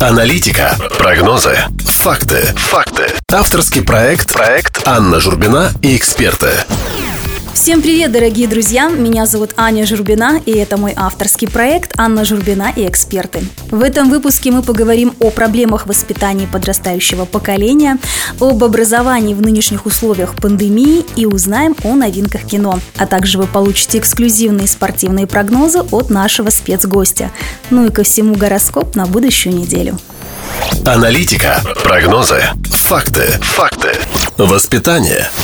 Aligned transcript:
Аналитика, 0.00 0.76
прогнозы, 0.96 1.58
факты, 1.84 2.46
факты. 2.56 3.08
Авторский 3.32 3.82
проект, 3.82 4.32
проект 4.32 4.86
Анна 4.86 5.18
Журбина 5.18 5.72
и 5.82 5.96
эксперты. 5.96 6.52
Всем 7.54 7.82
привет, 7.82 8.12
дорогие 8.12 8.46
друзья! 8.46 8.88
Меня 8.88 9.26
зовут 9.26 9.50
Аня 9.56 9.84
Журбина, 9.84 10.40
и 10.44 10.52
это 10.52 10.76
мой 10.76 10.92
авторский 10.96 11.48
проект 11.48 11.92
«Анна 11.98 12.24
Журбина 12.24 12.72
и 12.74 12.86
эксперты». 12.86 13.42
В 13.70 13.82
этом 13.82 14.10
выпуске 14.10 14.50
мы 14.50 14.62
поговорим 14.62 15.14
о 15.18 15.30
проблемах 15.30 15.86
воспитания 15.86 16.46
подрастающего 16.46 17.24
поколения, 17.24 17.98
об 18.40 18.62
образовании 18.62 19.34
в 19.34 19.42
нынешних 19.42 19.86
условиях 19.86 20.34
пандемии 20.36 21.04
и 21.16 21.26
узнаем 21.26 21.74
о 21.82 21.94
новинках 21.94 22.44
кино. 22.44 22.78
А 22.96 23.06
также 23.06 23.38
вы 23.38 23.46
получите 23.46 23.98
эксклюзивные 23.98 24.68
спортивные 24.68 25.26
прогнозы 25.26 25.80
от 25.90 26.10
нашего 26.10 26.50
спецгостя. 26.50 27.30
Ну 27.70 27.86
и 27.86 27.90
ко 27.90 28.04
всему 28.04 28.34
гороскоп 28.34 28.94
на 28.94 29.06
будущую 29.06 29.56
неделю. 29.56 29.98
Аналитика, 30.84 31.62
прогнозы, 31.82 32.42
факты, 32.70 33.24
факты. 33.42 33.92
Воспитание– 34.36 35.28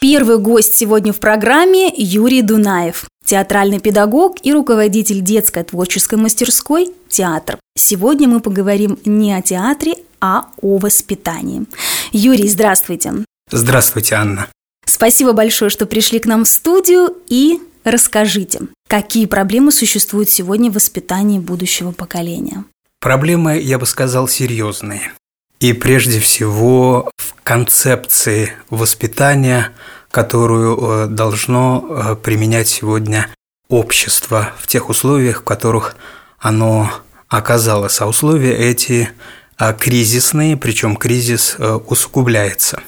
Первый 0.00 0.38
гость 0.38 0.76
сегодня 0.76 1.12
в 1.12 1.20
программе– 1.20 1.92
Юрий 1.94 2.40
Дунаев, 2.40 3.04
театральный 3.22 3.80
педагог 3.80 4.36
и 4.42 4.50
руководитель 4.50 5.20
детской 5.20 5.62
творческой 5.62 6.14
мастерской 6.14 6.88
«Театр». 7.10 7.58
Сегодня 7.76 8.26
мы 8.26 8.40
поговорим 8.40 8.98
не 9.04 9.34
о 9.34 9.42
театре, 9.42 9.96
а 10.18 10.46
о 10.62 10.78
воспитании. 10.78 11.66
Юрий, 12.12 12.48
здравствуйте. 12.48 13.12
Здравствуйте, 13.50 14.14
Анна. 14.14 14.48
Спасибо 14.86 15.34
большое, 15.34 15.68
что 15.68 15.84
пришли 15.84 16.18
к 16.18 16.24
нам 16.24 16.44
в 16.44 16.48
студию 16.48 17.14
и 17.28 17.60
расскажите, 17.84 18.60
какие 18.88 19.26
проблемы 19.26 19.70
существуют 19.70 20.30
сегодня 20.30 20.70
в 20.70 20.76
воспитании 20.76 21.38
будущего 21.38 21.92
поколения? 21.92 22.64
Проблемы, 23.00 23.58
я 23.60 23.78
бы 23.78 23.84
сказал, 23.84 24.28
серьезные. 24.28 25.12
И 25.60 25.74
прежде 25.74 26.20
всего 26.20 27.10
в 27.18 27.34
концепции 27.44 28.54
воспитания, 28.70 29.72
которую 30.10 30.78
э, 30.78 31.06
должно 31.08 31.84
э, 31.86 32.16
применять 32.16 32.68
сегодня 32.68 33.28
общество 33.68 34.52
в 34.58 34.66
тех 34.66 34.88
условиях, 34.88 35.42
в 35.42 35.44
которых 35.44 35.96
оно 36.38 36.90
оказалось. 37.28 38.00
А 38.00 38.06
условия 38.06 38.56
эти 38.56 39.10
э, 39.58 39.74
кризисные, 39.78 40.56
причем 40.56 40.96
кризис 40.96 41.58
усугубляется. 41.58 42.80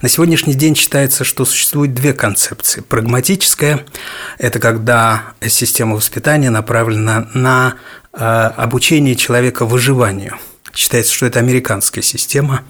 На 0.00 0.08
сегодняшний 0.08 0.54
день 0.54 0.76
считается, 0.76 1.24
что 1.24 1.44
существует 1.44 1.94
две 1.94 2.12
концепции. 2.12 2.80
Прагматическая– 2.80 3.84
это 4.38 4.60
когда 4.60 5.34
система 5.44 5.96
воспитания 5.96 6.50
направлена 6.50 7.28
на 7.34 7.74
обучение 8.12 9.16
человека 9.16 9.66
выживанию– 9.66 10.36
Считается, 10.74 11.12
что 11.12 11.26
это 11.26 11.38
американская 11.38 12.02
система, 12.02 12.62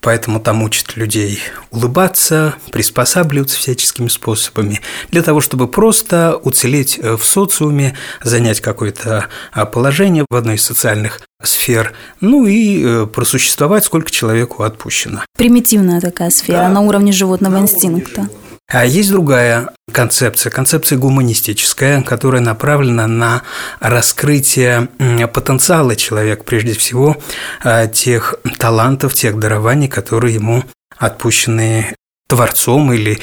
поэтому 0.00 0.40
там 0.40 0.62
учат 0.62 0.96
людей 0.96 1.40
улыбаться, 1.70 2.54
приспосабливаться 2.72 3.58
всяческими 3.58 4.08
способами 4.08 4.80
для 5.10 5.22
того, 5.22 5.40
чтобы 5.40 5.68
просто 5.68 6.36
уцелеть 6.36 6.98
э, 6.98 7.16
в 7.16 7.24
социуме, 7.24 7.96
занять 8.22 8.60
какое-то 8.60 9.26
а, 9.52 9.66
положение 9.66 10.24
в 10.28 10.34
одной 10.34 10.56
из 10.56 10.64
социальных 10.64 11.20
сфер, 11.42 11.94
ну 12.20 12.46
и 12.46 12.82
э, 12.84 13.06
просуществовать, 13.06 13.84
сколько 13.84 14.10
человеку 14.10 14.64
отпущено. 14.64 15.24
Примитивная 15.36 16.00
такая 16.00 16.30
сфера 16.30 16.62
да. 16.62 16.68
на 16.68 16.80
уровне 16.80 17.12
животного 17.12 17.58
инстинкта. 17.58 18.28
А 18.70 18.84
есть 18.84 19.10
другая 19.10 19.70
концепция, 19.92 20.50
концепция 20.50 20.98
гуманистическая, 20.98 22.02
которая 22.02 22.42
направлена 22.42 23.06
на 23.06 23.42
раскрытие 23.80 24.88
потенциала 25.32 25.96
человека, 25.96 26.44
прежде 26.44 26.74
всего 26.74 27.16
а, 27.62 27.86
тех 27.86 28.34
талантов, 28.58 29.14
тех 29.14 29.38
дарований, 29.38 29.88
которые 29.88 30.34
ему 30.34 30.64
отпущены 30.98 31.94
Творцом 32.28 32.92
или 32.92 33.20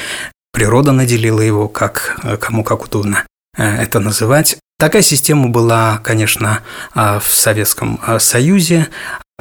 природа 0.51 0.91
наделила 0.91 1.41
его, 1.41 1.67
как, 1.67 2.19
кому 2.41 2.63
как 2.63 2.85
удобно 2.85 3.23
э, 3.55 3.63
это 3.63 3.99
называть. 3.99 4.57
Такая 4.79 5.03
система 5.03 5.49
была, 5.49 5.99
конечно, 5.99 6.61
а, 6.93 7.19
в 7.19 7.31
Советском 7.33 7.99
а, 8.05 8.19
Союзе. 8.19 8.87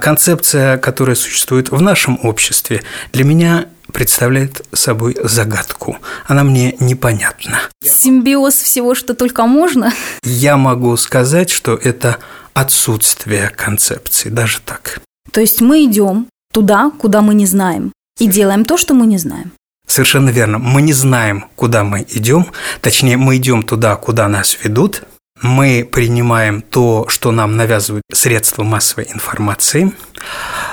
Концепция, 0.00 0.76
которая 0.76 1.16
существует 1.16 1.70
в 1.70 1.80
нашем 1.80 2.18
обществе, 2.22 2.82
для 3.12 3.24
меня 3.24 3.66
представляет 3.92 4.66
собой 4.72 5.16
загадку. 5.22 5.98
Она 6.26 6.44
мне 6.44 6.76
непонятна. 6.80 7.60
Симбиоз 7.82 8.54
всего, 8.54 8.94
что 8.94 9.14
только 9.14 9.46
можно? 9.46 9.92
Я 10.24 10.56
могу 10.56 10.96
сказать, 10.96 11.50
что 11.50 11.74
это 11.74 12.18
отсутствие 12.54 13.50
концепции, 13.50 14.28
даже 14.28 14.60
так. 14.60 15.00
То 15.32 15.40
есть 15.40 15.60
мы 15.60 15.84
идем 15.84 16.26
туда, 16.52 16.90
куда 16.98 17.20
мы 17.20 17.34
не 17.34 17.46
знаем, 17.46 17.92
и 18.18 18.26
делаем 18.26 18.64
то, 18.64 18.76
что 18.76 18.94
мы 18.94 19.06
не 19.06 19.18
знаем. 19.18 19.52
Совершенно 19.86 20.30
верно. 20.30 20.58
Мы 20.58 20.82
не 20.82 20.92
знаем, 20.92 21.46
куда 21.56 21.84
мы 21.84 22.06
идем. 22.08 22.46
Точнее, 22.80 23.16
мы 23.16 23.36
идем 23.36 23.62
туда, 23.62 23.96
куда 23.96 24.28
нас 24.28 24.56
ведут. 24.62 25.02
Мы 25.42 25.86
принимаем 25.90 26.62
то, 26.62 27.06
что 27.08 27.32
нам 27.32 27.56
навязывают 27.56 28.04
средства 28.12 28.62
массовой 28.62 29.10
информации. 29.12 29.92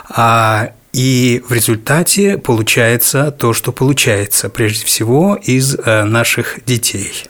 А 0.10 0.72
и 0.94 1.44
в 1.48 1.54
результате 1.54 2.38
получается 2.38 3.32
то, 3.32 3.54
что 3.54 3.72
получается, 3.72 4.50
прежде 4.50 4.86
всего, 4.86 5.38
из 5.42 5.76
э, 5.76 6.04
наших 6.04 6.60
детей. 6.66 7.26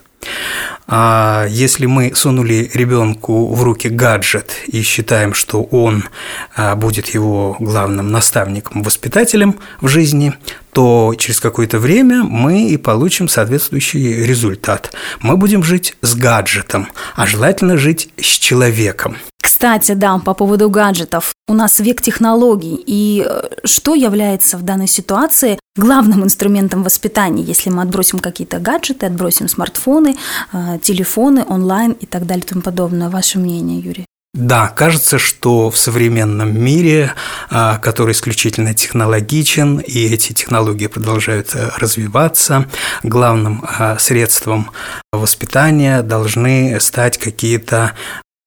А 0.88 1.46
если 1.50 1.86
мы 1.86 2.14
сунули 2.16 2.70
ребенку 2.74 3.54
в 3.54 3.64
руки 3.64 3.88
гаджет 3.88 4.58
и 4.68 4.82
считаем, 4.82 5.34
что 5.34 5.64
он 5.64 6.04
а, 6.56 6.76
будет 6.76 7.08
его 7.08 7.56
главным 7.60 8.12
наставником, 8.12 8.84
воспитателем 8.84 9.58
в 9.80 9.88
жизни, 9.88 10.34
то 10.74 11.14
через 11.18 11.40
какое-то 11.40 11.80
время 11.80 12.24
мы 12.24 12.68
и 12.68 12.78
получим 12.78 13.28
соответствующий 13.28 14.24
результат. 14.26 14.94
Мы 15.20 15.38
будем 15.38 15.64
жить 15.64 15.96
с 16.02 16.16
гаджетом, 16.16 16.88
а 17.16 17.26
желательно 17.26 17.78
жить 17.78 18.10
с 18.18 18.26
человеком. 18.26 19.18
Кстати, 19.42 19.94
да, 19.94 20.20
по 20.20 20.34
поводу 20.34 20.70
гаджетов. 20.70 21.34
У 21.48 21.54
нас 21.54 21.80
век 21.80 22.02
технологий. 22.02 22.82
И 22.86 23.26
э, 23.28 23.42
что 23.64 23.96
является 23.96 24.58
в 24.58 24.64
данной 24.64 24.88
ситуации 24.88 25.60
главным 25.76 26.24
инструментом 26.24 26.84
воспитания, 26.84 27.44
если 27.44 27.70
мы 27.70 27.82
отбросим 27.82 28.20
какие-то 28.20 28.60
гаджеты, 28.60 29.08
отбросим 29.08 29.48
смартфоны, 29.48 30.16
э, 30.54 30.78
телефоны, 30.82 31.44
онлайн 31.48 31.92
и 31.92 32.06
так 32.06 32.26
далее 32.26 32.44
и 32.44 32.48
тому 32.48 32.62
подобное? 32.62 33.10
Ваше 33.10 33.40
мнение, 33.40 33.80
Юрий? 33.80 34.06
Да, 34.34 34.70
кажется, 34.70 35.20
что 35.20 35.70
в 35.70 35.78
современном 35.78 36.58
мире, 36.58 37.14
э, 37.50 37.78
который 37.82 38.14
исключительно 38.14 38.74
технологичен, 38.74 39.80
и 39.80 40.06
эти 40.06 40.32
технологии 40.34 40.88
продолжают 40.88 41.54
развиваться, 41.78 42.70
главным 43.04 43.66
средством 44.00 44.72
воспитания 45.12 46.02
должны 46.02 46.80
стать 46.80 47.18
какие-то 47.18 47.94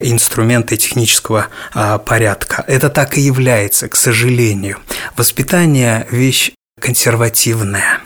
инструменты 0.01 0.77
технического 0.77 1.49
а, 1.73 1.99
порядка. 1.99 2.65
Это 2.67 2.91
так 2.91 3.17
и 3.17 3.21
является, 3.21 3.89
к 3.89 3.97
сожалению. 3.97 4.79
Воспитание– 5.17 6.07
вещь 6.11 6.53
консервативная. 6.81 8.01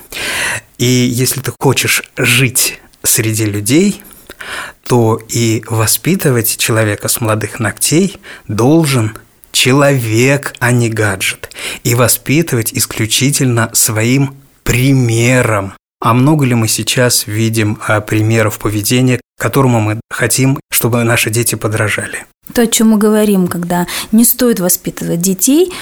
И 0.77 0.87
если 0.87 1.41
ты 1.41 1.53
хочешь 1.59 2.03
жить 2.17 2.81
среди 3.03 3.47
людей, 3.47 4.03
то 4.87 5.21
и 5.29 5.63
воспитывать 5.69 6.57
человека 6.57 7.09
с 7.09 7.21
молодых 7.21 7.61
ногтей 7.61 8.17
должен 8.47 9.17
человек, 9.53 10.55
а 10.59 10.73
не 10.73 10.89
гаджет. 10.89 11.51
И 11.85 11.95
воспитывать 11.95 12.73
исключительно 12.73 13.71
своим 13.73 14.37
примером. 14.63 15.75
А 16.01 16.15
много 16.15 16.45
ли 16.45 16.55
мы 16.55 16.69
сейчас 16.69 17.27
видим 17.27 17.79
а, 17.87 18.01
примеров 18.01 18.59
поведения, 18.59 19.21
которому 19.39 19.81
мы 19.81 20.01
хотим, 20.11 20.61
чтобы 20.71 21.03
наши 21.03 21.31
дети 21.31 21.55
подражали? 21.55 22.25
То, 22.55 22.63
о 22.63 22.67
чем 22.67 22.91
мы 22.91 22.99
говорим, 22.99 23.49
когда 23.49 23.87
не 24.13 24.25
стоит 24.25 24.61
воспитывать 24.61 25.21
детей, 25.21 25.73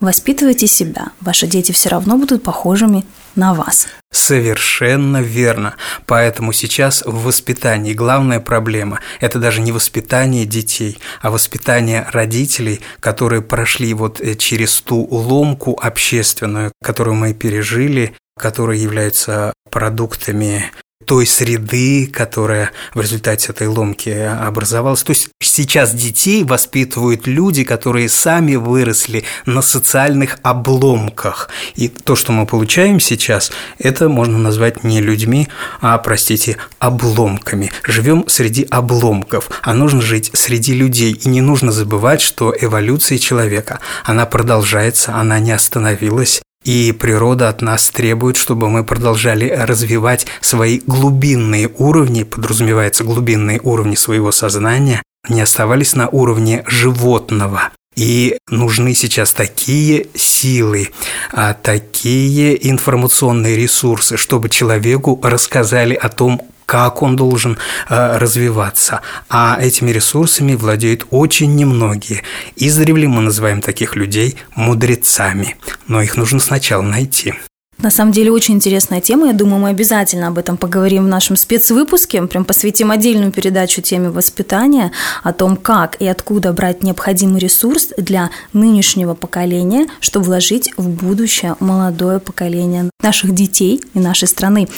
воспитывайте 0.00 0.66
себя. 0.66 1.08
Ваши 1.20 1.46
дети 1.46 1.72
все 1.72 1.88
равно 1.88 2.16
будут 2.16 2.42
похожими 2.42 3.04
на 3.36 3.54
вас. 3.54 3.88
Совершенно 4.12 5.20
верно. 5.20 5.74
Поэтому 6.06 6.52
сейчас 6.52 7.02
в 7.04 7.24
воспитании 7.24 7.92
главная 7.92 8.40
проблема– 8.40 9.00
это 9.20 9.38
даже 9.38 9.60
не 9.60 9.72
воспитание 9.72 10.46
детей, 10.46 10.98
а 11.20 11.30
воспитание 11.30 12.06
родителей, 12.12 12.80
которые 13.00 13.42
прошли 13.42 13.92
вот 13.94 14.20
э, 14.20 14.34
через 14.34 14.80
ту 14.80 15.06
ломку 15.10 15.78
общественную, 15.80 16.72
которую 16.82 17.16
мы 17.16 17.34
пережили, 17.34 18.14
которые 18.38 18.82
являются 18.82 19.52
продуктами 19.70 20.70
той 21.04 21.26
среды, 21.26 22.06
которая 22.06 22.70
в 22.94 23.00
результате 23.00 23.52
этой 23.52 23.66
ломки 23.66 24.10
образовалась. 24.10 25.02
То 25.02 25.10
есть 25.10 25.30
сейчас 25.40 25.92
детей 25.94 26.44
воспитывают 26.44 27.26
люди, 27.26 27.64
которые 27.64 28.08
сами 28.08 28.56
выросли 28.56 29.24
на 29.46 29.62
социальных 29.62 30.38
обломках. 30.42 31.48
И 31.74 31.88
то, 31.88 32.16
что 32.16 32.32
мы 32.32 32.46
получаем 32.46 33.00
сейчас, 33.00 33.52
это 33.78 34.08
можно 34.08 34.38
назвать 34.38 34.84
не 34.84 35.00
людьми, 35.00 35.48
а, 35.80 35.98
простите, 35.98 36.56
обломками. 36.78 37.70
Живем 37.86 38.24
среди 38.28 38.66
обломков, 38.70 39.50
а 39.62 39.74
нужно 39.74 40.00
жить 40.00 40.30
среди 40.34 40.74
людей. 40.74 41.12
И 41.12 41.28
не 41.28 41.40
нужно 41.40 41.72
забывать, 41.72 42.20
что 42.20 42.54
эволюция 42.58 43.18
человека, 43.18 43.80
она 44.04 44.26
продолжается, 44.26 45.14
она 45.14 45.38
не 45.38 45.52
остановилась. 45.52 46.42
И 46.64 46.92
природа 46.92 47.50
от 47.50 47.60
нас 47.60 47.90
требует, 47.90 48.36
чтобы 48.36 48.70
мы 48.70 48.84
продолжали 48.84 49.48
развивать 49.50 50.26
свои 50.40 50.80
глубинные 50.86 51.70
уровни, 51.76 52.22
подразумевается 52.22 53.04
глубинные 53.04 53.60
уровни 53.62 53.94
своего 53.94 54.32
сознания, 54.32 55.02
не 55.28 55.42
оставались 55.42 55.94
на 55.94 56.08
уровне 56.08 56.64
животного. 56.66 57.70
И 57.96 58.38
нужны 58.48 58.94
сейчас 58.94 59.32
такие 59.32 60.06
силы, 60.14 60.88
а 61.32 61.54
такие 61.54 62.70
информационные 62.70 63.56
ресурсы, 63.56 64.16
чтобы 64.16 64.48
человеку 64.48 65.20
рассказали 65.22 65.94
о 65.94 66.08
том, 66.08 66.42
как 66.66 67.02
он 67.02 67.16
должен 67.16 67.58
э, 67.88 68.18
развиваться. 68.18 69.00
А 69.28 69.58
этими 69.60 69.90
ресурсами 69.90 70.54
владеют 70.54 71.06
очень 71.10 71.54
немногие. 71.54 72.22
Издревле 72.56 73.08
мы 73.08 73.22
называем 73.22 73.60
таких 73.60 73.96
людей 73.96 74.36
мудрецами, 74.54 75.56
но 75.86 76.02
их 76.02 76.16
нужно 76.16 76.40
сначала 76.40 76.82
найти. 76.82 77.34
На 77.78 77.90
самом 77.90 78.12
деле 78.12 78.30
очень 78.30 78.54
интересная 78.54 79.00
тема. 79.00 79.26
Я 79.26 79.32
думаю, 79.32 79.60
мы 79.60 79.68
обязательно 79.68 80.28
об 80.28 80.38
этом 80.38 80.56
поговорим 80.56 81.04
в 81.04 81.08
нашем 81.08 81.36
спецвыпуске. 81.36 82.22
Прям 82.22 82.44
посвятим 82.44 82.90
отдельную 82.90 83.32
передачу 83.32 83.82
теме 83.82 84.10
воспитания, 84.10 84.92
о 85.22 85.32
том, 85.32 85.56
как 85.56 86.00
и 86.00 86.06
откуда 86.06 86.52
брать 86.52 86.82
необходимый 86.82 87.40
ресурс 87.40 87.88
для 87.98 88.30
нынешнего 88.52 89.14
поколения, 89.14 89.86
чтобы 90.00 90.26
вложить 90.26 90.72
в 90.76 90.88
будущее 90.88 91.56
молодое 91.60 92.20
поколение 92.20 92.90
наших 93.02 93.34
детей 93.34 93.82
и 93.92 93.98
нашей 93.98 94.28
страны. 94.28 94.68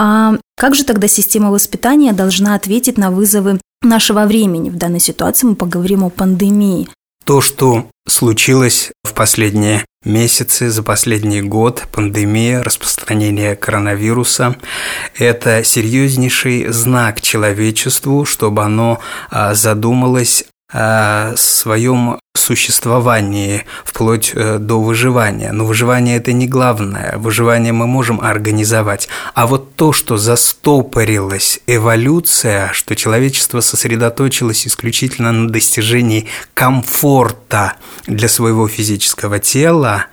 А 0.00 0.32
как 0.56 0.74
же 0.74 0.84
тогда 0.84 1.08
система 1.08 1.50
воспитания 1.50 2.14
должна 2.14 2.54
ответить 2.54 2.96
на 2.96 3.10
вызовы 3.10 3.60
нашего 3.82 4.24
времени? 4.24 4.70
В 4.70 4.76
данной 4.76 4.98
ситуации 4.98 5.48
мы 5.48 5.56
поговорим 5.56 6.04
о 6.04 6.08
пандемии. 6.08 6.88
То, 7.26 7.42
что 7.42 7.86
случилось 8.08 8.92
в 9.04 9.12
последние 9.12 9.84
месяцы, 10.02 10.70
за 10.70 10.82
последний 10.82 11.42
год, 11.42 11.84
пандемия, 11.92 12.62
распространение 12.62 13.56
коронавируса, 13.56 14.56
это 15.18 15.62
серьезнейший 15.64 16.72
знак 16.72 17.20
человечеству, 17.20 18.24
чтобы 18.24 18.62
оно 18.62 19.00
а, 19.30 19.54
задумалось 19.54 20.46
о 20.72 21.34
своем 21.36 22.18
существовании 22.40 23.64
вплоть 23.84 24.32
э, 24.34 24.58
до 24.58 24.80
выживания. 24.80 25.52
Но 25.52 25.64
выживание 25.64 26.16
это 26.16 26.32
не 26.32 26.46
главное. 26.46 27.16
Выживание 27.16 27.72
мы 27.72 27.86
можем 27.86 28.20
организовать. 28.20 29.08
А 29.34 29.46
вот 29.46 29.74
то, 29.76 29.92
что 29.92 30.16
застопорилась 30.16 31.60
эволюция, 31.66 32.70
что 32.72 32.96
человечество 32.96 33.60
сосредоточилось 33.60 34.66
исключительно 34.66 35.32
на 35.32 35.48
достижении 35.48 36.26
комфорта 36.54 37.74
для 38.06 38.28
своего 38.28 38.68
физического 38.68 39.38
тела 39.38 40.06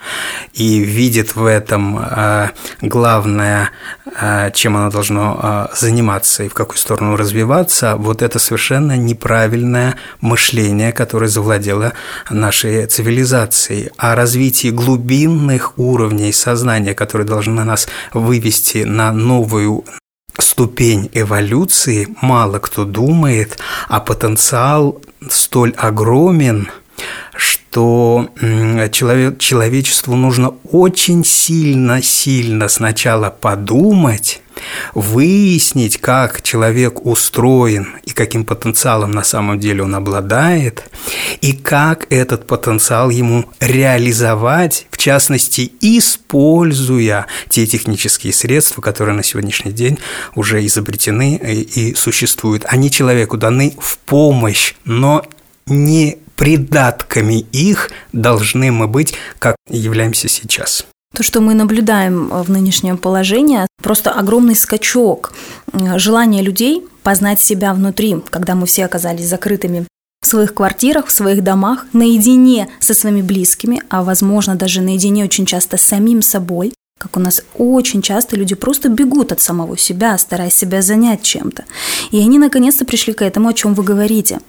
и 0.54 0.80
видит 0.80 1.36
в 1.36 1.46
этом 1.46 1.98
э, 2.00 2.50
главное, 2.82 3.72
э, 4.20 4.52
чем 4.54 4.78
оно 4.78 4.90
должно 4.90 5.70
заниматься 5.74 6.44
и 6.44 6.50
в 6.50 6.54
какую 6.54 6.78
сторону 6.78 7.16
развиваться, 7.16 7.96
вот 7.96 8.22
это 8.22 8.40
совершенно 8.40 8.98
неправильное 8.98 9.96
мышление, 10.22 10.92
которое 10.92 11.28
завладело 11.28 11.94
нашей 12.30 12.86
цивилизации, 12.86 13.92
о 13.98 14.16
развитии 14.16 14.70
глубинных 14.70 15.78
уровней 15.78 16.32
сознания, 16.32 16.94
которые 16.94 17.28
должны 17.28 17.64
нас 17.64 17.88
вывести 18.14 18.84
на 18.84 19.12
новую 19.12 19.86
ступень 20.40 21.10
эволюции, 21.14 22.08
мало 22.22 22.60
кто 22.60 22.86
думает, 22.86 23.58
а 23.88 24.00
потенциал 24.00 25.02
столь 25.30 25.74
огромен, 25.78 26.70
что 27.36 27.67
человек, 28.92 29.40
человечеству 29.40 30.16
нужно 30.16 30.54
очень 30.72 31.24
сильно-сильно 31.24 32.68
сначала 32.68 33.30
подумать, 33.30 34.42
выяснить, 34.96 35.98
как 35.98 36.42
человек 36.42 37.06
устроен 37.06 37.96
и 38.06 38.12
каким 38.12 38.44
потенциалом 38.44 39.12
на 39.12 39.24
самом 39.24 39.60
деле 39.60 39.84
он 39.84 39.94
обладает, 39.96 40.90
и 41.42 41.54
как 41.54 42.08
этот 42.12 42.48
потенциал 42.48 43.10
ему 43.10 43.46
реализовать, 43.60 44.88
в 44.90 44.98
частности, 44.98 45.72
используя 45.80 47.28
те 47.50 47.68
технические 47.68 48.34
средства, 48.34 48.82
которые 48.82 49.16
на 49.16 49.24
сегодняшний 49.24 49.72
день 49.72 50.00
уже 50.36 50.66
изобретены 50.66 51.36
и 51.36 51.94
существуют. 51.94 52.66
Они 52.68 52.90
человеку 52.90 53.38
даны 53.38 53.76
в 53.80 53.98
помощь, 54.00 54.74
но 54.86 55.24
не 55.68 56.18
придатками 56.38 57.46
их 57.52 57.92
должны 58.14 58.72
мы 58.72 58.88
быть, 58.88 59.14
как 59.40 59.58
являемся 59.70 60.30
сейчас. 60.30 60.86
То, 61.14 61.24
что 61.24 61.42
мы 61.42 61.54
наблюдаем 61.54 62.30
в 62.30 62.50
нынешнем 62.50 62.98
положении, 62.98 63.66
просто 63.82 64.12
огромный 64.12 64.56
скачок 64.56 65.34
желания 65.96 66.42
людей 66.42 66.86
познать 67.04 67.42
себя 67.42 67.74
внутри, 67.74 68.18
когда 68.30 68.56
мы 68.56 68.66
все 68.68 68.86
оказались 68.86 69.28
закрытыми 69.28 69.86
в 70.22 70.28
своих 70.28 70.54
квартирах, 70.54 71.08
в 71.08 71.12
своих 71.12 71.44
домах, 71.44 71.86
наедине 71.94 72.70
со 72.80 72.94
своими 72.94 73.22
близкими, 73.22 73.82
а 73.90 74.04
возможно 74.04 74.56
даже 74.56 74.82
наедине 74.82 75.24
очень 75.24 75.46
часто 75.46 75.78
с 75.78 75.82
самим 75.82 76.22
собой, 76.22 76.74
как 77.00 77.16
у 77.18 77.20
нас 77.20 77.42
очень 77.56 78.02
часто 78.02 78.36
люди 78.36 78.56
просто 78.56 78.90
бегут 78.90 79.32
от 79.32 79.42
самого 79.42 79.78
себя, 79.78 80.18
стараясь 80.18 80.56
себя 80.56 80.82
занять 80.82 81.22
чем-то. 81.22 81.66
И 82.12 82.20
они 82.20 82.40
наконец-то 82.40 82.86
пришли 82.86 83.14
к 83.14 83.22
этому, 83.22 83.50
о 83.50 83.54
чем 83.54 83.74
вы 83.74 83.84
говорите. 83.84 84.40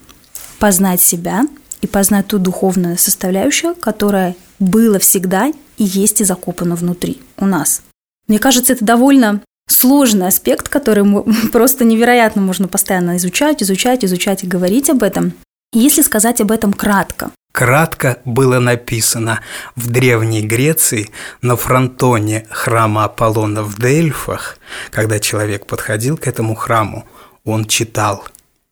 Познать 0.58 1.00
себя 1.00 1.44
и 1.80 1.86
познать 1.86 2.28
ту 2.28 2.38
духовную 2.38 2.98
составляющую, 2.98 3.74
которая 3.74 4.36
была 4.58 4.98
всегда 4.98 5.52
и 5.76 5.84
есть 5.84 6.20
и 6.20 6.24
закопана 6.24 6.74
внутри 6.74 7.20
у 7.36 7.46
нас. 7.46 7.82
Мне 8.26 8.38
кажется, 8.38 8.72
это 8.74 8.84
довольно 8.84 9.40
сложный 9.68 10.26
аспект, 10.26 10.68
который 10.68 11.04
просто 11.52 11.84
невероятно 11.84 12.42
можно 12.42 12.68
постоянно 12.68 13.16
изучать, 13.16 13.62
изучать, 13.62 14.04
изучать 14.04 14.44
и 14.44 14.46
говорить 14.46 14.90
об 14.90 15.02
этом. 15.02 15.32
Если 15.72 16.02
сказать 16.02 16.40
об 16.40 16.50
этом 16.50 16.72
кратко. 16.72 17.30
Кратко 17.52 18.18
было 18.24 18.58
написано 18.58 19.40
в 19.74 19.90
Древней 19.90 20.42
Греции 20.42 21.10
на 21.42 21.56
фронтоне 21.56 22.46
храма 22.50 23.04
Аполлона 23.04 23.62
в 23.62 23.78
Дельфах, 23.78 24.58
когда 24.90 25.18
человек 25.18 25.66
подходил 25.66 26.16
к 26.16 26.26
этому 26.26 26.54
храму, 26.54 27.04
он 27.44 27.64
читал 27.64 28.24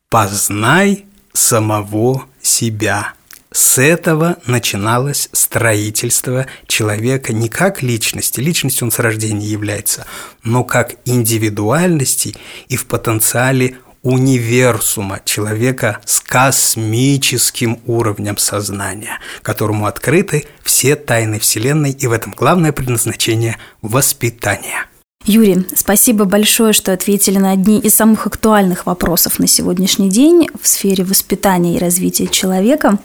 «Познай 0.09 1.06
самого 1.37 2.25
себя». 2.43 3.12
С 3.53 3.79
этого 3.79 4.37
начиналось 4.47 5.31
строительство 5.33 6.47
человека 6.66 7.33
не 7.33 7.49
как 7.49 7.81
личности, 7.81 8.40
личностью 8.40 8.87
он 8.87 8.90
с 8.90 8.99
рождения 8.99 9.47
является, 9.47 10.05
но 10.43 10.62
как 10.62 10.97
индивидуальности 11.07 12.35
и 12.69 12.76
в 12.76 12.87
потенциале 12.87 13.78
универсума 14.02 15.21
человека 15.25 16.00
с 16.05 16.21
космическим 16.21 17.81
уровнем 17.87 18.37
сознания, 18.37 19.19
которому 19.43 19.87
открыты 19.87 20.45
все 20.62 20.95
тайны 20.95 21.38
Вселенной, 21.40 21.93
и 21.93 22.07
в 22.07 22.12
этом 22.12 22.33
главное 22.37 22.73
предназначение– 22.73 23.57
воспитания. 23.83 24.87
Юрий, 25.26 25.66
спасибо 25.75 26.25
большое, 26.25 26.73
что 26.73 26.92
ответили 26.92 27.38
на 27.38 27.50
одни 27.50 27.80
из 27.80 27.97
самых 27.97 28.28
актуальных 28.28 28.87
вопросов 28.87 29.40
на 29.40 29.49
сегодняшний 29.49 30.09
день 30.09 30.49
в 30.61 30.68
сфере 30.68 31.02
воспитания 31.02 31.75
и 31.75 31.80
развития 31.80 32.28
человека. 32.28 32.99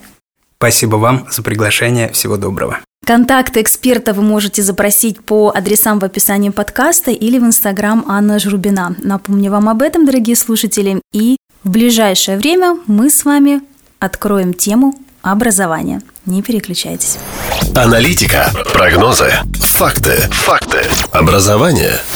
Спасибо 0.58 0.96
вам 0.96 1.26
за 1.28 1.42
приглашение. 1.42 2.12
Всего 2.12 2.36
доброго. 2.36 2.78
Контакты 3.04 3.60
эксперта 3.60 4.12
вы 4.12 4.22
можете 4.22 4.62
запросить 4.62 5.20
по 5.20 5.50
адресам 5.52 5.98
в 5.98 6.04
описании 6.04 6.50
подкаста 6.50 7.10
или 7.10 7.40
в 7.40 7.42
инстаграм 7.42 8.04
Анна 8.06 8.38
Жрубина. 8.38 8.94
Напомню 9.02 9.50
вам 9.50 9.68
об 9.68 9.82
этом, 9.82 10.06
дорогие 10.06 10.36
слушатели. 10.36 11.02
И 11.12 11.36
в 11.64 11.70
ближайшее 11.70 12.38
время 12.38 12.78
мы 12.86 13.10
с 13.10 13.24
вами 13.24 13.62
откроем 13.98 14.54
тему 14.54 14.94
образования. 15.22 16.02
Не 16.26 16.42
переключайтесь. 16.42 17.18
Аналитика, 17.74 18.50
прогнозы, 18.72 19.32
факты, 19.60 20.16
факты. 20.30 20.82
Образование– 21.12 22.00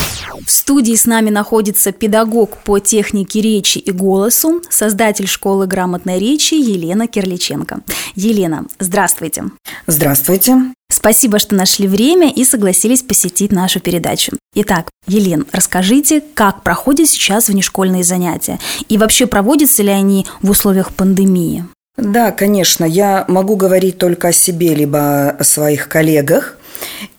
в 0.46 0.50
студии 0.52 0.94
с 0.94 1.06
нами 1.06 1.30
находится 1.30 1.90
педагог 1.90 2.58
по 2.58 2.78
технике 2.78 3.40
речи 3.40 3.78
и 3.78 3.90
голосу, 3.90 4.62
создатель 4.70 5.26
школы 5.26 5.66
грамотной 5.66 6.20
речи 6.20 6.54
Елена 6.54 7.08
Кирличенко. 7.08 7.80
Елена, 8.14 8.64
здравствуйте. 8.78 9.46
Здравствуйте. 9.88 10.72
Спасибо, 10.88 11.40
что 11.40 11.56
нашли 11.56 11.88
время 11.88 12.30
и 12.30 12.44
согласились 12.44 13.02
посетить 13.02 13.50
нашу 13.50 13.80
передачу. 13.80 14.38
Итак, 14.54 14.88
Елен, 15.08 15.46
расскажите, 15.50 16.22
как 16.34 16.62
проходят 16.62 17.08
сейчас 17.08 17.48
внешкольные 17.48 18.04
занятия? 18.04 18.60
И 18.88 18.98
вообще 18.98 19.26
проводятся 19.26 19.82
ли 19.82 19.90
они 19.90 20.26
в 20.42 20.50
условиях 20.50 20.92
пандемии? 20.92 21.64
Да, 21.96 22.30
конечно, 22.30 22.84
я 22.84 23.24
могу 23.26 23.56
говорить 23.56 23.98
только 23.98 24.28
о 24.28 24.32
себе, 24.32 24.74
либо 24.74 25.30
о 25.30 25.44
своих 25.44 25.88
коллегах. 25.88 26.58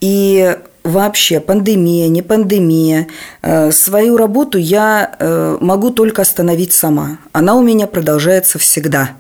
И 0.01 0.55
вообще, 0.83 1.39
пандемия, 1.39 2.07
не 2.09 2.21
пандемия, 2.21 3.07
э, 3.41 3.71
свою 3.71 4.17
работу 4.17 4.59
я 4.59 5.15
э, 5.19 5.57
могу 5.59 5.89
только 5.89 6.21
остановить 6.21 6.73
сама. 6.73 7.17
Она 7.31 7.55
у 7.55 7.63
меня 7.63 7.87
продолжается 7.87 8.59
всегда. 8.59 9.11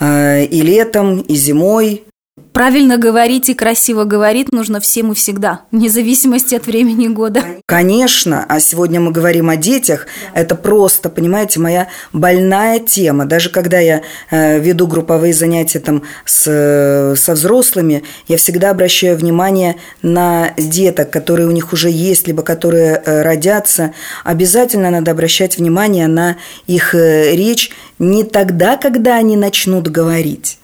Э, 0.00 0.44
и 0.44 0.62
летом, 0.62 1.20
и 1.20 1.34
зимой, 1.34 2.04
Правильно 2.52 2.98
говорить 2.98 3.48
и 3.48 3.54
красиво 3.54 4.04
говорить 4.04 4.52
нужно 4.52 4.78
всем 4.78 5.12
и 5.12 5.14
всегда, 5.14 5.60
вне 5.70 5.88
зависимости 5.88 6.54
от 6.54 6.66
времени 6.66 7.08
года. 7.08 7.42
Конечно, 7.64 8.44
а 8.46 8.60
сегодня 8.60 9.00
мы 9.00 9.10
говорим 9.10 9.48
о 9.48 9.56
детях. 9.56 10.06
Это 10.34 10.54
просто, 10.54 11.08
понимаете, 11.08 11.60
моя 11.60 11.88
больная 12.12 12.78
тема. 12.78 13.24
Даже 13.24 13.48
когда 13.48 13.78
я 13.78 14.02
э, 14.30 14.58
веду 14.58 14.86
групповые 14.86 15.32
занятия 15.32 15.80
там 15.80 16.02
с, 16.26 17.14
со 17.16 17.32
взрослыми, 17.32 18.04
я 18.28 18.36
всегда 18.36 18.70
обращаю 18.70 19.16
внимание 19.16 19.76
на 20.02 20.52
деток, 20.58 21.10
которые 21.10 21.48
у 21.48 21.52
них 21.52 21.72
уже 21.72 21.88
есть, 21.88 22.26
либо 22.26 22.42
которые 22.42 23.02
э, 23.04 23.22
родятся. 23.22 23.94
Обязательно 24.24 24.90
надо 24.90 25.10
обращать 25.12 25.56
внимание 25.56 26.06
на 26.06 26.36
их 26.66 26.94
э, 26.94 27.34
речь 27.34 27.70
не 27.98 28.24
тогда, 28.24 28.76
когда 28.76 29.16
они 29.16 29.36
начнут 29.36 29.88
говорить, 29.88 30.58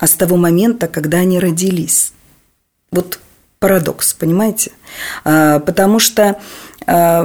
а 0.00 0.06
с 0.06 0.12
того 0.14 0.36
момента, 0.36 0.88
когда 0.88 1.18
они 1.18 1.38
родились. 1.38 2.12
Вот 2.90 3.20
парадокс, 3.60 4.14
понимаете? 4.14 4.72
А, 5.24 5.60
потому 5.60 6.00
что, 6.00 6.38
а, 6.86 7.24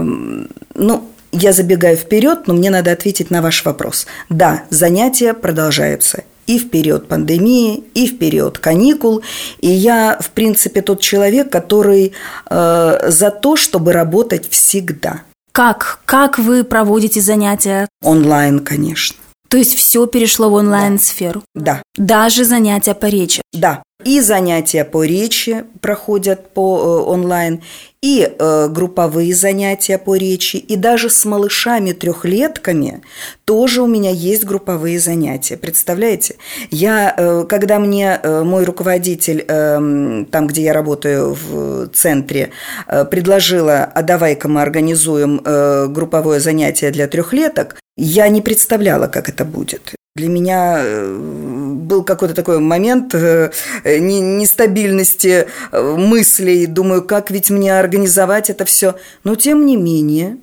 ну, 0.75 1.09
я 1.31 1.53
забегаю 1.53 1.97
вперед, 1.97 2.47
но 2.47 2.53
мне 2.53 2.69
надо 2.69 2.91
ответить 2.91 3.31
на 3.31 3.41
ваш 3.41 3.65
вопрос. 3.65 4.05
Да, 4.29 4.63
занятия 4.69 5.33
продолжаются 5.33 6.23
и 6.47 6.59
в 6.59 6.69
период 6.69 7.07
пандемии, 7.07 7.83
и 7.95 8.07
в 8.07 8.19
период 8.19 8.59
каникул. 8.59 9.23
И 9.61 9.67
я, 9.67 10.17
в 10.21 10.29
принципе, 10.29 10.81
тот 10.81 11.01
человек, 11.01 11.51
который 11.51 12.13
э, 12.49 13.09
за 13.09 13.31
то, 13.31 13.55
чтобы 13.55 13.93
работать 13.93 14.47
всегда. 14.49 15.23
Как? 15.51 16.01
Как 16.05 16.37
вы 16.37 16.63
проводите 16.63 17.19
занятия? 17.21 17.87
Онлайн, 18.03 18.59
конечно. 18.59 19.17
То 19.55 19.59
есть 19.59 19.75
все 19.75 20.05
перешло 20.05 20.49
в 20.49 20.53
онлайн-сферу? 20.55 21.41
Да. 21.55 21.81
Даже 21.95 22.43
занятия 22.43 22.93
по 22.93 23.05
речи? 23.05 23.41
Да. 23.53 23.83
И 24.03 24.19
занятия 24.19 24.83
по 24.83 25.05
речи 25.05 25.63
проходят 25.79 26.49
по 26.49 26.77
э, 26.77 27.09
онлайн, 27.09 27.61
и 28.01 28.29
э, 28.37 28.67
групповые 28.67 29.33
занятия 29.33 29.97
по 29.97 30.17
речи, 30.17 30.57
и 30.57 30.75
даже 30.75 31.09
с 31.09 31.23
малышами-трехлетками 31.23 33.01
тоже 33.45 33.81
у 33.81 33.87
меня 33.87 34.11
есть 34.11 34.43
групповые 34.43 34.99
занятия. 34.99 35.55
Представляете? 35.55 36.35
Я, 36.69 37.15
э, 37.17 37.45
когда 37.47 37.79
мне 37.79 38.19
э, 38.21 38.43
мой 38.43 38.65
руководитель, 38.65 39.45
э, 39.47 40.25
там, 40.29 40.47
где 40.47 40.63
я 40.63 40.73
работаю 40.73 41.33
в 41.33 41.87
центре, 41.93 42.51
э, 42.87 43.05
предложила, 43.05 43.85
а 43.85 44.03
давай-ка 44.03 44.49
мы 44.49 44.61
организуем 44.61 45.39
э, 45.45 45.87
групповое 45.87 46.41
занятие 46.41 46.91
для 46.91 47.07
трехлеток, 47.07 47.77
я 47.97 48.27
не 48.29 48.41
представляла, 48.41 49.07
как 49.07 49.29
это 49.29 49.45
будет. 49.45 49.95
Для 50.15 50.29
меня 50.29 50.77
э, 50.79 51.17
был 51.17 52.03
какой-то 52.03 52.33
такой 52.33 52.59
момент 52.59 53.13
э, 53.13 53.51
нестабильности 53.83 55.47
э, 55.71 55.95
мыслей. 55.97 56.67
Думаю, 56.67 57.03
как 57.03 57.31
ведь 57.31 57.49
мне 57.49 57.77
организовать 57.77 58.49
это 58.49 58.63
все. 58.63 58.95
Но 59.25 59.35
тем 59.35 59.65
не 59.65 59.75
менее, 59.75 60.37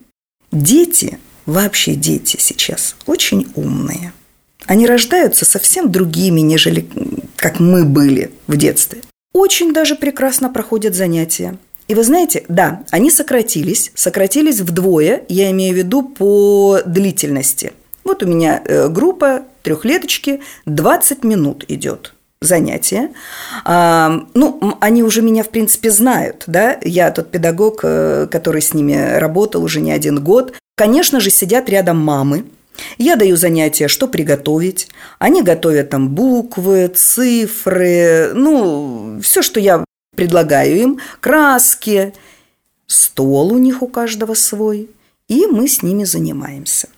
дети, 0.51 1.19
вообще 1.47 1.95
дети 1.95 2.37
сейчас 2.39 2.97
очень 3.07 3.51
умные. 3.55 4.13
Они 4.67 4.87
рождаются 4.87 5.45
совсем 5.45 5.91
другими, 5.91 6.41
нежели 6.41 6.87
как 7.37 7.59
мы 7.59 7.85
были 7.85 8.31
в 8.47 8.57
детстве. 8.57 9.01
Очень 9.33 9.73
даже 9.73 9.95
прекрасно 9.95 10.51
проходят 10.51 10.95
занятия. 10.95 11.57
И 11.93 11.95
вы 11.95 12.05
знаете, 12.05 12.45
да, 12.49 12.85
они 12.91 13.11
сократились, 13.11 13.93
сократились 13.95 14.61
вдвое, 14.61 15.25
я 15.29 15.51
имею 15.51 15.75
в 15.75 15.77
виду 15.77 16.03
по 16.03 16.81
длительности. 16.87 17.75
Вот 18.03 18.23
у 18.23 18.27
меня 18.27 18.63
группа 18.89 19.43
трехлеточки 19.63 20.41
20 20.65 21.23
минут 21.23 21.67
идет 21.69 22.15
занятие. 22.41 23.11
А, 23.67 24.25
ну, 24.33 24.79
они 24.81 25.03
уже 25.03 25.21
меня, 25.21 25.43
в 25.43 25.51
принципе, 25.51 25.91
знают, 25.91 26.45
да, 26.47 26.79
я 26.83 27.11
тот 27.11 27.31
педагог, 27.31 27.81
э, 27.83 28.27
который 28.31 28.63
с 28.63 28.73
ними 28.73 29.19
работал 29.19 29.63
уже 29.63 29.83
не 29.83 29.93
один 29.93 30.25
год. 30.25 30.55
Конечно 30.79 31.21
же, 31.21 31.29
сидят 31.29 31.69
рядом 31.69 31.99
мамы, 31.99 32.47
я 32.97 33.17
даю 33.17 33.37
занятия, 33.37 33.87
что 33.87 34.09
приготовить. 34.09 34.89
Они 35.19 35.43
готовят 35.43 35.91
там 35.91 36.09
буквы, 36.09 36.89
цифры, 36.89 38.31
ну, 38.33 39.21
все, 39.23 39.43
что 39.43 39.61
я 39.61 39.85
предлагаю 40.15 40.77
им, 40.77 41.01
краски. 41.21 42.15
Стол 42.87 43.53
у 43.53 43.59
них 43.59 43.83
у 43.83 43.89
каждого 43.89 44.35
свой, 44.35 44.91
и 45.29 45.47
мы 45.47 45.69
с 45.69 45.83
ними 45.83 46.05
занимаемся. 46.05 46.89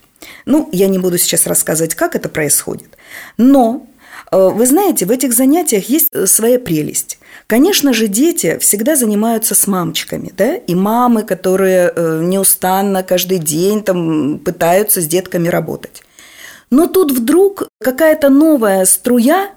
Ну, 0.46 0.68
я 0.72 0.88
не 0.88 0.98
буду 0.98 1.18
сейчас 1.18 1.46
рассказывать, 1.46 1.94
как 1.94 2.16
это 2.16 2.28
происходит. 2.28 2.96
Но 3.36 3.86
э, 4.32 4.48
вы 4.48 4.66
знаете, 4.66 5.06
в 5.06 5.10
этих 5.10 5.32
занятиях 5.32 5.88
есть 5.88 6.08
э, 6.12 6.26
своя 6.26 6.58
прелесть. 6.58 7.18
Конечно 7.46 7.92
же, 7.92 8.08
дети 8.08 8.58
всегда 8.58 8.96
занимаются 8.96 9.54
с 9.54 9.66
мамочками, 9.66 10.32
да, 10.36 10.56
и 10.56 10.74
мамы, 10.74 11.22
которые 11.22 11.92
э, 11.94 12.22
неустанно 12.24 13.02
каждый 13.02 13.38
день 13.38 13.82
там 13.84 14.38
пытаются 14.38 15.00
с 15.00 15.06
детками 15.06 15.48
работать. 15.48 16.02
Но 16.70 16.88
тут 16.88 17.12
вдруг 17.12 17.68
какая-то 17.80 18.30
новая 18.30 18.84
струя, 18.86 19.50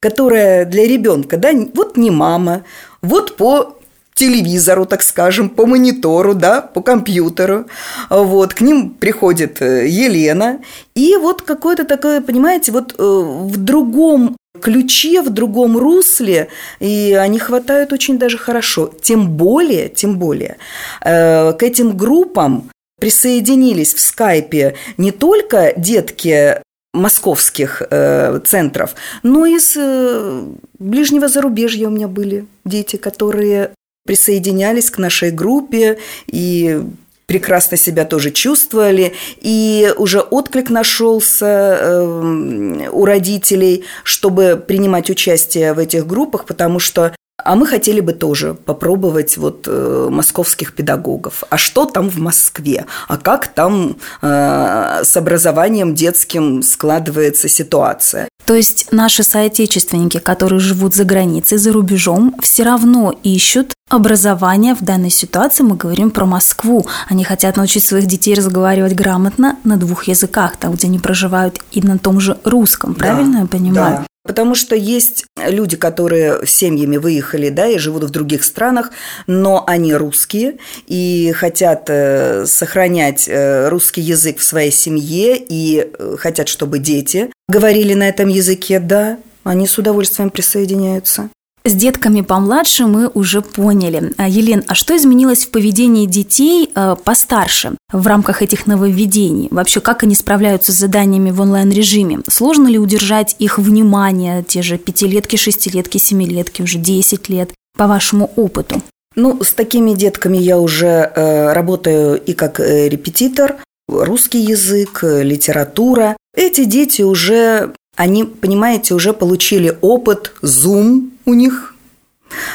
которая 0.00 0.64
для 0.64 0.86
ребенка, 0.86 1.36
да, 1.36 1.50
вот 1.74 1.96
не 1.96 2.10
мама, 2.10 2.64
вот 3.02 3.36
по 3.36 3.78
телевизору, 4.18 4.84
так 4.84 5.02
скажем, 5.02 5.48
по 5.48 5.64
монитору, 5.64 6.34
да, 6.34 6.60
по 6.60 6.82
компьютеру. 6.82 7.66
Вот, 8.10 8.52
к 8.52 8.60
ним 8.60 8.90
приходит 8.90 9.62
э, 9.62 9.86
Елена, 9.86 10.58
и 10.96 11.16
вот 11.16 11.42
какое-то 11.42 11.84
такое, 11.84 12.20
понимаете, 12.20 12.72
вот 12.72 12.94
э, 12.98 13.02
в 13.02 13.56
другом 13.56 14.36
ключе, 14.60 15.22
в 15.22 15.30
другом 15.30 15.78
русле, 15.78 16.48
и 16.80 17.16
они 17.18 17.38
хватают 17.38 17.92
очень 17.92 18.18
даже 18.18 18.38
хорошо. 18.38 18.90
Тем 19.02 19.28
более, 19.28 19.88
тем 19.88 20.18
более, 20.18 20.56
э, 21.04 21.52
к 21.52 21.62
этим 21.62 21.96
группам 21.96 22.70
присоединились 23.00 23.94
в 23.94 24.00
скайпе 24.00 24.74
не 24.96 25.12
только 25.12 25.72
детки 25.76 26.60
московских 26.94 27.82
э, 27.90 28.40
центров, 28.44 28.94
но 29.22 29.46
и 29.46 29.56
из 29.56 29.74
э, 29.76 30.44
ближнего 30.78 31.28
зарубежья 31.28 31.88
у 31.88 31.90
меня 31.90 32.08
были 32.08 32.46
дети, 32.64 32.96
которые 32.96 33.72
присоединялись 34.06 34.90
к 34.90 34.98
нашей 34.98 35.30
группе 35.30 35.98
и 36.26 36.80
прекрасно 37.26 37.76
себя 37.76 38.06
тоже 38.06 38.30
чувствовали, 38.30 39.12
и 39.36 39.92
уже 39.98 40.20
отклик 40.20 40.70
нашелся 40.70 41.78
э, 41.78 42.88
у 42.90 43.04
родителей, 43.04 43.84
чтобы 44.02 44.62
принимать 44.66 45.10
участие 45.10 45.74
в 45.74 45.78
этих 45.78 46.06
группах, 46.06 46.46
потому 46.46 46.78
что 46.78 47.14
а 47.44 47.54
мы 47.54 47.66
хотели 47.66 48.00
бы 48.00 48.12
тоже 48.12 48.54
попробовать 48.54 49.36
вот 49.36 49.66
э, 49.68 50.08
московских 50.10 50.74
педагогов. 50.74 51.44
А 51.50 51.56
что 51.56 51.84
там 51.84 52.10
в 52.10 52.18
Москве? 52.18 52.86
А 53.06 53.16
как 53.16 53.46
там 53.48 53.96
э, 54.22 55.00
с 55.04 55.16
образованием 55.16 55.94
детским 55.94 56.62
складывается 56.62 57.48
ситуация? 57.48 58.28
То 58.44 58.54
есть 58.54 58.88
наши 58.92 59.22
соотечественники, 59.22 60.18
которые 60.18 60.58
живут 60.58 60.94
за 60.94 61.04
границей, 61.04 61.58
за 61.58 61.72
рубежом, 61.72 62.34
все 62.42 62.64
равно 62.64 63.14
ищут 63.22 63.74
образование. 63.88 64.74
В 64.74 64.82
данной 64.82 65.10
ситуации 65.10 65.62
мы 65.62 65.76
говорим 65.76 66.10
про 66.10 66.26
Москву. 66.26 66.86
Они 67.08 67.24
хотят 67.24 67.56
научить 67.56 67.84
своих 67.84 68.06
детей 68.06 68.34
разговаривать 68.34 68.94
грамотно 68.94 69.58
на 69.64 69.76
двух 69.76 70.04
языках, 70.04 70.56
там, 70.56 70.72
где 70.72 70.88
они 70.88 70.98
проживают, 70.98 71.60
и 71.72 71.82
на 71.82 71.98
том 71.98 72.20
же 72.20 72.36
русском. 72.44 72.94
Правильно 72.94 73.34
да, 73.34 73.40
я 73.40 73.46
понимаю? 73.46 73.96
Да. 73.98 74.06
Потому 74.28 74.54
что 74.54 74.76
есть 74.76 75.24
люди, 75.36 75.78
которые 75.78 76.46
семьями 76.46 76.98
выехали, 76.98 77.48
да, 77.48 77.66
и 77.66 77.78
живут 77.78 78.04
в 78.04 78.10
других 78.10 78.44
странах, 78.44 78.90
но 79.26 79.64
они 79.66 79.94
русские 79.94 80.58
и 80.86 81.32
хотят 81.34 81.86
э, 81.88 82.44
сохранять 82.44 83.26
э, 83.26 83.70
русский 83.70 84.02
язык 84.02 84.40
в 84.40 84.44
своей 84.44 84.70
семье 84.70 85.38
и 85.38 85.78
э, 85.80 86.16
хотят, 86.18 86.48
чтобы 86.48 86.78
дети 86.78 87.30
говорили 87.48 87.94
на 87.94 88.06
этом 88.06 88.28
языке, 88.28 88.80
да, 88.80 89.18
они 89.44 89.66
с 89.66 89.78
удовольствием 89.78 90.28
присоединяются. 90.28 91.30
С 91.64 91.74
детками 91.74 92.22
помладше 92.22 92.86
мы 92.86 93.08
уже 93.08 93.42
поняли. 93.42 94.12
А, 94.16 94.28
Елен, 94.28 94.64
а 94.68 94.74
что 94.74 94.96
изменилось 94.96 95.44
в 95.44 95.50
поведении 95.50 96.06
детей 96.06 96.70
э, 96.74 96.96
постарше 97.02 97.76
в 97.92 98.06
рамках 98.06 98.42
этих 98.42 98.66
нововведений? 98.66 99.48
Вообще, 99.50 99.80
как 99.80 100.02
они 100.02 100.14
справляются 100.14 100.72
с 100.72 100.76
заданиями 100.76 101.30
в 101.30 101.40
онлайн-режиме? 101.40 102.20
Сложно 102.28 102.68
ли 102.68 102.78
удержать 102.78 103.36
их 103.38 103.58
внимание, 103.58 104.42
те 104.42 104.62
же 104.62 104.78
пятилетки, 104.78 105.36
шестилетки, 105.36 105.98
семилетки, 105.98 106.62
уже 106.62 106.78
10 106.78 107.28
лет, 107.28 107.50
по 107.76 107.86
вашему 107.86 108.30
опыту? 108.36 108.82
Ну, 109.16 109.42
с 109.42 109.52
такими 109.52 109.94
детками 109.94 110.36
я 110.36 110.58
уже 110.58 110.86
э, 110.86 111.52
работаю 111.52 112.22
и 112.22 112.34
как 112.34 112.60
э, 112.60 112.88
репетитор, 112.88 113.56
русский 113.88 114.40
язык, 114.40 115.00
э, 115.02 115.22
литература. 115.22 116.16
Эти 116.36 116.64
дети 116.64 117.02
уже, 117.02 117.74
они, 117.98 118.22
понимаете, 118.22 118.94
уже 118.94 119.12
получили 119.12 119.76
опыт, 119.80 120.32
Zoom 120.40 121.10
у 121.26 121.34
них 121.34 121.74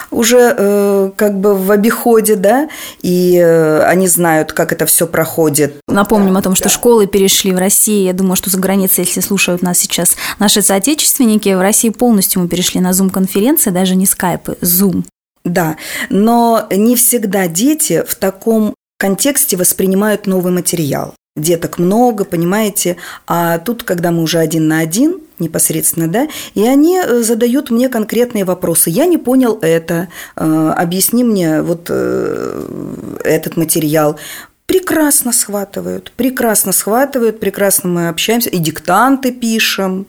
уже 0.10 0.56
э, 0.58 1.12
как 1.18 1.38
бы 1.38 1.54
в 1.56 1.70
обиходе, 1.70 2.36
да, 2.36 2.70
и 3.02 3.38
э, 3.38 3.84
они 3.84 4.08
знают, 4.08 4.54
как 4.54 4.72
это 4.72 4.86
все 4.86 5.06
проходит. 5.06 5.76
Напомним 5.90 6.34
да, 6.34 6.40
о 6.40 6.44
том, 6.44 6.56
что 6.56 6.66
да. 6.66 6.70
школы 6.70 7.08
перешли 7.08 7.52
в 7.52 7.58
России. 7.58 8.06
Я 8.06 8.14
думаю, 8.14 8.38
что 8.38 8.50
за 8.50 8.58
границей, 8.58 9.04
если 9.04 9.20
слушают 9.20 9.62
нас 9.62 9.80
сейчас 9.80 10.16
наши 10.40 10.62
соотечественники, 10.62 11.50
в 11.54 11.60
России 11.60 11.90
полностью 11.90 12.42
мы 12.42 12.48
перешли 12.48 12.80
на 12.80 12.92
Zoom-конференции, 12.92 13.72
даже 13.72 13.96
не 13.96 14.06
скайпы, 14.06 14.58
Zoom. 14.62 15.04
Да, 15.44 15.76
но 16.10 16.68
не 16.72 16.96
всегда 16.96 17.48
дети 17.48 18.02
в 18.08 18.16
таком 18.16 18.76
контексте 18.98 19.58
воспринимают 19.58 20.26
новый 20.26 20.54
материал. 20.54 21.16
Деток 21.36 21.80
много, 21.80 22.25
понимаете, 22.25 22.98
а 23.25 23.58
тут, 23.58 23.82
когда 23.82 24.12
мы 24.12 24.22
уже 24.22 24.38
один 24.38 24.68
на 24.68 24.78
один, 24.78 25.20
непосредственно, 25.40 26.08
да, 26.08 26.28
и 26.54 26.63
они 26.63 27.00
э, 27.00 27.24
задают 27.24 27.72
мне 27.72 27.90
конкретные 27.90 28.46
вопросы. 28.46 28.92
Я 28.92 29.08
не 29.08 29.18
понял 29.18 29.58
это, 29.63 30.10
э, 30.36 30.74
объясни 30.78 31.24
мне 31.24 31.63
вот 31.63 31.88
э, 31.90 33.18
этот 33.24 33.58
материал. 33.58 34.20
Прекрасно 34.68 35.34
схватывают, 35.34 36.12
прекрасно 36.16 36.72
схватывают, 36.72 37.40
прекрасно 37.40 37.90
мы 37.90 38.10
общаемся, 38.10 38.52
и 38.52 38.60
диктанты 38.60 39.32
пишем. 39.32 40.06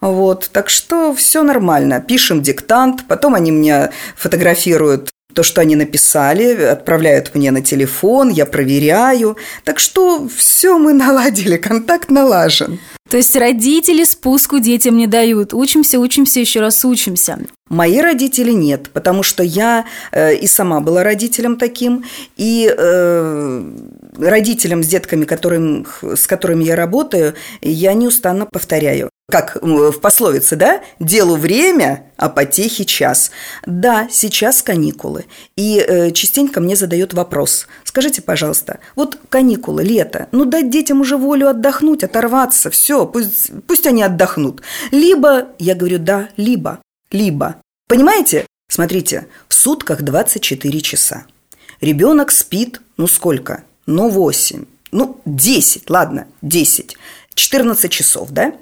Вот, 0.00 0.50
так 0.52 0.68
что 0.68 1.14
все 1.14 1.42
нормально. 1.42 2.00
Пишем 2.00 2.42
диктант, 2.42 3.04
потом 3.08 3.34
они 3.34 3.52
мне 3.52 3.90
фотографируют 4.16 5.10
то, 5.36 5.42
что 5.42 5.60
они 5.60 5.76
написали, 5.76 6.62
отправляют 6.64 7.34
мне 7.34 7.50
на 7.50 7.60
телефон, 7.60 8.30
я 8.30 8.46
проверяю. 8.46 9.36
Так 9.64 9.78
что 9.78 10.26
все 10.34 10.78
мы 10.78 10.92
наладили, 11.04 11.58
контакт 11.58 12.10
налажен. 12.10 12.80
То 13.08 13.18
есть 13.18 13.36
родители 13.36 14.02
спуску 14.02 14.58
детям 14.58 14.96
не 14.96 15.06
дают. 15.06 15.54
Учимся, 15.54 16.00
учимся, 16.00 16.40
еще 16.40 16.60
раз 16.60 16.84
учимся. 16.84 17.38
Мои 17.68 18.00
родители 18.00 18.52
нет, 18.52 18.90
потому 18.92 19.22
что 19.22 19.42
я 19.42 19.84
э, 20.10 20.34
и 20.34 20.46
сама 20.46 20.80
была 20.80 21.04
родителем 21.04 21.56
таким, 21.56 22.04
и 22.36 22.72
э, 22.76 23.72
родителям 24.18 24.82
с 24.82 24.86
детками, 24.86 25.24
которым, 25.24 25.86
с 26.02 26.26
которыми 26.26 26.64
я 26.64 26.76
работаю, 26.76 27.34
я 27.60 27.92
неустанно 27.94 28.46
повторяю 28.46 29.10
как 29.28 29.58
в 29.60 29.98
пословице, 29.98 30.54
да, 30.54 30.82
делу 31.00 31.34
время, 31.34 32.12
а 32.16 32.28
потехи 32.28 32.84
час. 32.84 33.32
Да, 33.66 34.08
сейчас 34.08 34.62
каникулы. 34.62 35.24
И 35.56 35.78
э, 35.78 36.12
частенько 36.12 36.60
мне 36.60 36.76
задают 36.76 37.12
вопрос. 37.12 37.66
Скажите, 37.82 38.22
пожалуйста, 38.22 38.78
вот 38.94 39.18
каникулы, 39.28 39.82
лето, 39.82 40.28
ну 40.30 40.44
дать 40.44 40.70
детям 40.70 41.00
уже 41.00 41.16
волю 41.16 41.48
отдохнуть, 41.48 42.04
оторваться, 42.04 42.70
все, 42.70 43.04
пусть, 43.04 43.50
пусть 43.66 43.86
они 43.86 44.04
отдохнут. 44.04 44.62
Либо, 44.92 45.48
я 45.58 45.74
говорю, 45.74 45.98
да, 45.98 46.28
либо, 46.36 46.78
либо. 47.10 47.56
Понимаете? 47.88 48.46
Смотрите, 48.68 49.26
в 49.48 49.54
сутках 49.54 50.02
24 50.02 50.80
часа. 50.80 51.24
Ребенок 51.80 52.30
спит, 52.30 52.80
ну 52.96 53.06
сколько? 53.08 53.64
Ну 53.86 54.08
8, 54.08 54.64
ну 54.92 55.20
10, 55.24 55.88
ладно, 55.90 56.26
10. 56.42 56.96
14 57.34 57.90
часов, 57.90 58.30
да? 58.30 58.54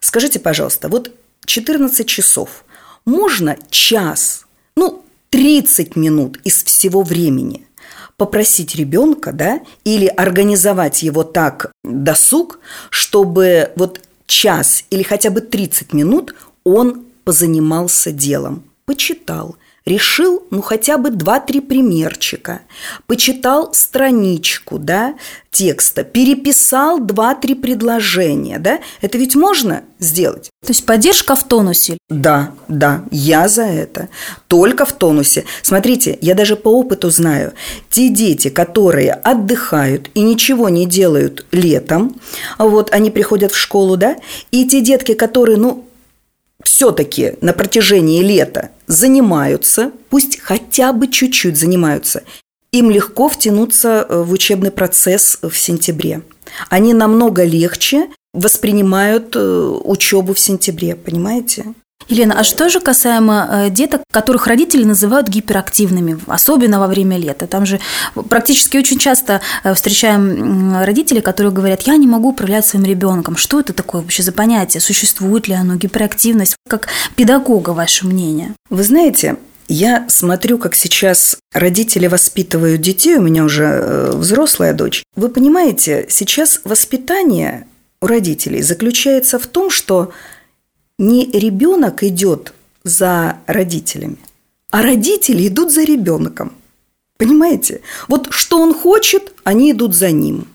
Скажите, 0.00 0.40
пожалуйста, 0.40 0.88
вот 0.88 1.12
14 1.44 2.06
часов, 2.06 2.64
можно 3.04 3.56
час, 3.70 4.46
ну, 4.76 5.04
30 5.30 5.96
минут 5.96 6.38
из 6.44 6.64
всего 6.64 7.02
времени 7.02 7.66
попросить 8.16 8.74
ребенка, 8.76 9.32
да, 9.32 9.60
или 9.84 10.06
организовать 10.06 11.02
его 11.02 11.24
так 11.24 11.72
досуг, 11.82 12.60
чтобы 12.90 13.72
вот 13.76 14.00
час 14.26 14.84
или 14.90 15.02
хотя 15.02 15.30
бы 15.30 15.40
30 15.40 15.92
минут 15.92 16.34
он 16.64 17.04
позанимался 17.24 18.12
делом, 18.12 18.64
почитал, 18.84 19.56
решил, 19.86 20.44
ну, 20.50 20.62
хотя 20.62 20.96
бы 20.96 21.10
два-три 21.10 21.60
примерчика, 21.60 22.62
почитал 23.06 23.74
страничку, 23.74 24.78
да, 24.78 25.14
текста, 25.50 26.04
переписал 26.04 26.98
два-три 26.98 27.54
предложения, 27.54 28.58
да, 28.58 28.80
это 29.02 29.18
ведь 29.18 29.36
можно 29.36 29.82
сделать. 29.98 30.50
То 30.64 30.70
есть 30.70 30.86
поддержка 30.86 31.36
в 31.36 31.44
тонусе? 31.44 31.98
Да, 32.08 32.52
да, 32.66 33.04
я 33.10 33.46
за 33.48 33.64
это. 33.64 34.08
Только 34.48 34.86
в 34.86 34.92
тонусе. 34.92 35.44
Смотрите, 35.62 36.18
я 36.22 36.34
даже 36.34 36.56
по 36.56 36.68
опыту 36.68 37.10
знаю, 37.10 37.52
те 37.90 38.08
дети, 38.08 38.48
которые 38.48 39.12
отдыхают 39.12 40.08
и 40.14 40.22
ничего 40.22 40.70
не 40.70 40.86
делают 40.86 41.44
летом, 41.52 42.18
вот 42.58 42.92
они 42.92 43.10
приходят 43.10 43.52
в 43.52 43.56
школу, 43.56 43.96
да, 43.96 44.16
и 44.50 44.66
те 44.66 44.80
детки, 44.80 45.12
которые, 45.12 45.58
ну, 45.58 45.84
все-таки 46.64 47.34
на 47.40 47.52
протяжении 47.52 48.22
лета 48.22 48.70
занимаются, 48.86 49.92
пусть 50.10 50.40
хотя 50.40 50.92
бы 50.92 51.08
чуть-чуть 51.08 51.56
занимаются, 51.56 52.22
им 52.72 52.90
легко 52.90 53.28
втянуться 53.28 54.06
э, 54.08 54.22
в 54.22 54.32
учебный 54.32 54.70
процесс 54.70 55.38
в 55.42 55.54
сентябре. 55.56 56.22
Они 56.68 56.92
намного 56.92 57.44
легче 57.44 58.08
воспринимают 58.32 59.36
э, 59.36 59.80
учебу 59.84 60.34
в 60.34 60.40
сентябре, 60.40 60.96
понимаете? 60.96 61.66
Елена, 62.08 62.38
а 62.38 62.44
что 62.44 62.68
же 62.68 62.80
касаемо 62.80 63.48
э, 63.50 63.70
деток, 63.70 64.02
которых 64.10 64.46
родители 64.46 64.84
называют 64.84 65.28
гиперактивными, 65.28 66.18
особенно 66.26 66.78
во 66.78 66.86
время 66.86 67.16
лета? 67.18 67.46
Там 67.46 67.66
же 67.66 67.80
практически 68.28 68.76
очень 68.76 68.98
часто 68.98 69.40
э, 69.62 69.74
встречаем 69.74 70.82
родителей, 70.82 71.20
которые 71.20 71.52
говорят, 71.52 71.82
я 71.82 71.96
не 71.96 72.06
могу 72.06 72.30
управлять 72.30 72.66
своим 72.66 72.84
ребенком. 72.84 73.36
Что 73.36 73.60
это 73.60 73.72
такое 73.72 74.02
вообще 74.02 74.22
за 74.22 74.32
понятие? 74.32 74.80
Существует 74.80 75.48
ли 75.48 75.54
оно, 75.54 75.76
гиперактивность? 75.76 76.56
Как 76.68 76.88
педагога 77.16 77.70
ваше 77.70 78.06
мнение? 78.06 78.54
Вы 78.70 78.82
знаете, 78.82 79.36
я 79.68 80.04
смотрю, 80.08 80.58
как 80.58 80.74
сейчас 80.74 81.38
родители 81.52 82.06
воспитывают 82.06 82.80
детей, 82.80 83.16
у 83.16 83.22
меня 83.22 83.44
уже 83.44 83.64
э, 83.64 84.10
взрослая 84.14 84.74
дочь. 84.74 85.02
Вы 85.16 85.28
понимаете, 85.28 86.06
сейчас 86.10 86.60
воспитание 86.64 87.66
у 88.00 88.06
родителей 88.06 88.60
заключается 88.60 89.38
в 89.38 89.46
том, 89.46 89.70
что 89.70 90.12
не 90.98 91.30
ребенок 91.30 92.02
идет 92.02 92.54
за 92.84 93.38
родителями, 93.46 94.18
а 94.70 94.82
родители 94.82 95.48
идут 95.48 95.72
за 95.72 95.84
ребенком. 95.84 96.52
Понимаете? 97.16 97.80
Вот 98.08 98.28
что 98.30 98.58
он 98.58 98.74
хочет, 98.74 99.32
они 99.44 99.70
идут 99.72 99.94
за 99.94 100.10
ним. 100.10 100.48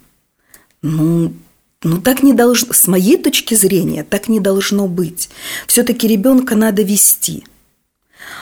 Ну, 0.82 1.34
ну 1.84 2.02
так 2.02 2.21
не 2.23 2.34
должно, 2.34 2.73
с 2.73 2.88
моей 2.88 3.17
точки 3.17 3.56
зрения, 3.56 4.04
так 4.04 4.28
не 4.28 4.39
должно 4.39 4.88
быть. 4.88 5.30
Все-таки 5.67 6.08
ребенка 6.08 6.56
надо 6.56 6.82
вести. 6.82 7.45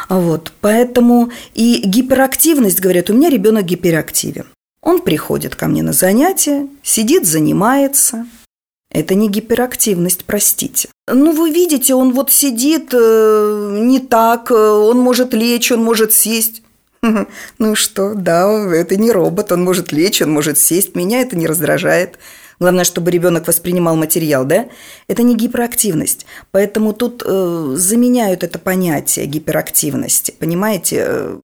Вот, 0.09 0.53
поэтому 0.61 1.31
и 1.53 1.81
гиперактивность, 1.85 2.79
говорят, 2.79 3.09
у 3.09 3.13
меня 3.13 3.29
ребенок 3.29 3.65
гиперактивен. 3.65 4.45
Он 4.81 5.01
приходит 5.01 5.55
ко 5.55 5.67
мне 5.67 5.83
на 5.83 5.93
занятия, 5.93 6.67
сидит, 6.81 7.25
занимается, 7.25 8.25
это 8.89 9.15
не 9.15 9.29
гиперактивность, 9.29 10.25
простите. 10.25 10.89
Ну, 11.07 11.31
вы 11.31 11.51
видите, 11.51 11.93
он 11.93 12.13
вот 12.13 12.31
сидит 12.31 12.93
э, 12.93 13.77
не 13.79 13.99
так, 13.99 14.51
э, 14.51 14.55
он 14.55 14.99
может 14.99 15.33
лечь, 15.33 15.71
он 15.71 15.83
может 15.83 16.13
сесть. 16.13 16.61
Ну 17.59 17.75
что, 17.75 18.13
да, 18.13 18.49
это 18.75 18.97
не 18.97 19.11
робот, 19.11 19.51
он 19.51 19.63
может 19.63 19.93
лечь, 19.93 20.21
он 20.21 20.31
может 20.31 20.57
сесть. 20.57 20.95
Меня 20.95 21.21
это 21.21 21.37
не 21.37 21.47
раздражает. 21.47 22.19
Главное, 22.59 22.83
чтобы 22.83 23.11
ребенок 23.11 23.47
воспринимал 23.47 23.95
материал, 23.95 24.43
да? 24.43 24.67
Это 25.07 25.23
не 25.23 25.35
гиперактивность. 25.35 26.25
Поэтому 26.51 26.93
тут 26.93 27.23
э, 27.25 27.73
заменяют 27.75 28.43
это 28.43 28.59
понятие 28.59 29.27
гиперактивности, 29.27 30.33
понимаете? 30.37 31.39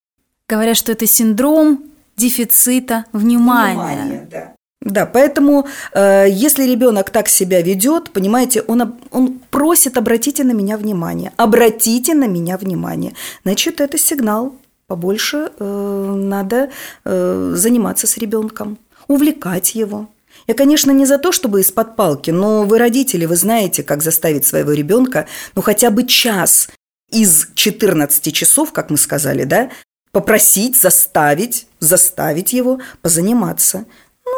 Говорят, 0.49 0.75
что 0.75 0.91
это 0.91 1.05
синдром 1.05 1.85
дефицита 2.17 3.05
внимания. 3.13 3.73
Внимание, 3.73 4.27
да. 4.29 4.53
Да, 4.85 5.05
поэтому 5.05 5.65
э, 5.93 6.27
если 6.29 6.65
ребенок 6.65 7.09
так 7.09 7.29
себя 7.29 7.61
ведет, 7.61 8.11
понимаете, 8.11 8.61
он, 8.67 8.95
он 9.11 9.39
просит 9.49 9.97
обратите 9.97 10.43
на 10.43 10.51
меня 10.51 10.77
внимание, 10.77 11.31
обратите 11.37 12.13
на 12.13 12.27
меня 12.27 12.57
внимание, 12.57 13.13
значит 13.45 13.79
это 13.79 13.97
сигнал, 13.97 14.53
побольше 14.87 15.51
э, 15.57 16.13
надо 16.17 16.69
э, 17.05 17.53
заниматься 17.55 18.07
с 18.07 18.17
ребенком, 18.17 18.77
увлекать 19.07 19.73
его. 19.73 20.09
Я, 20.47 20.53
конечно, 20.53 20.91
не 20.91 21.05
за 21.05 21.17
то, 21.17 21.31
чтобы 21.31 21.61
из-под 21.61 21.95
палки, 21.95 22.31
но 22.31 22.63
вы 22.63 22.77
родители, 22.77 23.25
вы 23.25 23.37
знаете, 23.37 23.83
как 23.83 24.03
заставить 24.03 24.45
своего 24.45 24.73
ребенка, 24.73 25.27
ну 25.55 25.61
хотя 25.61 25.91
бы 25.91 26.05
час 26.05 26.67
из 27.09 27.47
14 27.55 28.33
часов, 28.33 28.73
как 28.73 28.89
мы 28.89 28.97
сказали, 28.97 29.45
да, 29.45 29.69
попросить, 30.13 30.79
заставить, 30.79 31.67
заставить 31.79 32.53
его 32.53 32.79
позаниматься. 33.01 33.85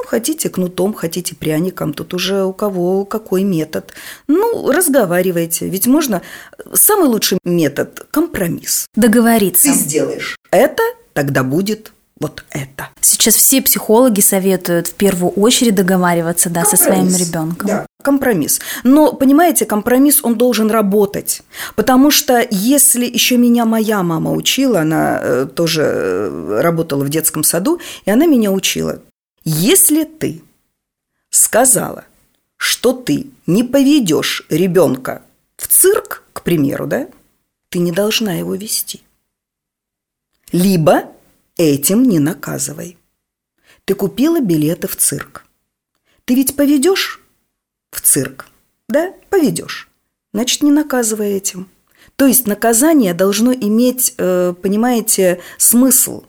Хотите 0.06 0.50
кнутом, 0.50 0.94
хотите 0.94 1.36
пряником, 1.36 1.94
тут 1.94 2.14
уже 2.14 2.44
у 2.44 2.54
кого 2.54 3.06
какой 3.06 3.44
метод. 3.44 3.94
Ну, 4.28 4.72
разговаривайте, 4.72 5.68
ведь 5.68 5.88
можно... 5.88 6.22
Самый 6.74 7.10
лучший 7.10 7.40
метод– 7.44 8.06
компромисс. 8.12 8.88
Договориться. 8.96 9.68
Ты 9.68 9.74
сделаешь 9.74 10.38
это, 10.52 10.82
тогда 11.14 11.44
будет 11.44 11.92
вот 12.20 12.46
это. 12.50 12.90
Сейчас 13.02 13.36
все 13.36 13.62
психологи 13.62 14.22
советуют 14.22 14.88
в 14.88 14.94
первую 14.94 15.32
очередь 15.32 15.76
договариваться 15.76 16.50
да, 16.50 16.64
со 16.64 16.78
своим 16.78 17.08
ребенком. 17.08 17.68
Да, 17.68 17.86
компромисс. 18.02 18.62
Но, 18.84 19.12
понимаете, 19.12 19.66
компромисс, 19.66 20.22
он 20.24 20.36
должен 20.36 20.72
работать. 20.72 21.42
Потому 21.76 22.12
что 22.12 22.46
если 22.50 23.06
еще 23.06 23.38
меня 23.38 23.66
моя 23.66 24.02
мама 24.02 24.32
учила, 24.32 24.82
она 24.82 25.20
э, 25.22 25.48
тоже 25.54 25.82
э, 25.84 26.62
работала 26.62 27.04
в 27.04 27.10
детском 27.10 27.44
саду, 27.44 27.80
и 28.06 28.12
она 28.12 28.26
меня 28.28 28.52
учила. 28.52 29.02
Если 29.46 30.04
ты 30.04 30.42
сказала, 31.30 32.06
что 32.58 32.94
ты 32.94 33.28
не 33.46 33.64
поведешь 33.64 34.46
ребенка 34.50 35.24
в 35.56 35.68
цирк, 35.68 36.24
к 36.34 36.44
примеру, 36.44 36.88
да, 36.88 37.08
ты 37.70 37.80
не 37.80 37.92
должна 37.92 38.34
его 38.34 38.56
вести. 38.56 39.02
Либо 40.52 41.16
Этим 41.58 42.04
не 42.04 42.20
наказывай. 42.20 42.98
Ты 43.86 43.96
купила 43.96 44.42
билеты 44.42 44.88
в 44.90 44.98
цирк. 44.98 45.46
Ты 46.26 46.36
ведь 46.36 46.56
поведешь 46.58 47.22
в 47.92 48.02
цирк, 48.02 48.48
да? 48.90 49.14
Поведешь. 49.30 49.90
Значит, 50.34 50.64
не 50.64 50.72
наказывай 50.72 51.32
этим. 51.32 51.70
То 52.18 52.28
есть 52.28 52.46
наказание 52.46 53.14
должно 53.14 53.54
иметь, 53.54 54.16
э, 54.18 54.54
понимаете, 54.62 55.40
смысл. 55.58 56.26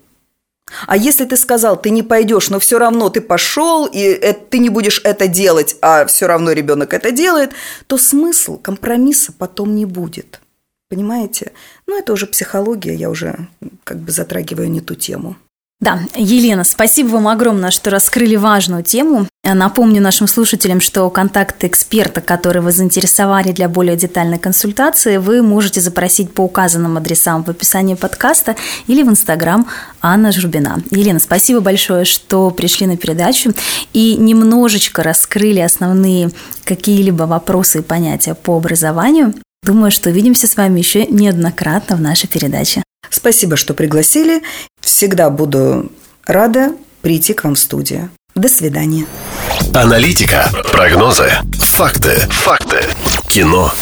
А 0.85 0.97
если 0.97 1.25
ты 1.25 1.37
сказал, 1.37 1.81
ты 1.81 1.89
не 1.89 2.03
пойдешь, 2.03 2.49
но 2.49 2.59
все 2.59 2.77
равно 2.77 3.09
ты 3.09 3.21
пошел, 3.21 3.85
и 3.85 4.33
ты 4.49 4.59
не 4.59 4.69
будешь 4.69 5.01
это 5.03 5.27
делать, 5.27 5.77
а 5.81 6.05
все 6.05 6.27
равно 6.27 6.51
ребенок 6.51 6.93
это 6.93 7.11
делает, 7.11 7.51
то 7.87 7.97
смысл 7.97 8.57
компромисса 8.57 9.31
потом 9.37 9.75
не 9.75 9.85
будет. 9.85 10.41
Понимаете? 10.89 11.51
Ну, 11.85 11.97
это 11.97 12.13
уже 12.13 12.27
психология, 12.27 12.93
я 12.93 13.09
уже 13.09 13.47
как 13.83 13.97
бы 13.97 14.11
затрагиваю 14.11 14.69
не 14.69 14.81
ту 14.81 14.95
тему. 14.95 15.35
Да, 15.79 15.99
Елена, 16.15 16.63
спасибо 16.63 17.09
вам 17.09 17.27
огромное, 17.27 17.69
что 17.69 17.91
раскрыли 17.91 18.35
важную 18.35 18.83
тему. 18.83 19.27
Напомню 19.43 20.01
нашим 20.01 20.27
слушателям, 20.27 20.81
что 20.81 21.07
контакты 21.11 21.67
эксперта, 21.67 22.19
которые 22.19 22.63
вы 22.63 22.71
заинтересовали 22.71 23.51
для 23.51 23.69
более 23.69 23.95
детальной 23.95 24.39
консультации, 24.39 25.17
вы 25.17 25.43
можете 25.43 25.79
запросить 25.79 26.33
по 26.33 26.41
указанным 26.41 26.97
адресам 26.97 27.43
в 27.43 27.49
описании 27.49 27.93
подкаста 27.93 28.55
или 28.87 29.03
в 29.03 29.09
Инстаграм 29.09 29.67
Анна 30.01 30.31
Журбина. 30.31 30.81
Елена, 30.89 31.19
спасибо 31.19 31.59
большое, 31.59 32.05
что 32.05 32.49
пришли 32.49 32.87
на 32.87 32.97
передачу 32.97 33.53
и 33.93 34.15
немножечко 34.15 35.03
раскрыли 35.03 35.59
основные 35.59 36.31
какие-либо 36.63 37.23
вопросы 37.23 37.79
и 37.79 37.83
понятия 37.83 38.33
по 38.33 38.57
образованию. 38.57 39.35
Думаю, 39.63 39.91
что 39.91 40.09
увидимся 40.09 40.47
с 40.47 40.57
вами 40.57 40.79
еще 40.79 41.05
неоднократно 41.05 41.95
в 41.95 42.01
нашей 42.01 42.27
передаче. 42.27 42.83
Спасибо, 43.09 43.55
что 43.55 43.73
пригласили. 43.73 44.41
Всегда 44.81 45.29
буду 45.29 45.91
рада 46.25 46.75
прийти 47.01 47.33
к 47.33 47.43
вам 47.43 47.55
в 47.55 47.59
студию. 47.59 48.09
До 48.35 48.49
свидания. 48.49 49.05
Аналитика, 49.73 50.49
прогнозы, 50.71 51.31
факты, 51.53 52.15
факты, 52.29 52.81
кино. 53.29 53.73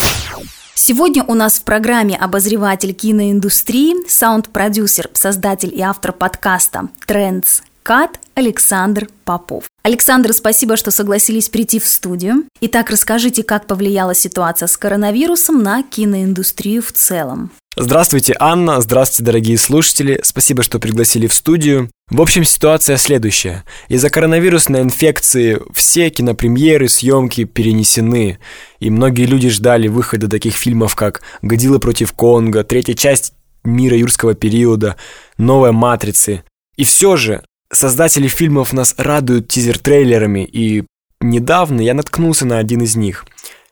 Сегодня 0.73 1.23
у 1.23 1.33
нас 1.33 1.55
в 1.55 1.63
программе 1.63 2.15
обозреватель 2.15 2.93
киноиндустрии, 2.93 4.07
саунд-продюсер, 4.07 5.09
создатель 5.13 5.73
и 5.73 5.81
автор 5.81 6.11
подкаста 6.11 6.89
«Трендс 7.07 7.61
Кат» 7.81 8.19
Александр 8.35 9.07
Попов. 9.23 9.65
Александр, 9.83 10.33
спасибо, 10.33 10.75
что 10.75 10.91
согласились 10.91 11.49
прийти 11.49 11.79
в 11.79 11.85
студию. 11.85 12.43
Итак, 12.61 12.89
расскажите, 12.89 13.43
как 13.43 13.67
повлияла 13.67 14.13
ситуация 14.13 14.67
с 14.67 14.75
коронавирусом 14.77 15.63
на 15.63 15.83
киноиндустрию 15.83 16.81
в 16.81 16.91
целом. 16.91 17.51
Здравствуйте, 17.77 18.35
Анна, 18.39 18.79
здравствуйте, 18.79 19.23
дорогие 19.23 19.57
слушатели, 19.57 20.19
спасибо, 20.23 20.63
что 20.63 20.79
пригласили 20.79 21.27
в 21.27 21.33
студию. 21.33 21.89
В 22.09 22.21
общем, 22.21 22.45
ситуация 22.45 22.95
следующая. 22.95 23.65
Из-за 23.89 24.09
коронавирусной 24.09 24.81
инфекции 24.81 25.59
все 25.73 26.09
кинопремьеры, 26.09 26.87
съемки 26.87 27.43
перенесены, 27.43 28.39
и 28.79 28.89
многие 28.89 29.25
люди 29.25 29.49
ждали 29.49 29.89
выхода 29.89 30.29
таких 30.29 30.55
фильмов, 30.55 30.95
как 30.95 31.21
«Годзилла 31.41 31.79
против 31.79 32.13
Конга», 32.13 32.63
третья 32.63 32.93
часть 32.93 33.33
«Мира 33.65 33.97
юрского 33.97 34.35
периода», 34.35 34.95
«Новая 35.37 35.73
матрицы». 35.73 36.43
И 36.77 36.85
все 36.85 37.17
же 37.17 37.43
Создатели 37.71 38.27
фильмов 38.27 38.73
нас 38.73 38.93
радуют 38.97 39.47
тизер-трейлерами, 39.47 40.45
и 40.45 40.85
недавно 41.19 41.81
я 41.81 41.93
наткнулся 41.93 42.45
на 42.45 42.59
один 42.59 42.81
из 42.81 42.95
них. 42.95 43.25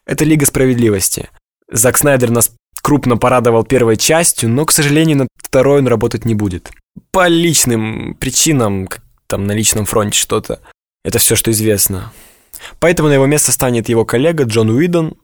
Это 0.05 0.25
«Лига 0.25 0.45
справедливости». 0.45 1.29
Зак 1.71 1.97
Снайдер 1.97 2.29
нас 2.29 2.51
крупно 2.83 3.17
порадовал 3.17 3.63
первой 3.63 3.97
частью, 3.97 4.49
но, 4.49 4.65
к 4.65 4.71
сожалению, 4.71 5.17
над 5.17 5.29
второй 5.37 5.79
он 5.79 5.87
работать 5.87 6.25
не 6.25 6.35
будет. 6.35 6.71
По 7.11 7.27
личным 7.27 8.15
причинам, 8.19 8.87
там 9.25 9.47
на 9.47 9.53
личном 9.53 9.85
фронте 9.85 10.19
что-то. 10.19 10.59
Это 11.03 11.17
все, 11.17 11.35
что 11.35 11.49
известно. 11.49 12.13
Поэтому 12.79 13.09
на 13.09 13.13
его 13.13 13.25
место 13.25 13.51
станет 13.51 13.89
его 13.89 14.05
коллега 14.05 14.43
Джон 14.43 14.69
Уидон, 14.69 15.15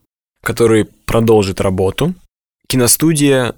который 0.42 0.86
продолжит 1.06 1.60
работу. 1.60 2.14
Киностудия 2.66 3.54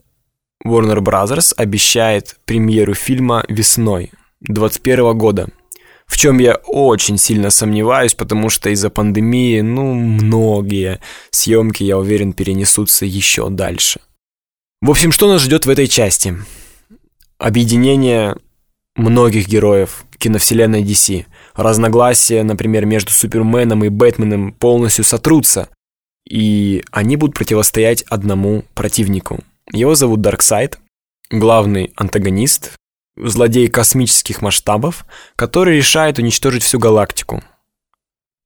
Warner 0.66 0.98
Bros. 0.98 1.54
обещает 1.56 2.36
премьеру 2.44 2.94
фильма 2.94 3.44
весной– 3.48 4.12
2021 4.42 5.18
года. 5.18 5.48
В 6.12 6.18
чем 6.18 6.38
я 6.40 6.56
очень 6.66 7.16
сильно 7.16 7.48
сомневаюсь, 7.48 8.12
потому 8.12 8.50
что 8.50 8.68
из-за 8.68 8.90
пандемии, 8.90 9.62
ну, 9.62 9.94
многие 9.94 11.00
съемки, 11.30 11.84
я 11.84 11.96
уверен, 11.96 12.34
перенесутся 12.34 13.06
еще 13.06 13.48
дальше. 13.48 13.98
В 14.82 14.90
общем, 14.90 15.10
что 15.10 15.26
нас 15.26 15.40
ждет 15.40 15.64
в 15.64 15.70
этой 15.70 15.86
части? 15.86 16.36
Объединение 17.38 18.36
многих 18.94 19.48
героев 19.48 20.04
киновселенной 20.18 20.82
DC. 20.82 21.24
Разногласия, 21.54 22.42
например, 22.42 22.84
между 22.84 23.10
Суперменом 23.10 23.82
и 23.82 23.88
Бэтменом 23.88 24.52
полностью 24.52 25.04
сотрутся, 25.04 25.70
и 26.28 26.84
они 26.90 27.16
будут 27.16 27.34
противостоять 27.34 28.02
одному 28.02 28.64
противнику. 28.74 29.42
Его 29.72 29.94
зовут 29.94 30.20
Дарксайд, 30.20 30.78
главный 31.30 31.90
антагонист, 31.96 32.72
злодей 33.16 33.68
космических 33.68 34.42
масштабов, 34.42 35.06
который 35.36 35.76
решает 35.76 36.18
уничтожить 36.18 36.62
всю 36.62 36.78
галактику. 36.78 37.42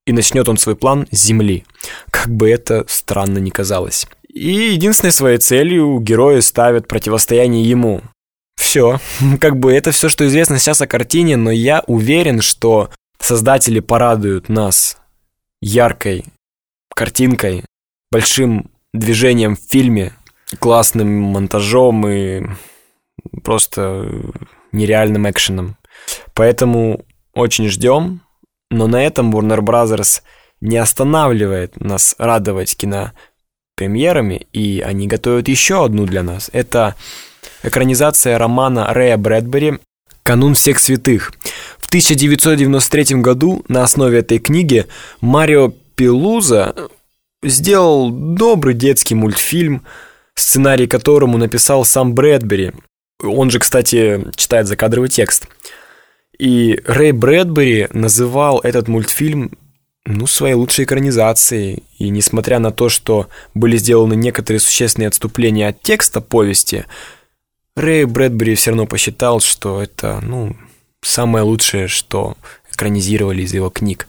И 0.07 0.13
начнет 0.13 0.49
он 0.49 0.57
свой 0.57 0.77
план 0.77 1.07
с 1.11 1.19
Земли, 1.19 1.65
как 2.11 2.29
бы 2.29 2.49
это 2.49 2.85
странно 2.89 3.39
ни 3.39 3.51
казалось. 3.51 4.07
И 4.29 4.51
единственной 4.73 5.13
своей 5.13 5.39
целью 5.39 5.99
герои 5.99 6.41
ставят 6.41 6.87
противостояние 6.87 7.69
ему. 7.69 8.03
Все, 8.57 9.01
как 9.41 9.59
бы 9.59 9.73
это 9.73 9.91
все, 9.91 10.09
что 10.09 10.27
известно 10.27 10.59
сейчас 10.59 10.81
о 10.81 10.87
картине, 10.87 11.37
но 11.37 11.51
я 11.51 11.83
уверен, 11.87 12.41
что 12.41 12.91
создатели 13.19 13.81
порадуют 13.81 14.49
нас 14.49 14.99
яркой 15.61 16.25
картинкой, 16.95 17.65
большим 18.11 18.71
движением 18.95 19.57
в 19.57 19.61
фильме, 19.61 20.15
классным 20.59 21.09
монтажом 21.09 22.07
и 22.09 22.43
просто 23.43 24.09
нереальным 24.77 25.29
экшеном. 25.29 25.77
Поэтому 26.35 27.05
очень 27.35 27.69
ждем, 27.69 28.21
но 28.71 28.87
на 28.87 29.05
этом 29.05 29.35
Warner 29.35 29.61
Bros. 29.61 30.23
не 30.61 30.77
останавливает 30.77 31.81
нас 31.81 32.15
радовать 32.19 32.77
кинопремьерами, 32.77 34.47
и 34.53 34.81
они 34.81 35.07
готовят 35.07 35.49
еще 35.49 35.85
одну 35.85 36.07
для 36.07 36.23
нас. 36.23 36.51
Это 36.53 36.95
экранизация 37.63 38.39
романа 38.39 38.93
Рэя 38.93 39.17
Брэдбери 39.17 39.79
«Канун 40.23 40.55
всех 40.55 40.79
святых». 40.79 41.33
В 41.79 41.87
1993 41.87 43.17
году 43.17 43.65
на 43.69 43.85
основе 43.85 44.19
этой 44.19 44.39
книги 44.39 44.87
Марио 45.21 45.73
Пелуза 45.95 46.75
сделал 47.45 48.11
добрый 48.11 48.75
детский 48.75 49.15
мультфильм, 49.15 49.85
сценарий 50.35 50.87
которому 50.87 51.39
написал 51.39 51.85
сам 51.85 52.15
Брэдбери, 52.15 52.73
он 53.23 53.51
же, 53.51 53.59
кстати, 53.59 54.25
читает 54.37 54.67
закадровый 54.67 55.09
текст. 55.09 55.49
И 56.39 56.81
Рэй 56.85 57.13
Брэдбери 57.13 57.89
называл 57.93 58.61
этот 58.61 58.89
мультфильм 58.89 59.53
ну, 60.05 60.27
своей 60.27 60.55
лучшей 60.55 60.85
экранизацией. 60.85 61.83
И 61.99 62.11
несмотря 62.11 62.59
на 62.59 62.71
то, 62.71 62.89
что 62.89 63.29
были 63.55 63.77
сделаны 63.77 64.15
некоторые 64.15 64.61
существенные 64.61 65.09
отступления 65.09 65.69
от 65.69 65.83
текста 65.83 66.21
повести, 66.21 66.87
Рэй 67.75 68.05
Брэдбери 68.05 68.55
все 68.55 68.71
равно 68.71 68.87
посчитал, 68.87 69.41
что 69.41 69.83
это, 69.83 70.21
ну, 70.23 70.57
самое 71.03 71.45
лучшее, 71.45 71.89
что 71.89 72.37
экранизировали 72.73 73.43
из 73.43 73.53
его 73.55 73.71
книг. 73.71 74.07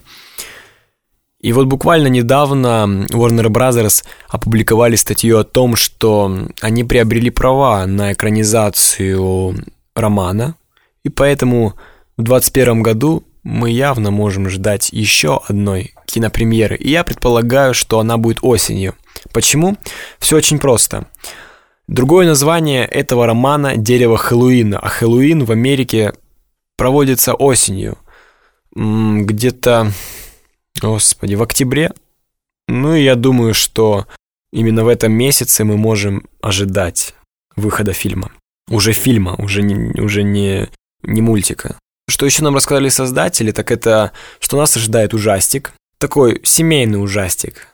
И 1.40 1.54
вот 1.54 1.68
буквально 1.68 2.08
недавно 2.08 2.86
Warner 3.12 3.48
Brothers 3.48 4.04
опубликовали 4.28 4.96
статью 4.96 5.38
о 5.38 5.44
том, 5.44 5.76
что 5.76 6.48
они 6.62 6.84
приобрели 6.84 7.30
права 7.30 7.86
на 7.86 8.14
экранизацию 8.14 9.56
романа, 9.96 10.56
и 11.04 11.10
поэтому 11.10 11.76
в 12.18 12.24
2021 12.24 12.82
году 12.82 13.24
мы 13.44 13.70
явно 13.70 14.12
можем 14.12 14.50
ждать 14.50 14.90
еще 14.92 15.40
одной 15.48 15.94
кинопремьеры. 16.06 16.76
И 16.76 16.90
я 16.90 17.04
предполагаю, 17.04 17.74
что 17.74 18.00
она 18.00 18.18
будет 18.18 18.40
осенью. 18.42 18.96
Почему? 19.32 19.78
Все 20.20 20.36
очень 20.38 20.60
просто. 20.60 21.08
Другое 21.88 22.28
название 22.28 22.86
этого 22.86 23.26
романа 23.26 23.78
«Дерево 23.78 24.18
Хэллоуина», 24.18 24.80
а 24.80 24.90
Хэллоуин 24.90 25.46
в 25.46 25.52
Америке 25.52 26.14
проводится 26.76 27.34
осенью, 27.34 27.98
где-то, 28.76 29.94
господи, 30.80 31.36
в 31.36 31.44
октябре. 31.44 31.92
Ну 32.68 32.96
и 32.96 33.04
я 33.04 33.16
думаю, 33.16 33.54
что 33.54 34.08
именно 34.52 34.84
в 34.84 34.88
этом 34.88 35.12
месяце 35.14 35.64
мы 35.64 35.78
можем 35.78 36.28
ожидать 36.42 37.16
выхода 37.56 37.94
фильма. 37.94 38.32
Уже 38.70 38.92
фильма, 38.92 39.36
уже 39.38 39.62
не, 39.62 40.02
уже 40.02 40.24
не, 40.24 40.68
не 41.04 41.22
мультика. 41.22 41.78
Что 42.10 42.26
еще 42.26 42.44
нам 42.44 42.56
рассказали 42.56 42.90
создатели, 42.90 43.52
так 43.52 43.72
это, 43.72 44.12
что 44.40 44.58
нас 44.58 44.76
ожидает 44.76 45.14
ужастик, 45.14 45.74
такой 45.98 46.42
семейный 46.44 47.02
ужастик. 47.02 47.68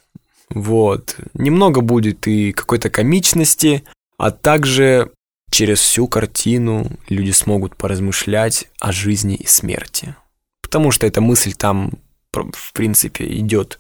Вот. 0.50 1.18
Немного 1.34 1.82
будет 1.82 2.28
и 2.28 2.52
какой-то 2.52 2.89
комичности, 2.89 3.84
а 4.18 4.32
также 4.32 5.12
через 5.52 5.80
всю 5.80 6.08
картину 6.08 6.92
люди 7.10 7.32
смогут 7.32 7.76
поразмышлять 7.76 8.68
о 8.80 8.92
жизни 8.92 9.36
и 9.36 9.46
смерти. 9.46 10.16
Потому 10.62 10.92
что 10.92 11.06
эта 11.06 11.22
мысль 11.22 11.54
там, 11.54 11.92
в 12.34 12.74
принципе, 12.74 13.26
идет 13.38 13.80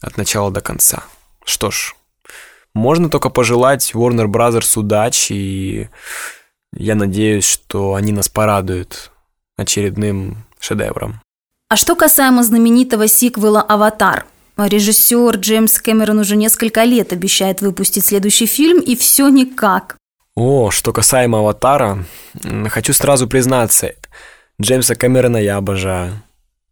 от 0.00 0.16
начала 0.16 0.50
до 0.50 0.60
конца. 0.60 1.04
Что 1.44 1.70
ж, 1.70 1.94
можно 2.74 3.08
только 3.08 3.28
пожелать 3.30 3.92
Warner 3.94 4.26
Brothers 4.26 4.78
удачи, 4.78 5.32
и 5.32 5.88
я 6.74 6.94
надеюсь, 6.94 7.44
что 7.44 7.94
они 7.94 8.12
нас 8.12 8.28
порадуют 8.28 9.10
очередным 9.56 10.44
шедевром. 10.58 11.20
А 11.68 11.76
что 11.76 11.96
касаемо 11.96 12.42
знаменитого 12.42 13.08
сиквела 13.08 13.62
«Аватар», 13.62 14.26
Режиссер 14.58 15.36
Джеймс 15.36 15.80
Кэмерон 15.80 16.18
уже 16.18 16.36
несколько 16.36 16.84
лет 16.84 17.12
обещает 17.12 17.62
выпустить 17.62 18.04
следующий 18.04 18.46
фильм, 18.46 18.80
и 18.80 18.94
все 18.96 19.28
никак. 19.28 19.96
О, 20.34 20.70
что 20.70 20.92
касаемо 20.92 21.38
«Аватара», 21.38 22.04
хочу 22.68 22.92
сразу 22.92 23.26
признаться, 23.26 23.94
Джеймса 24.60 24.94
Кэмерона 24.94 25.38
я 25.38 25.56
обожаю. 25.56 26.22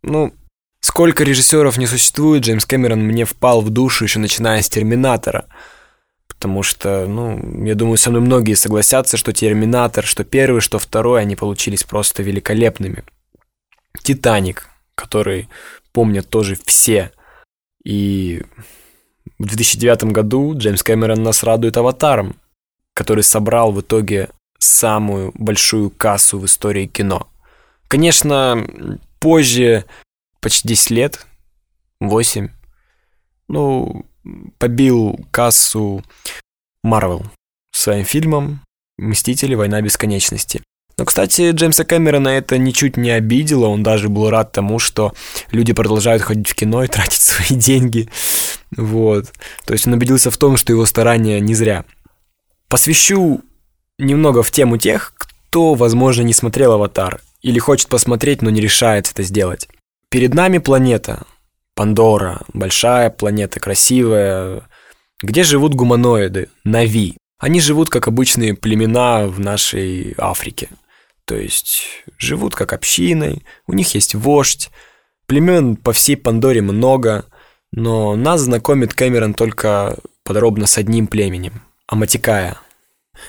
Ну, 0.02 0.32
сколько 0.80 1.24
режиссеров 1.24 1.78
не 1.78 1.86
существует, 1.86 2.44
Джеймс 2.44 2.66
Кэмерон 2.66 3.00
мне 3.00 3.24
впал 3.24 3.60
в 3.60 3.70
душу 3.70 4.04
еще 4.04 4.18
начиная 4.18 4.62
с 4.62 4.68
«Терминатора». 4.68 5.46
Потому 6.26 6.62
что, 6.62 7.06
ну, 7.06 7.64
я 7.64 7.74
думаю, 7.74 7.98
со 7.98 8.10
мной 8.10 8.22
многие 8.22 8.54
согласятся, 8.54 9.16
что 9.16 9.32
«Терминатор», 9.32 10.04
что 10.04 10.24
первый, 10.24 10.60
что 10.60 10.78
второй, 10.78 11.20
они 11.20 11.36
получились 11.36 11.84
просто 11.84 12.22
великолепными. 12.22 13.04
«Титаник», 14.02 14.68
который 14.94 15.48
помнят 15.92 16.28
тоже 16.28 16.56
все– 16.64 17.12
и 17.84 18.42
в 19.38 19.46
2009 19.46 20.04
году 20.04 20.54
Джеймс 20.56 20.82
Кэмерон 20.82 21.22
нас 21.22 21.42
радует 21.42 21.76
«Аватаром», 21.76 22.36
который 22.94 23.24
собрал 23.24 23.72
в 23.72 23.80
итоге 23.80 24.28
самую 24.58 25.32
большую 25.34 25.90
кассу 25.90 26.38
в 26.38 26.44
истории 26.44 26.86
кино. 26.86 27.28
Конечно, 27.88 28.66
позже, 29.18 29.86
почти 30.40 30.68
10 30.68 30.90
лет, 30.90 31.26
8, 32.00 32.48
ну, 33.48 34.06
побил 34.58 35.18
кассу 35.30 36.04
Марвел 36.82 37.24
своим 37.72 38.04
фильмом 38.04 38.62
«Мстители. 38.98 39.54
Война 39.54 39.80
бесконечности». 39.80 40.62
Но, 40.98 41.06
кстати, 41.06 41.52
Джеймса 41.52 41.84
Кэмерона 41.84 42.28
это 42.28 42.58
ничуть 42.58 42.98
не 42.98 43.10
обидело, 43.10 43.68
он 43.68 43.82
даже 43.82 44.10
был 44.10 44.28
рад 44.28 44.52
тому, 44.52 44.78
что 44.78 45.14
люди 45.50 45.72
продолжают 45.72 46.22
ходить 46.22 46.48
в 46.48 46.54
кино 46.54 46.84
и 46.84 46.88
тратить 46.88 47.22
свои 47.22 47.58
деньги. 47.58 48.10
Вот. 48.76 49.32
То 49.64 49.72
есть 49.72 49.86
он 49.86 49.94
убедился 49.94 50.30
в 50.30 50.36
том, 50.36 50.56
что 50.56 50.72
его 50.72 50.84
старания 50.84 51.40
не 51.40 51.54
зря. 51.54 51.84
Посвящу 52.68 53.40
немного 53.98 54.42
в 54.42 54.50
тему 54.50 54.76
тех, 54.76 55.14
кто, 55.16 55.74
возможно, 55.74 56.22
не 56.22 56.34
смотрел 56.34 56.72
«Аватар» 56.72 57.20
или 57.40 57.58
хочет 57.58 57.88
посмотреть, 57.88 58.42
но 58.42 58.50
не 58.50 58.60
решается 58.60 59.12
это 59.12 59.22
сделать. 59.22 59.68
Перед 60.10 60.34
нами 60.34 60.58
планета, 60.58 61.24
Пандора, 61.76 62.40
большая 62.52 63.10
планета, 63.10 63.60
красивая, 63.60 64.68
где 65.22 65.44
живут 65.44 65.74
гуманоиды, 65.74 66.48
Нави. 66.64 67.16
Они 67.38 67.60
живут 67.60 67.90
как 67.90 68.08
обычные 68.08 68.54
племена 68.54 69.28
в 69.28 69.38
нашей 69.38 70.14
Африке. 70.18 70.68
То 71.26 71.36
есть 71.36 71.84
живут 72.18 72.56
как 72.56 72.72
общиной, 72.72 73.44
у 73.68 73.72
них 73.72 73.94
есть 73.94 74.16
вождь, 74.16 74.70
племен 75.26 75.76
по 75.76 75.92
всей 75.92 76.16
Пандоре 76.16 76.60
много, 76.60 77.26
но 77.70 78.16
нас 78.16 78.40
знакомит 78.40 78.94
Кэмерон 78.94 79.34
только 79.34 79.96
подробно 80.24 80.66
с 80.66 80.76
одним 80.76 81.06
племенем– 81.06 81.62
Аматикая. 81.86 82.56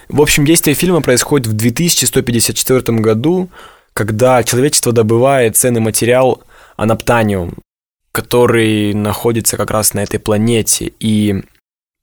В 0.09 0.19
общем, 0.19 0.45
действие 0.45 0.73
фильма 0.73 1.01
происходит 1.01 1.45
в 1.45 1.53
2154 1.53 2.97
году, 2.97 3.49
когда 3.93 4.41
человечество 4.43 4.91
добывает 4.91 5.57
ценный 5.57 5.81
материал 5.81 6.41
анаптаниум, 6.81 7.53
который 8.11 8.93
находится 8.93 9.55
как 9.55 9.71
раз 9.71 9.93
на 9.93 10.01
этой 10.01 10.19
планете. 10.19 10.91
И 10.99 11.43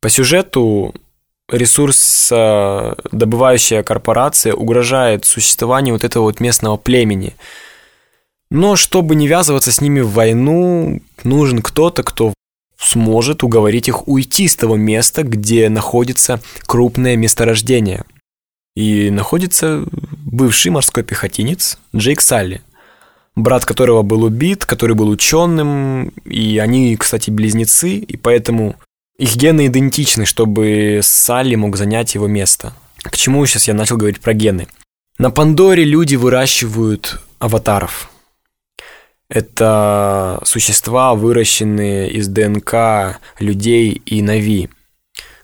по 0.00 0.08
сюжету 0.08 0.94
ресурсодобывающая 1.50 3.82
корпорация 3.82 4.54
угрожает 4.54 5.24
существованию 5.24 5.94
вот 5.94 6.04
этого 6.04 6.24
вот 6.24 6.40
местного 6.40 6.76
племени. 6.76 7.34
Но 8.50 8.76
чтобы 8.76 9.14
не 9.16 9.26
ввязываться 9.26 9.72
с 9.72 9.80
ними 9.80 10.00
в 10.00 10.12
войну, 10.12 11.00
нужен 11.24 11.60
кто-то, 11.60 12.04
кто 12.04 12.32
сможет 12.78 13.42
уговорить 13.42 13.88
их 13.88 14.06
уйти 14.06 14.46
с 14.46 14.54
того 14.54 14.76
места, 14.76 15.24
где 15.24 15.68
находится 15.68 16.40
крупное 16.66 17.16
месторождение. 17.16 18.04
И 18.76 19.10
находится 19.10 19.84
бывший 19.90 20.70
морской 20.70 21.02
пехотинец 21.02 21.80
Джейк 21.94 22.20
Салли, 22.20 22.62
брат 23.38 23.64
которого 23.64 24.02
был 24.02 24.24
убит, 24.24 24.66
который 24.66 24.96
был 24.96 25.08
ученым, 25.08 26.08
и 26.24 26.58
они, 26.58 26.96
кстати, 26.96 27.30
близнецы, 27.30 27.96
и 27.96 28.16
поэтому 28.16 28.76
их 29.18 29.36
гены 29.36 29.66
идентичны, 29.66 30.26
чтобы 30.26 31.00
Салли 31.02 31.54
мог 31.54 31.76
занять 31.76 32.14
его 32.14 32.26
место. 32.26 32.72
К 33.02 33.16
чему 33.16 33.44
сейчас 33.46 33.68
я 33.68 33.74
начал 33.74 33.96
говорить 33.96 34.20
про 34.20 34.34
гены? 34.34 34.66
На 35.18 35.30
Пандоре 35.30 35.84
люди 35.84 36.16
выращивают 36.16 37.20
аватаров. 37.38 38.10
Это 39.28 40.40
существа, 40.44 41.14
выращенные 41.14 42.10
из 42.10 42.28
ДНК 42.28 43.20
людей 43.38 44.00
и 44.06 44.22
Нави, 44.22 44.70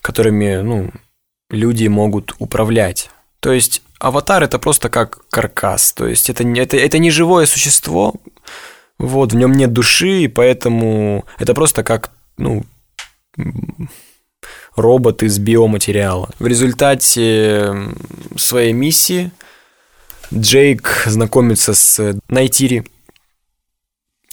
которыми 0.01 0.57
ну, 0.63 0.91
люди 1.51 1.87
могут 1.87 2.35
управлять. 2.39 3.11
То 3.41 3.53
есть 3.53 3.83
аватар 4.05 4.43
это 4.43 4.59
просто 4.59 4.89
как 4.91 5.27
каркас, 5.31 5.93
то 5.93 6.07
есть 6.07 6.29
это, 6.31 6.45
это, 6.45 6.77
это 6.77 6.99
не 6.99 7.11
живое 7.11 7.47
существо, 7.47 8.15
вот, 8.99 9.33
в 9.33 9.37
нем 9.37 9.53
нет 9.53 9.73
души, 9.73 10.23
и 10.23 10.29
поэтому 10.29 11.25
это 11.39 11.55
просто 11.55 11.83
как 11.83 12.11
ну, 12.37 12.65
робот 14.77 15.23
из 15.23 15.39
биоматериала. 15.39 16.31
В 16.39 16.47
результате 16.47 17.75
своей 18.37 18.73
миссии 18.73 19.31
Джейк 20.33 21.05
знакомится 21.07 21.75
с 21.75 22.17
Найтири, 22.29 22.85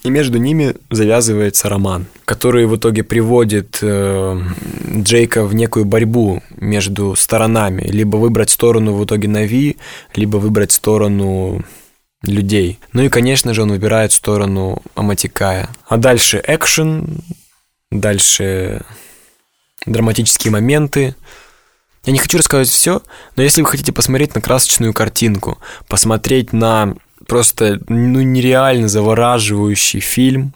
и 0.04 0.10
между 0.10 0.38
ними 0.38 0.76
завязывается 0.90 1.70
роман, 1.70 2.06
который 2.26 2.66
в 2.66 2.76
итоге 2.76 3.04
приводит 3.04 3.80
э, 3.82 4.42
Джейка 4.98 5.46
в 5.46 5.54
некую 5.54 5.86
борьбу 5.86 6.42
между 6.58 7.16
сторонами. 7.16 7.84
Либо 7.84 8.18
выбрать 8.18 8.50
сторону 8.50 8.94
в 8.94 9.06
итоге 9.06 9.28
Нави, 9.28 9.78
либо 10.16 10.38
выбрать 10.38 10.72
сторону 10.72 11.64
людей. 12.24 12.80
Ну 12.94 13.04
и, 13.04 13.10
конечно 13.10 13.54
же, 13.54 13.64
он 13.64 13.72
выбирает 13.72 14.12
сторону 14.12 14.82
Аматикая. 14.96 15.70
А 15.88 15.98
дальше 15.98 16.42
экшен, 16.46 17.22
Дальше 17.92 18.84
драматические 19.86 20.52
моменты. 20.52 21.16
Я 22.06 22.14
не 22.14 22.20
хочу 22.20 22.38
рассказывать 22.38 22.70
все, 22.70 23.04
но 23.36 23.44
если 23.44 23.62
вы 23.62 23.68
хотите 23.68 23.92
посмотреть 23.92 24.34
на 24.34 24.42
красочную 24.42 24.94
картинку, 24.94 25.60
посмотреть 25.88 26.54
на 26.54 26.96
просто 27.28 27.80
ну, 27.88 28.22
нереально 28.22 28.88
завораживающий 28.88 30.00
фильм, 30.00 30.54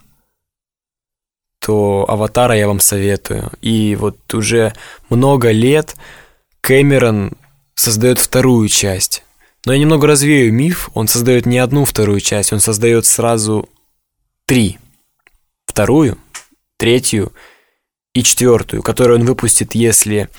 то 1.59 2.05
«Аватара» 2.07 2.55
я 2.55 2.67
вам 2.67 2.79
советую. 2.79 3.51
И 3.61 3.95
вот 3.95 4.33
уже 4.33 4.73
много 5.09 5.51
лет 5.51 5.95
Кэмерон 6.61 7.33
создает 7.73 8.19
вторую 8.19 8.69
часть. 8.69 9.23
Но 9.65 9.73
я 9.73 9.79
немного 9.79 10.05
развею 10.05 10.53
миф, 10.53 10.89
он 10.93 11.07
создает 11.07 11.47
не 11.47 11.57
одну 11.57 11.85
вторую 11.85 12.19
часть, 12.19 12.53
он 12.53 12.59
создает 12.59 13.05
сразу 13.05 13.67
три. 14.45 14.77
Вторую 15.65 16.19
третью 16.77 17.33
и 18.13 18.23
четвертую, 18.23 18.83
которую 18.83 19.19
он 19.19 19.25
выпустит, 19.25 19.73
если 19.75 20.29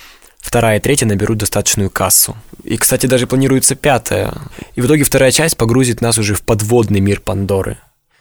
вторая 0.46 0.78
и 0.78 0.80
третья 0.80 1.06
наберут 1.06 1.38
достаточную 1.38 1.90
кассу. 1.90 2.36
И, 2.62 2.76
кстати, 2.76 3.06
даже 3.06 3.26
планируется 3.26 3.74
пятая. 3.74 4.32
И 4.76 4.80
в 4.80 4.86
итоге 4.86 5.02
вторая 5.02 5.32
часть 5.32 5.56
погрузит 5.56 6.00
нас 6.00 6.18
уже 6.18 6.34
в 6.34 6.42
подводный 6.42 7.00
мир 7.00 7.20
Пандоры. 7.20 7.78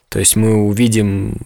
То 0.10 0.18
есть 0.18 0.36
мы 0.36 0.56
увидим, 0.56 1.38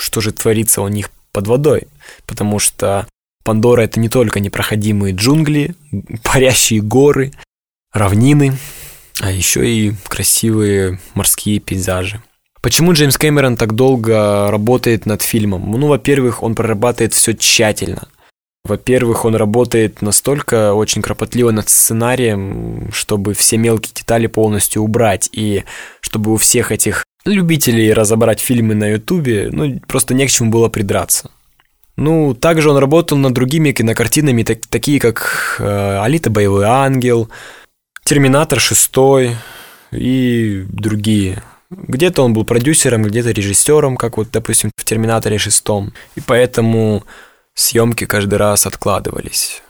что 0.00 0.22
же 0.22 0.32
творится 0.32 0.80
у 0.80 0.88
них 0.88 1.10
под 1.32 1.48
водой. 1.48 1.86
Потому 2.26 2.58
что 2.58 3.06
Пандора— 3.44 3.82
это 3.82 4.00
не 4.00 4.08
только 4.08 4.40
непроходимые 4.40 5.14
джунгли, 5.14 5.74
парящие 6.22 6.80
горы, 6.80 7.32
равнины, 7.92 8.56
а 9.20 9.30
еще 9.30 9.68
и 9.68 9.92
красивые 10.08 10.98
морские 11.12 11.60
пейзажи. 11.60 12.22
Почему 12.62 12.94
Джеймс 12.94 13.18
Кэмерон 13.18 13.56
так 13.56 13.74
долго 13.74 14.50
работает 14.50 15.04
над 15.04 15.20
фильмом? 15.20 15.70
Ну, 15.72 15.88
во-первых, 15.88 16.42
он 16.42 16.54
прорабатывает 16.54 17.12
все 17.12 17.34
тщательно. 17.34 18.08
Во-первых, 18.64 19.24
он 19.24 19.34
работает 19.34 20.02
настолько 20.02 20.72
очень 20.74 21.02
кропотливо 21.02 21.50
над 21.50 21.68
сценарием, 21.68 22.90
чтобы 22.92 23.34
все 23.34 23.56
мелкие 23.56 23.92
детали 23.92 24.28
полностью 24.28 24.82
убрать, 24.82 25.28
и 25.32 25.64
чтобы 26.00 26.32
у 26.32 26.36
всех 26.36 26.70
этих 26.70 27.04
любителей 27.24 27.92
разобрать 27.92 28.40
фильмы 28.40 28.74
на 28.74 28.92
Ютубе, 28.92 29.48
ну, 29.50 29.80
просто 29.88 30.14
не 30.14 30.26
к 30.26 30.30
чему 30.30 30.50
было 30.50 30.68
придраться. 30.68 31.30
Ну, 31.96 32.34
также 32.34 32.70
он 32.70 32.78
работал 32.78 33.18
над 33.18 33.32
другими 33.32 33.72
кинокартинами, 33.72 34.44
так, 34.44 34.60
такие 34.66 34.98
как 35.00 35.56
э, 35.58 35.98
«Алита. 36.00 36.30
Боевой 36.30 36.64
ангел», 36.64 37.28
«Терминатор 38.04 38.58
6» 38.58 39.34
и 39.92 40.64
другие. 40.68 41.42
Где-то 41.70 42.22
он 42.22 42.32
был 42.32 42.44
продюсером, 42.44 43.02
где-то 43.02 43.30
режиссером, 43.32 43.96
как 43.96 44.16
вот, 44.16 44.28
допустим, 44.30 44.70
в 44.76 44.84
«Терминаторе 44.84 45.36
6». 45.36 45.92
И 46.16 46.20
поэтому 46.20 47.04
съемки 47.54 48.06
каждый 48.06 48.36
раз 48.36 48.66
откладывались. 48.66 49.62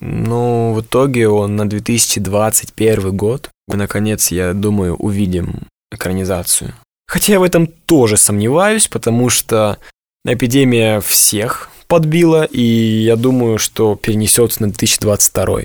Но 0.00 0.74
в 0.74 0.80
итоге 0.82 1.28
он 1.28 1.56
на 1.56 1.68
2021 1.68 3.16
год, 3.16 3.50
мы, 3.66 3.76
наконец, 3.76 4.30
я 4.30 4.52
думаю, 4.52 4.96
увидим 4.96 5.66
экранизацию. 5.90 6.74
Хотя 7.06 7.34
я 7.34 7.40
в 7.40 7.42
этом 7.42 7.66
тоже 7.66 8.16
сомневаюсь, 8.16 8.86
потому 8.86 9.30
что 9.30 9.78
эпидемия 10.26 11.00
всех 11.00 11.70
подбила, 11.86 12.44
и 12.44 12.62
я 12.62 13.16
думаю, 13.16 13.58
что 13.58 13.96
перенесется 13.96 14.62
на 14.62 14.68
2022. 14.68 15.60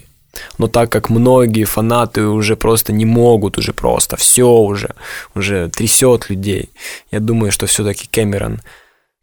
Но 0.58 0.68
так 0.68 0.90
как 0.90 1.10
многие 1.10 1.66
фанаты 1.66 2.26
уже 2.26 2.56
просто 2.56 2.92
не 2.92 3.06
могут, 3.06 3.58
уже 3.58 3.74
просто 3.74 4.18
все 4.18 4.48
уже, 4.48 4.96
уже 5.36 5.70
трясет 5.70 6.30
людей, 6.30 6.70
я 7.12 7.20
думаю, 7.20 7.52
что 7.52 7.68
все-таки 7.68 8.08
Кэмерон 8.08 8.62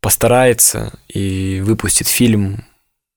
постарается 0.01 0.93
и 1.09 1.61
выпустит 1.65 2.09
фильм 2.09 2.65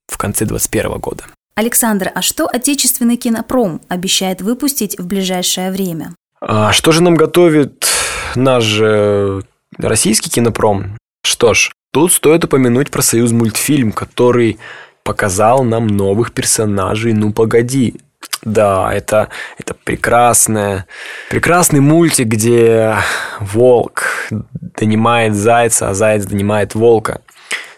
в 0.08 0.18
конце 0.18 0.46
2021 0.46 1.00
года. 1.00 1.24
Александр, 1.56 2.12
а 2.14 2.22
что 2.22 2.48
отечественный 2.48 3.16
кинопром 3.16 3.82
обещает 3.88 4.42
выпустить 4.42 4.98
в 4.98 5.06
ближайшее 5.06 5.72
время? 5.72 6.16
А 6.42 6.74
что 6.74 6.92
же 6.92 7.04
нам 7.04 7.16
готовит 7.16 7.88
наш 8.36 8.64
же 8.64 9.44
российский 9.78 10.30
кинопром? 10.30 10.98
Что 11.24 11.54
ж, 11.54 11.72
тут 11.92 12.12
стоит 12.12 12.44
упомянуть 12.44 12.90
про 12.90 13.02
Союз 13.02 13.32
мультфильм, 13.32 13.92
который 13.92 14.58
показал 15.04 15.64
нам 15.64 15.88
новых 15.88 16.34
персонажей 16.34 17.14
«Ну, 17.14 17.32
погоди». 17.32 17.96
Да, 18.44 18.94
это, 18.94 19.30
это 19.58 19.74
прекрасное, 19.74 20.86
прекрасный 21.30 21.80
мультик, 21.80 22.28
где 22.28 22.98
волк 23.40 24.04
донимает 24.30 25.34
зайца, 25.34 25.90
а 25.90 25.94
заяц 25.94 26.26
донимает 26.26 26.76
волка. 26.76 27.22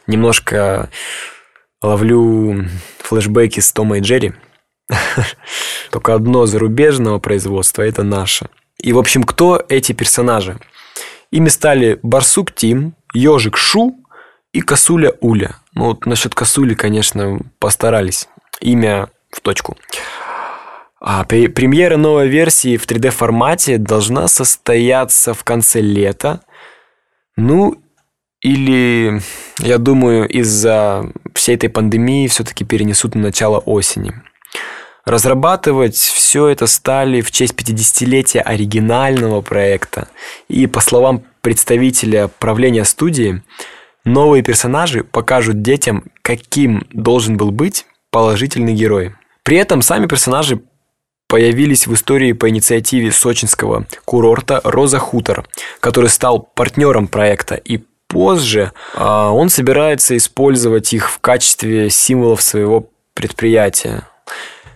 Немножко 0.08 0.90
ловлю 1.82 2.68
флешбеки 3.00 3.60
с 3.60 3.72
Тома 3.72 4.00
и 4.00 4.02
Джерри. 4.02 4.34
Только 5.92 6.14
одно 6.14 6.46
зарубежного 6.46 7.20
производства, 7.20 7.84
это 7.84 8.04
наше. 8.04 8.48
И, 8.78 8.92
в 8.94 8.98
общем, 8.98 9.24
кто 9.24 9.64
эти 9.70 9.94
персонажи? 9.94 10.58
Ими 11.32 11.50
стали 11.50 12.00
Барсук 12.02 12.52
Тим, 12.52 12.96
Ежик 13.14 13.58
Шу 13.58 13.96
и 14.52 14.62
Косуля 14.62 15.14
Уля. 15.22 15.58
Ну 15.74 15.86
вот 15.86 16.06
насчет 16.06 16.36
Косули, 16.36 16.76
конечно, 16.76 17.40
постарались. 17.60 18.28
Имя 18.62 19.10
в 19.32 19.42
точку. 19.42 19.78
А 21.08 21.24
премьера 21.24 21.98
новой 21.98 22.28
версии 22.28 22.78
в 22.78 22.88
3D 22.88 23.12
формате 23.12 23.78
должна 23.78 24.28
состояться 24.28 25.36
в 25.36 25.44
конце 25.44 25.80
лета. 25.80 26.42
Ну, 27.38 27.76
или, 28.42 29.22
я 29.60 29.78
думаю, 29.78 30.28
из-за 30.28 31.12
всей 31.36 31.58
этой 31.58 31.70
пандемии 31.70 32.28
все-таки 32.28 32.66
перенесут 32.66 33.14
на 33.14 33.22
начало 33.22 33.60
осени. 33.60 34.14
Разрабатывать 35.06 35.96
все 35.96 36.48
это 36.48 36.66
стали 36.66 37.22
в 37.22 37.30
честь 37.30 37.54
50-летия 37.54 38.42
оригинального 38.42 39.42
проекта. 39.42 40.08
И, 40.48 40.66
по 40.66 40.80
словам 40.80 41.24
представителя 41.42 42.30
правления 42.40 42.84
студии, 42.84 43.44
Новые 44.06 44.44
персонажи 44.44 45.04
покажут 45.04 45.64
детям, 45.64 46.04
каким 46.22 46.86
должен 46.92 47.38
был 47.38 47.50
быть 47.50 47.88
положительный 48.12 48.76
герой. 48.76 49.16
При 49.44 49.58
этом 49.58 49.82
сами 49.82 50.06
персонажи 50.06 50.62
появились 51.28 51.88
в 51.88 51.94
истории 51.94 52.34
по 52.34 52.50
инициативе 52.50 53.12
сочинского 53.12 53.86
курорта 54.06 54.62
«Роза 54.64 55.00
Хутор», 55.00 55.46
который 55.80 56.10
стал 56.10 56.40
партнером 56.40 57.08
проекта 57.08 57.56
и 57.56 57.82
позже 58.08 58.72
а, 58.94 59.32
он 59.32 59.50
собирается 59.50 60.16
использовать 60.16 60.94
их 60.94 61.10
в 61.10 61.20
качестве 61.20 61.90
символов 61.90 62.42
своего 62.42 62.90
предприятия. 63.14 64.08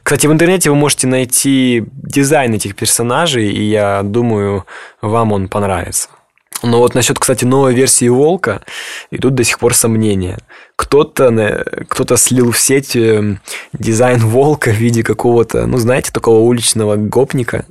Кстати, 0.03 0.25
в 0.27 0.31
интернете 0.31 0.71
вы 0.71 0.75
можете 0.75 1.07
найти 1.07 1.83
дизайн 1.91 2.53
этих 2.53 2.75
персонажей, 2.75 3.51
и 3.51 3.61
я 3.61 4.01
думаю, 4.03 4.65
вам 5.01 5.33
он 5.33 5.47
понравится. 5.47 6.09
Но 6.61 6.79
вот 6.79 6.93
насчет, 6.95 7.19
кстати, 7.19 7.45
новой 7.45 7.73
версии 7.73 8.07
Волка 8.09 8.61
идут 9.11 9.35
до 9.35 9.43
сих 9.43 9.59
пор 9.59 9.73
сомнения. 9.73 10.39
Кто-то 10.75 11.85
кто 11.87 12.15
слил 12.17 12.51
в 12.51 12.59
сеть 12.59 12.95
э, 12.95 13.37
дизайн 13.73 14.19
Волка 14.19 14.71
в 14.71 14.75
виде 14.75 15.03
какого-то, 15.03 15.67
ну, 15.67 15.77
знаете, 15.77 16.11
такого 16.11 16.39
уличного 16.39 16.95
гопника. 16.95 17.65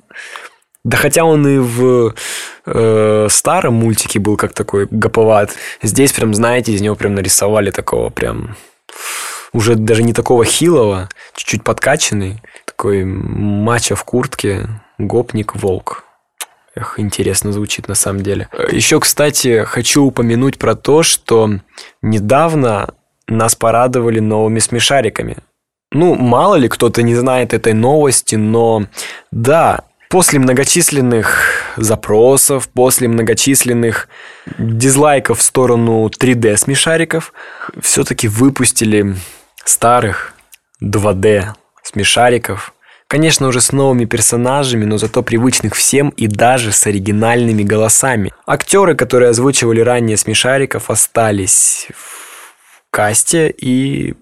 Да 0.84 0.96
хотя 0.96 1.24
он 1.24 1.46
и 1.46 1.58
в 1.58 2.14
э, 2.66 3.26
старом 3.30 3.74
мультике 3.74 4.20
был 4.20 4.36
как 4.36 4.54
такой 4.54 4.86
гоповат. 4.90 5.54
Здесь 5.82 6.12
прям, 6.12 6.32
знаете, 6.32 6.72
из 6.72 6.80
него 6.80 6.94
прям 6.94 7.14
нарисовали 7.14 7.70
такого 7.70 8.08
прям 8.10 8.56
уже 9.52 9.74
даже 9.74 10.02
не 10.02 10.12
такого 10.12 10.44
хилого, 10.44 11.08
чуть-чуть 11.34 11.64
подкачанный, 11.64 12.42
такой 12.64 13.04
мачо 13.04 13.96
в 13.96 14.04
куртке, 14.04 14.68
гопник-волк. 14.98 16.04
Эх, 16.74 16.98
интересно 16.98 17.52
звучит 17.52 17.88
на 17.88 17.94
самом 17.94 18.22
деле. 18.22 18.48
Еще, 18.70 19.00
кстати, 19.00 19.64
хочу 19.64 20.04
упомянуть 20.04 20.58
про 20.58 20.74
то, 20.74 21.02
что 21.02 21.50
недавно 22.02 22.94
нас 23.26 23.54
порадовали 23.54 24.20
новыми 24.20 24.58
смешариками. 24.58 25.38
Ну, 25.90 26.14
мало 26.14 26.56
ли 26.56 26.68
кто-то 26.68 27.02
не 27.02 27.14
знает 27.14 27.54
этой 27.54 27.72
новости, 27.72 28.34
но 28.36 28.86
да, 29.30 29.84
после 30.10 30.38
многочисленных 30.38 31.62
запросов, 31.76 32.68
после 32.68 33.08
многочисленных 33.08 34.08
дизлайков 34.58 35.38
в 35.38 35.42
сторону 35.42 36.06
3D 36.08 36.56
смешариков, 36.56 37.32
все-таки 37.80 38.28
выпустили 38.28 39.16
старых 39.64 40.34
2D 40.82 41.46
смешариков– 41.82 42.74
Конечно, 43.08 43.48
уже 43.48 43.62
с 43.62 43.72
новыми 43.72 44.04
персонажами, 44.04 44.84
но 44.84 44.98
зато 44.98 45.22
привычных 45.22 45.74
всем 45.74 46.10
и 46.10 46.26
даже 46.26 46.72
с 46.72 46.86
оригинальными 46.86 47.62
голосами. 47.62 48.32
Актеры, 48.46 48.94
которые 48.94 49.30
озвучивали 49.30 49.80
ранее 49.80 50.18
смешариков, 50.18 50.90
остались 50.90 51.88
в 51.94 52.82
касте 52.90 53.48
и 53.48 54.14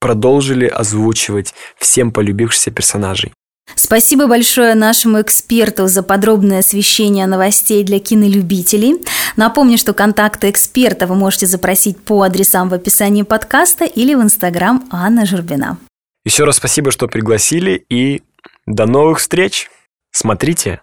продолжили 0.00 0.66
озвучивать 0.66 1.52
всем 1.76 2.10
полюбившихся 2.10 2.70
персонажей. 2.70 3.32
Спасибо 3.74 4.26
большое 4.26 4.74
нашему 4.74 5.20
эксперту 5.20 5.86
за 5.86 6.02
подробное 6.02 6.60
освещение 6.60 7.26
новостей 7.26 7.84
для 7.84 8.00
кинолюбителей. 8.00 8.96
Напомню, 9.36 9.76
что 9.76 9.92
контакты 9.92 10.50
эксперта 10.50 11.06
вы 11.06 11.16
можете 11.16 11.46
запросить 11.46 12.00
по 12.00 12.22
адресам 12.22 12.70
в 12.70 12.74
описании 12.74 13.22
подкаста 13.22 13.84
или 13.84 14.14
в 14.14 14.22
инстаграм 14.22 14.88
Анна 14.90 15.26
Журбина. 15.26 15.78
Еще 16.24 16.44
раз 16.44 16.56
спасибо, 16.56 16.92
что 16.92 17.08
пригласили, 17.08 17.84
и 17.88 18.22
до 18.66 18.86
новых 18.86 19.18
встреч. 19.18 19.70
Смотрите 20.12 20.80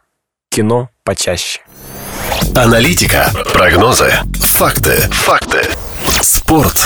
кино 0.49 0.89
почаще. 1.03 1.61
Аналитика, 2.55 3.31
прогнозы, 3.53 4.11
факты, 4.33 4.97
факты, 5.11 5.61
спорт. 6.21 6.77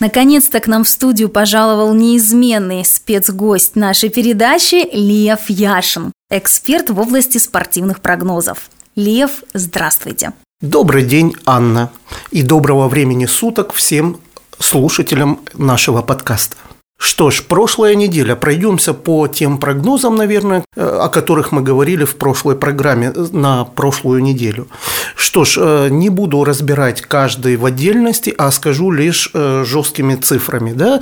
Наконец-то 0.00 0.58
к 0.58 0.66
нам 0.66 0.82
в 0.82 0.88
студию 0.88 1.28
пожаловал 1.28 1.94
неизменный 1.94 2.84
спецгость 2.84 3.76
нашей 3.76 4.08
передачи 4.08 4.88
Лев 4.92 5.48
Яшин, 5.48 6.10
эксперт 6.30 6.90
в 6.90 6.98
области 6.98 7.38
спортивных 7.38 8.00
прогнозов. 8.00 8.70
Лев, 8.96 9.44
здравствуйте. 9.54 10.32
Добрый 10.60 11.04
день, 11.04 11.36
Анна, 11.46 11.92
и 12.32 12.42
доброго 12.42 12.88
времени 12.88 13.26
суток 13.26 13.72
всем 13.72 14.20
слушателям 14.58 15.40
нашего 15.54 16.02
подкаста. 16.02 16.56
Что 17.02 17.30
ж, 17.30 17.42
прошлая 17.42 17.96
неделя. 17.96 18.36
Пройдемся 18.36 18.94
по 18.94 19.26
тем 19.26 19.58
прогнозам, 19.58 20.14
наверное, 20.14 20.64
э, 20.76 20.98
о 21.00 21.08
которых 21.08 21.50
мы 21.50 21.60
говорили 21.60 22.04
в 22.04 22.14
прошлой 22.14 22.54
программе 22.54 23.12
э, 23.12 23.26
на 23.32 23.64
прошлую 23.64 24.22
неделю. 24.22 24.68
Что 25.16 25.44
ж, 25.44 25.58
э, 25.60 25.88
не 25.90 26.10
буду 26.10 26.44
разбирать 26.44 27.00
каждый 27.00 27.56
в 27.56 27.64
отдельности, 27.64 28.32
а 28.38 28.52
скажу 28.52 28.92
лишь 28.92 29.32
жесткими 29.34 30.14
цифрами. 30.14 30.74
Да? 30.74 31.00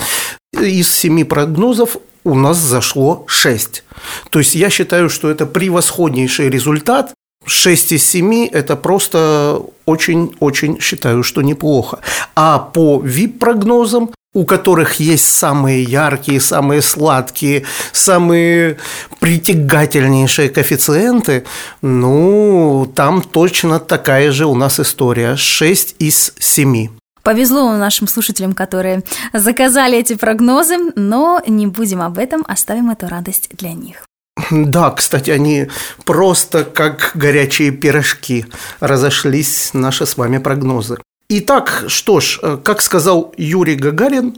Из 0.59 0.91
семи 0.91 1.25
прогнозов 1.25 1.99
у 2.25 2.35
нас 2.35 2.57
зашло 2.57 3.25
6. 3.27 3.85
То 4.31 4.39
есть 4.39 4.55
я 4.55 4.71
считаю, 4.71 5.11
что 5.11 5.29
это 5.29 5.45
превосходнейший 5.45 6.49
результат. 6.49 7.13
6 7.45 7.93
из 7.93 8.07
7– 8.07 8.49
это 8.53 8.77
просто 8.77 9.61
очень-очень 9.85 10.81
считаю, 10.81 11.23
что 11.23 11.43
неплохо. 11.43 11.99
А 12.35 12.59
по 12.59 13.03
VIP-прогнозам 13.05 14.11
у 14.33 14.45
которых 14.45 14.95
есть 15.01 15.27
самые 15.27 15.83
яркие, 15.83 16.41
самые 16.41 16.83
сладкие, 16.83 17.65
самые 17.93 18.77
притягательнейшие 19.19 20.49
коэффициенты, 20.51 21.45
ну, 21.83 22.91
там 22.95 23.23
точно 23.23 23.81
такая 23.81 24.31
же 24.31 24.47
у 24.47 24.55
нас 24.55 24.79
история. 24.79 25.37
6 25.37 25.97
из 25.99 26.33
7. 26.39 26.89
Повезло 27.23 27.77
нашим 27.77 28.09
слушателям, 28.09 28.55
которые 28.55 29.03
заказали 29.33 29.99
эти 29.99 30.15
прогнозы, 30.15 30.77
но 30.95 31.43
не 31.47 31.67
будем 31.67 32.01
об 32.01 32.19
этом, 32.19 32.45
оставим 32.49 32.91
эту 32.91 33.09
радость 33.09 33.51
для 33.53 33.73
них. 33.73 34.05
Да, 34.51 34.91
кстати, 34.91 35.31
они 35.31 35.69
просто 36.05 36.65
как 36.65 37.11
горячие 37.15 37.73
пирожки 37.73 38.47
разошлись 38.81 39.71
наши 39.75 40.07
с 40.07 40.17
вами 40.17 40.39
прогнозы. 40.39 40.99
Итак, 41.33 41.85
что 41.87 42.19
ж, 42.19 42.41
э, 42.43 42.59
как 42.61 42.83
сказал 42.83 43.33
Юрий 43.37 43.77
Гагарин, 43.77 44.37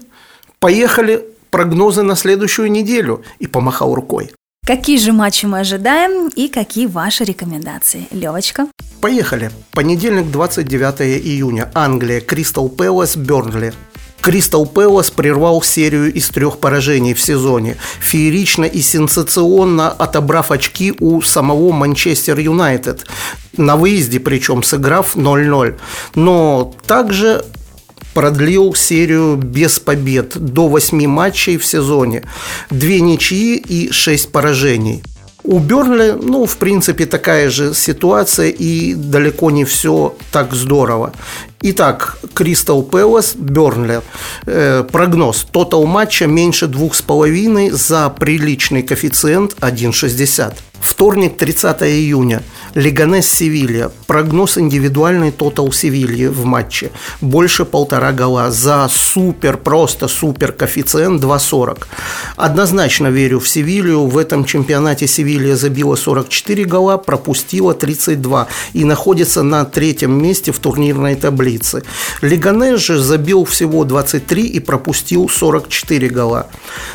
поехали 0.60 1.24
прогнозы 1.50 2.02
на 2.02 2.16
следующую 2.16 2.70
неделю 2.70 3.24
и 3.38 3.46
помахал 3.46 3.94
рукой. 3.94 4.30
Какие 4.66 4.98
же 4.98 5.12
матчи 5.12 5.46
мы 5.46 5.60
ожидаем 5.60 6.28
и 6.28 6.48
какие 6.48 6.86
ваши 6.86 7.24
рекомендации? 7.24 8.08
Левочка? 8.10 8.66
Поехали. 9.00 9.50
Понедельник, 9.70 10.30
29 10.30 11.00
июня. 11.26 11.70
Англия. 11.74 12.20
Кристал 12.20 12.68
Пэлас, 12.68 13.16
Бернли. 13.16 13.72
Кристал 14.22 14.66
Пэлас 14.66 15.10
прервал 15.10 15.62
серию 15.62 16.12
из 16.14 16.28
трех 16.28 16.58
поражений 16.58 17.12
в 17.12 17.20
сезоне, 17.20 17.76
феерично 18.00 18.64
и 18.64 18.80
сенсационно 18.80 19.90
отобрав 19.90 20.52
очки 20.52 20.94
у 21.00 21.20
самого 21.22 21.72
Манчестер 21.72 22.38
Юнайтед, 22.38 23.04
на 23.56 23.76
выезде 23.76 24.20
причем 24.20 24.62
сыграв 24.62 25.16
0-0. 25.16 25.74
Но 26.14 26.72
также 26.86 27.44
продлил 28.14 28.76
серию 28.76 29.36
без 29.36 29.80
побед 29.80 30.38
до 30.38 30.68
8 30.68 31.04
матчей 31.08 31.56
в 31.56 31.66
сезоне, 31.66 32.22
две 32.70 33.00
ничьи 33.00 33.56
и 33.56 33.90
6 33.90 34.30
поражений. 34.30 35.02
У 35.44 35.58
Бернли, 35.58 36.16
ну, 36.22 36.46
в 36.46 36.56
принципе, 36.56 37.06
такая 37.06 37.50
же 37.50 37.74
ситуация, 37.74 38.48
и 38.48 38.94
далеко 38.94 39.50
не 39.50 39.64
все 39.64 40.14
так 40.30 40.54
здорово. 40.54 41.12
Итак, 41.62 42.18
Кристал 42.34 42.82
Пэлас, 42.82 43.34
Бернли. 43.36 44.02
Э, 44.46 44.84
прогноз. 44.84 45.46
Тотал 45.50 45.86
матча 45.86 46.26
меньше 46.26 46.66
2,5 46.66 47.72
за 47.72 48.08
приличный 48.10 48.82
коэффициент 48.82 49.56
1,60. 49.60 50.54
Вторник, 50.82 51.36
30 51.36 51.82
июня. 51.82 52.42
Леганес 52.74 53.28
Севилья. 53.28 53.90
Прогноз 54.06 54.58
индивидуальный 54.58 55.30
тотал 55.30 55.72
Севильи 55.72 56.26
в 56.26 56.44
матче. 56.44 56.90
Больше 57.20 57.64
полтора 57.64 58.12
гола. 58.12 58.50
За 58.50 58.88
супер, 58.90 59.58
просто 59.58 60.08
супер 60.08 60.52
коэффициент 60.52 61.22
2,40. 61.22 61.84
Однозначно 62.36 63.08
верю 63.08 63.38
в 63.38 63.48
Севилью. 63.48 64.06
В 64.06 64.18
этом 64.18 64.44
чемпионате 64.44 65.06
Севилья 65.06 65.54
забила 65.56 65.94
44 65.94 66.64
гола, 66.64 66.96
пропустила 66.96 67.74
32 67.74 68.48
и 68.72 68.84
находится 68.84 69.42
на 69.42 69.64
третьем 69.64 70.20
месте 70.20 70.50
в 70.50 70.58
турнирной 70.58 71.14
таблице. 71.14 71.84
Леганес 72.22 72.80
же 72.80 72.98
забил 72.98 73.44
всего 73.44 73.84
23 73.84 74.46
и 74.46 74.60
пропустил 74.60 75.28
44 75.28 76.08
гола. 76.08 76.48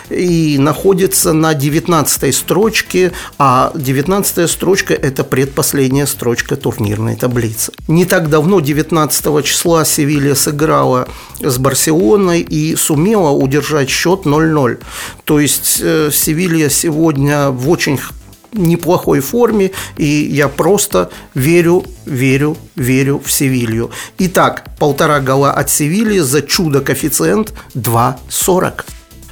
И 0.09 0.57
находится 0.57 1.33
на 1.33 1.53
19 1.53 2.35
строчке, 2.35 3.11
а 3.37 3.71
19 3.77 4.49
строчка– 4.49 4.93
это 4.95 5.23
предпоследняя 5.23 6.05
строчка 6.05 6.55
турнирной 6.55 7.15
таблицы. 7.15 7.71
Не 7.87 8.05
так 8.05 8.29
давно, 8.29 8.59
19 8.59 9.45
числа, 9.45 9.85
Севилья 9.85 10.35
сыграла 10.35 11.07
с 11.39 11.57
Барселоной 11.57 12.41
и 12.41 12.75
сумела 12.75 13.29
удержать 13.29 13.89
счет 13.89 14.21
0-0. 14.25 14.81
То 15.23 15.39
есть 15.39 15.79
э, 15.81 16.09
Севилья 16.11 16.69
сегодня 16.69 17.49
в 17.49 17.69
очень 17.69 17.99
неплохой 18.53 19.19
форме, 19.19 19.71
и 19.97 20.05
я 20.05 20.47
просто 20.47 21.09
верю, 21.33 21.85
верю, 22.05 22.57
верю 22.75 23.21
в 23.23 23.31
Севилью. 23.31 23.91
Итак, 24.17 24.65
полтора 24.79 25.19
гола 25.19 25.51
от 25.51 25.69
Севильи 25.69 26.19
за 26.19 26.41
чудо-коэффициент 26.41 27.53
2,40. 27.75 28.85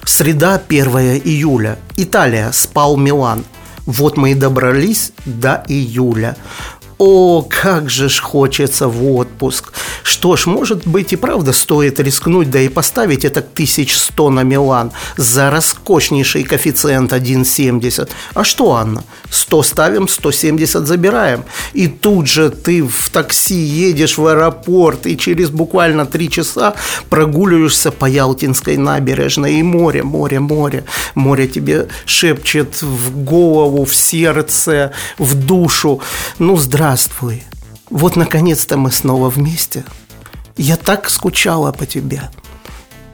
Среда, 0.06 0.62
1 0.68 0.88
июля. 1.26 1.80
Италия, 1.98 2.52
спал 2.52 2.96
Милан. 2.96 3.44
Вот 3.86 4.18
мы 4.18 4.32
и 4.32 4.36
добрались 4.36 5.12
до 5.26 5.64
июля. 5.68 6.36
О, 6.98 7.42
как 7.42 7.90
же 7.90 8.08
ж 8.08 8.22
хочется 8.22 8.88
в 8.88 9.16
отпуск. 9.16 9.74
Что 10.04 10.38
ж, 10.38 10.46
может 10.46 10.88
быть 10.88 11.12
и 11.12 11.18
правда 11.18 11.52
стоит 11.52 12.00
рискнуть, 12.00 12.50
да 12.50 12.60
и 12.62 12.70
поставить 12.70 13.26
это 13.26 13.42
1100 13.42 14.30
на 14.30 14.44
Милан 14.44 14.92
за 15.18 15.50
роскошнейший 15.50 16.44
коэффициент 16.44 17.12
1,70. 17.12 18.10
А 18.34 18.44
что, 18.46 18.76
Анна? 18.76 19.04
100 19.30 19.64
ставим, 19.64 20.08
170 20.08 20.88
забираем. 20.88 21.44
И 21.74 21.88
тут 21.88 22.28
же 22.28 22.50
ты 22.50 22.82
в 22.82 23.10
такси 23.10 23.56
едешь 23.56 24.18
в 24.18 24.26
аэропорт 24.26 25.06
и 25.06 25.18
через 25.18 25.50
буквально 25.50 26.06
3 26.06 26.30
часа 26.30 26.76
прогуливаешься 27.10 27.92
по 27.92 28.06
Ялтинской 28.06 28.78
набережной 28.78 29.56
и 29.56 29.64
море, 29.64 30.04
море, 30.04 30.40
море. 30.40 30.86
Море 31.14 31.48
тебе 31.48 31.88
шепчет 32.06 32.82
в 32.82 33.24
голову, 33.24 33.84
в 33.84 33.94
сердце, 33.94 34.92
в 35.18 35.34
душу. 35.34 36.00
Ну, 36.40 36.56
здравствуй 36.56 36.85
здравствуй. 36.86 37.42
Вот 37.90 38.16
наконец-то 38.16 38.78
мы 38.78 38.92
снова 38.92 39.32
вместе. 39.32 39.84
Я 40.56 40.78
так 40.78 41.10
скучала 41.10 41.72
по 41.72 41.88
тебе. 41.88 42.30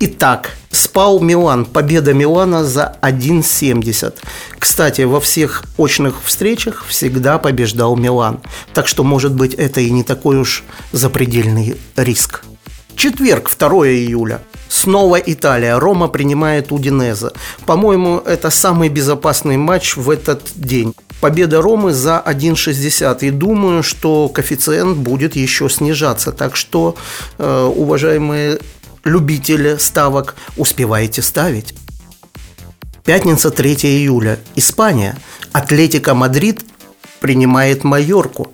Итак, 0.01 0.57
спал 0.71 1.21
Милан. 1.21 1.63
Победа 1.63 2.13
Милана 2.13 2.65
за 2.65 2.97
1,70. 3.01 4.15
Кстати, 4.59 5.03
во 5.03 5.21
всех 5.21 5.63
очных 5.77 6.21
встречах 6.21 6.85
всегда 6.85 7.37
побеждал 7.37 7.95
Милан. 7.95 8.41
Так 8.73 8.89
что, 8.89 9.05
может 9.05 9.33
быть, 9.33 9.53
это 9.53 9.79
и 9.79 9.89
не 9.89 10.03
такой 10.03 10.37
уж 10.39 10.65
запредельный 10.91 11.77
риск. 11.95 12.43
Четверг, 12.97 13.49
2 13.57 13.87
июля. 13.87 14.41
Снова 14.67 15.15
Италия. 15.15 15.79
Рома 15.79 16.09
принимает 16.09 16.73
Удинеза. 16.73 17.31
По-моему, 17.65 18.17
это 18.17 18.49
самый 18.49 18.89
безопасный 18.89 19.55
матч 19.55 19.95
в 19.95 20.09
этот 20.09 20.41
день. 20.55 20.93
Победа 21.21 21.61
Ромы 21.61 21.93
за 21.93 22.21
1,60. 22.25 23.19
И 23.21 23.29
думаю, 23.29 23.83
что 23.83 24.27
коэффициент 24.27 24.97
будет 24.97 25.35
еще 25.35 25.69
снижаться. 25.69 26.31
Так 26.31 26.55
что, 26.55 26.95
э, 27.37 27.71
уважаемые 27.75 28.59
любители 29.03 29.77
ставок, 29.77 30.35
успеваете 30.57 31.21
ставить. 31.21 31.75
Пятница, 33.05 33.51
3 33.51 33.75
июля. 33.85 34.39
Испания. 34.55 35.15
Атлетика 35.53 36.13
Мадрид 36.13 36.61
принимает 37.21 37.85
Майорку. 37.85 38.51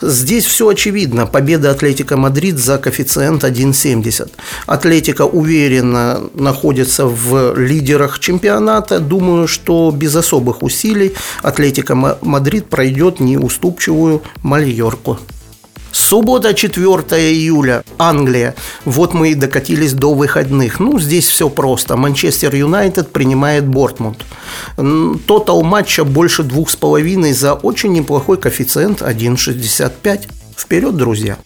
Здесь 0.00 0.44
все 0.44 0.68
очевидно. 0.68 1.26
Победа 1.26 1.70
Атлетика 1.70 2.16
Мадрид 2.16 2.58
за 2.58 2.78
коэффициент 2.78 3.42
1,70. 3.42 4.30
Атлетика 4.66 5.22
уверенно 5.22 6.20
находится 6.34 7.06
в 7.06 7.58
лидерах 7.58 8.18
чемпионата. 8.20 9.00
Думаю, 9.00 9.48
что 9.48 9.90
без 9.90 10.14
особых 10.14 10.62
усилий 10.62 11.14
Атлетика 11.42 11.94
Мадрид 11.94 12.66
пройдет 12.66 13.18
неуступчивую 13.18 14.22
Мальорку. 14.42 15.18
Суббота, 15.92 16.54
4 16.54 16.84
июля, 17.32 17.84
Англия. 17.98 18.54
Вот 18.84 19.12
мы 19.12 19.32
и 19.32 19.34
докатились 19.34 19.92
до 19.92 20.14
выходных. 20.14 20.80
Ну, 20.80 20.98
здесь 20.98 21.28
все 21.28 21.50
просто. 21.50 21.96
Манчестер 21.96 22.54
Юнайтед 22.54 23.12
принимает 23.12 23.66
Борнмут. 23.66 24.24
Тотал 24.76 25.62
матча 25.62 26.04
больше 26.04 26.42
двух 26.42 26.70
с 26.70 26.76
половиной 26.76 27.34
за 27.34 27.54
очень 27.54 27.92
неплохой 27.92 28.38
коэффициент 28.38 29.02
1,65. 29.02 30.28
Вперед, 30.56 30.96
друзья! 30.96 31.36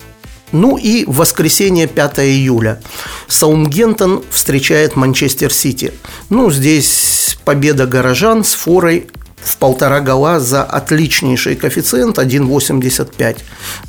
Ну 0.52 0.76
и 0.76 1.04
воскресенье 1.06 1.88
5 1.88 2.20
июля. 2.20 2.80
Саумгентон 3.26 4.22
встречает 4.30 4.94
Манчестер 4.94 5.52
Сити. 5.52 5.92
Ну, 6.30 6.50
здесь 6.52 7.36
победа 7.44 7.86
горожан 7.86 8.44
с 8.44 8.54
форой 8.54 9.08
в 9.46 9.56
полтора 9.58 10.00
гола 10.00 10.40
за 10.40 10.62
отличнейший 10.64 11.54
коэффициент 11.54 12.18
1,85. 12.18 13.38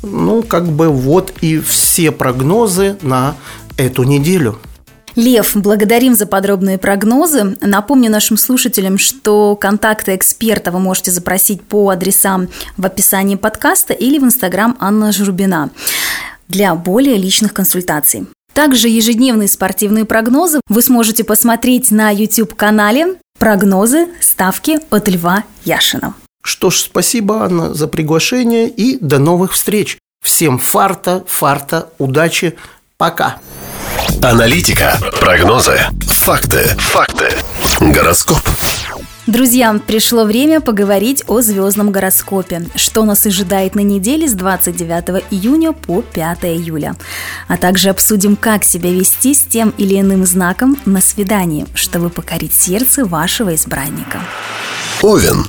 Ну, 0.02 0.42
как 0.42 0.68
бы 0.68 0.88
вот 0.88 1.32
и 1.40 1.58
все 1.58 2.12
прогнозы 2.12 2.96
на 3.02 3.34
эту 3.76 4.04
неделю. 4.04 4.58
Лев, 5.16 5.56
благодарим 5.56 6.14
за 6.14 6.26
подробные 6.26 6.78
прогнозы. 6.78 7.56
Напомню 7.60 8.08
нашим 8.08 8.36
слушателям, 8.36 8.98
что 8.98 9.56
контакты 9.56 10.14
эксперта 10.14 10.70
вы 10.70 10.78
можете 10.78 11.10
запросить 11.10 11.60
по 11.62 11.90
адресам 11.90 12.48
в 12.76 12.86
описании 12.86 13.34
подкаста 13.34 13.94
или 13.94 14.20
в 14.20 14.24
инстаграм 14.24 14.76
Анна 14.78 15.10
Журбина 15.10 15.70
для 16.46 16.74
более 16.76 17.16
личных 17.16 17.52
консультаций. 17.52 18.28
Также 18.54 18.88
ежедневные 18.88 19.48
спортивные 19.48 20.04
прогнозы 20.04 20.60
вы 20.68 20.82
сможете 20.82 21.22
посмотреть 21.22 21.90
на 21.90 22.10
YouTube-канале 22.10 23.16
«Прогнозы. 23.38 24.08
Ставки 24.20 24.78
от 24.90 25.08
Льва 25.08 25.44
Яшина». 25.64 26.14
Что 26.42 26.70
ж, 26.70 26.76
спасибо, 26.78 27.44
Анна, 27.44 27.74
за 27.74 27.88
приглашение 27.88 28.68
и 28.68 28.98
до 29.00 29.18
новых 29.18 29.52
встреч. 29.52 29.98
Всем 30.24 30.58
фарта, 30.58 31.24
фарта, 31.28 31.88
удачи. 31.98 32.56
Пока. 32.96 33.36
Аналитика, 34.22 34.98
прогнозы, 35.20 35.78
факты, 36.00 36.64
факты, 36.78 37.32
гороскоп. 37.80 38.40
Друзья, 39.28 39.78
пришло 39.86 40.24
время 40.24 40.62
поговорить 40.62 41.22
о 41.26 41.42
звездном 41.42 41.92
гороскопе. 41.92 42.62
Что 42.74 43.04
нас 43.04 43.26
ожидает 43.26 43.74
на 43.74 43.80
неделе 43.80 44.26
с 44.26 44.32
29 44.32 45.22
июня 45.30 45.72
по 45.74 46.00
5 46.00 46.44
июля. 46.44 46.96
А 47.46 47.58
также 47.58 47.90
обсудим, 47.90 48.36
как 48.36 48.64
себя 48.64 48.90
вести 48.90 49.34
с 49.34 49.42
тем 49.42 49.74
или 49.76 50.00
иным 50.00 50.24
знаком 50.24 50.78
на 50.86 51.02
свидании, 51.02 51.66
чтобы 51.74 52.08
покорить 52.08 52.54
сердце 52.54 53.04
вашего 53.04 53.54
избранника. 53.54 54.22
Овен. 55.02 55.44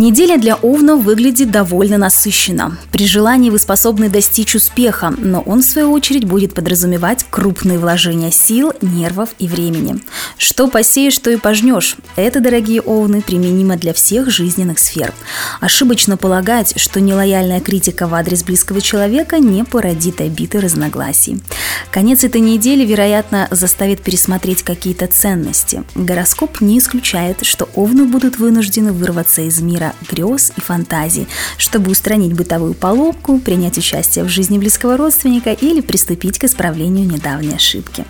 Неделя 0.00 0.38
для 0.38 0.54
Овна 0.54 0.94
выглядит 0.94 1.50
довольно 1.50 1.98
насыщенно. 1.98 2.78
При 2.92 3.04
желании 3.04 3.50
вы 3.50 3.58
способны 3.58 4.08
достичь 4.08 4.54
успеха, 4.54 5.12
но 5.18 5.40
он, 5.40 5.60
в 5.60 5.64
свою 5.64 5.90
очередь, 5.90 6.24
будет 6.24 6.54
подразумевать 6.54 7.26
крупные 7.28 7.80
вложения 7.80 8.30
сил, 8.30 8.72
нервов 8.80 9.30
и 9.40 9.48
времени. 9.48 9.96
Что 10.36 10.68
посеешь, 10.68 11.14
что 11.14 11.30
и 11.32 11.36
пожнешь. 11.36 11.96
Это, 12.14 12.38
дорогие 12.38 12.80
Овны, 12.80 13.22
применимо 13.22 13.76
для 13.76 13.92
всех 13.92 14.30
жизненных 14.30 14.78
сфер. 14.78 15.12
Ошибочно 15.58 16.16
полагать, 16.16 16.74
что 16.78 17.00
нелояльная 17.00 17.58
критика 17.58 18.06
в 18.06 18.14
адрес 18.14 18.44
близкого 18.44 18.80
человека 18.80 19.40
не 19.40 19.64
породит 19.64 20.20
обид 20.20 20.54
и 20.54 20.60
разногласий. 20.60 21.40
Конец 21.90 22.22
этой 22.22 22.40
недели, 22.40 22.86
вероятно, 22.86 23.48
заставит 23.50 24.02
пересмотреть 24.02 24.62
какие-то 24.62 25.08
ценности. 25.08 25.82
Гороскоп 25.96 26.60
не 26.60 26.78
исключает, 26.78 27.44
что 27.44 27.68
Овны 27.74 28.04
будут 28.04 28.38
вынуждены 28.38 28.92
вырваться 28.92 29.42
из 29.42 29.60
мира 29.60 29.87
мира 29.88 29.94
грез 30.10 30.52
и 30.56 30.60
фантазий, 30.60 31.26
чтобы 31.56 31.90
устранить 31.90 32.32
бытовую 32.32 32.74
поломку, 32.74 33.38
принять 33.38 33.78
участие 33.78 34.24
в 34.24 34.28
жизни 34.28 34.58
близкого 34.58 34.96
родственника 34.96 35.50
или 35.52 35.80
приступить 35.80 36.38
к 36.38 36.44
исправлению 36.44 37.06
недавней 37.06 37.54
ошибки. 37.54 38.04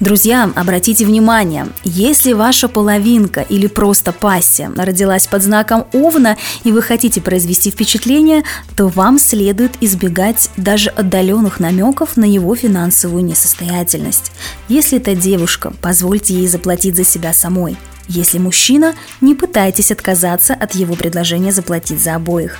Друзья, 0.00 0.50
обратите 0.56 1.06
внимание, 1.06 1.68
если 1.84 2.32
ваша 2.32 2.66
половинка 2.66 3.40
или 3.40 3.68
просто 3.68 4.10
пассия 4.10 4.72
родилась 4.76 5.28
под 5.28 5.44
знаком 5.44 5.86
Овна 5.92 6.36
и 6.64 6.72
вы 6.72 6.82
хотите 6.82 7.20
произвести 7.20 7.70
впечатление, 7.70 8.42
то 8.74 8.88
вам 8.88 9.20
следует 9.20 9.70
избегать 9.80 10.50
даже 10.56 10.90
отдаленных 10.90 11.60
намеков 11.60 12.16
на 12.16 12.24
его 12.24 12.56
финансовую 12.56 13.24
несостоятельность. 13.24 14.32
Если 14.68 14.98
это 14.98 15.14
девушка, 15.14 15.72
позвольте 15.80 16.34
ей 16.34 16.48
заплатить 16.48 16.96
за 16.96 17.04
себя 17.04 17.32
самой– 17.32 17.76
если 18.12 18.38
мужчина, 18.38 18.94
не 19.20 19.34
пытайтесь 19.34 19.90
отказаться 19.90 20.54
от 20.54 20.74
его 20.74 20.94
предложения 20.94 21.50
заплатить 21.50 22.02
за 22.02 22.14
обоих. 22.14 22.58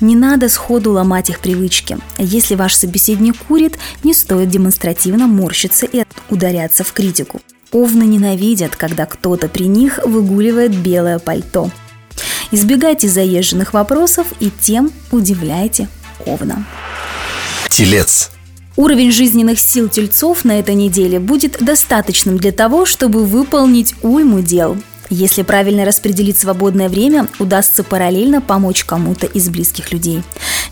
Не 0.00 0.14
надо 0.14 0.48
сходу 0.48 0.92
ломать 0.92 1.30
их 1.30 1.40
привычки. 1.40 1.98
Если 2.18 2.54
ваш 2.54 2.74
собеседник 2.74 3.36
курит, 3.36 3.78
не 4.04 4.12
стоит 4.12 4.50
демонстративно 4.50 5.26
морщиться 5.26 5.86
и 5.86 6.04
ударяться 6.28 6.84
в 6.84 6.92
критику. 6.92 7.40
Овны 7.72 8.02
ненавидят, 8.02 8.76
когда 8.76 9.06
кто-то 9.06 9.48
при 9.48 9.64
них 9.64 10.00
выгуливает 10.04 10.76
белое 10.76 11.18
пальто. 11.18 11.70
Избегайте 12.50 13.08
заезженных 13.08 13.72
вопросов 13.72 14.26
и 14.40 14.50
тем 14.60 14.90
удивляйте 15.12 15.88
Овна. 16.26 16.66
Телец. 17.68 18.30
Уровень 18.76 19.12
жизненных 19.12 19.60
сил 19.60 19.88
тельцов 19.88 20.44
на 20.44 20.58
этой 20.58 20.74
неделе 20.74 21.20
будет 21.20 21.58
достаточным 21.60 22.38
для 22.38 22.52
того, 22.52 22.86
чтобы 22.86 23.24
выполнить 23.24 23.94
уйму 24.02 24.40
дел. 24.40 24.76
Если 25.12 25.42
правильно 25.42 25.84
распределить 25.84 26.38
свободное 26.38 26.88
время, 26.88 27.26
удастся 27.40 27.82
параллельно 27.82 28.40
помочь 28.40 28.84
кому-то 28.84 29.26
из 29.26 29.48
близких 29.48 29.90
людей. 29.90 30.22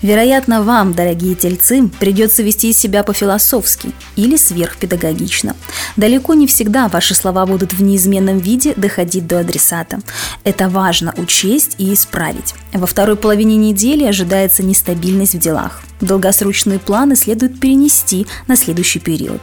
Вероятно, 0.00 0.62
вам, 0.62 0.94
дорогие 0.94 1.34
тельцы, 1.34 1.90
придется 1.98 2.44
вести 2.44 2.72
себя 2.72 3.02
по-философски 3.02 3.90
или 4.14 4.36
сверхпедагогично. 4.36 5.56
Далеко 5.96 6.34
не 6.34 6.46
всегда 6.46 6.86
ваши 6.86 7.16
слова 7.16 7.46
будут 7.46 7.72
в 7.72 7.82
неизменном 7.82 8.38
виде 8.38 8.74
доходить 8.76 9.26
до 9.26 9.40
адресата. 9.40 9.98
Это 10.44 10.68
важно 10.68 11.12
учесть 11.16 11.74
и 11.78 11.92
исправить. 11.92 12.54
Во 12.72 12.86
второй 12.86 13.16
половине 13.16 13.56
недели 13.56 14.04
ожидается 14.04 14.62
нестабильность 14.62 15.34
в 15.34 15.40
делах. 15.40 15.82
Долгосрочные 16.00 16.78
планы 16.78 17.16
следует 17.16 17.58
перенести 17.58 18.28
на 18.46 18.54
следующий 18.54 19.00
период. 19.00 19.40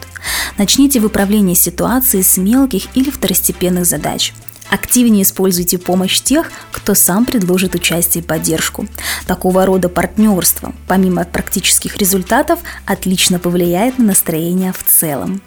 Начните 0.58 1.02
выправление 1.02 1.56
ситуации 1.56 2.22
с 2.22 2.38
мелких 2.38 2.84
или 2.96 3.10
второстепенных 3.10 3.86
задач– 3.86 4.34
Активнее 4.70 5.24
используйте 5.24 5.78
помощь 5.78 6.22
тех, 6.22 6.52
кто 6.72 6.96
сам 6.96 7.26
предложит 7.26 7.76
участие 7.76 8.24
и 8.24 8.28
поддержку. 8.28 8.88
Такого 9.28 9.66
рода 9.66 9.90
партнерство, 9.90 10.74
помимо 10.88 11.24
практических 11.24 11.98
результатов, 11.98 12.60
отлично 12.86 13.40
повлияет 13.40 13.98
на 14.00 14.06
настроение 14.06 14.74
в 14.74 14.84
целом. 14.84 15.42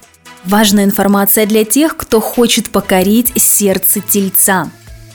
Важная 0.44 0.84
информация 0.84 1.46
для 1.46 1.64
тех, 1.64 1.96
кто 1.96 2.20
хочет 2.20 2.70
покорить 2.70 3.32
сердце 3.36 4.00
тельца. 4.00 4.70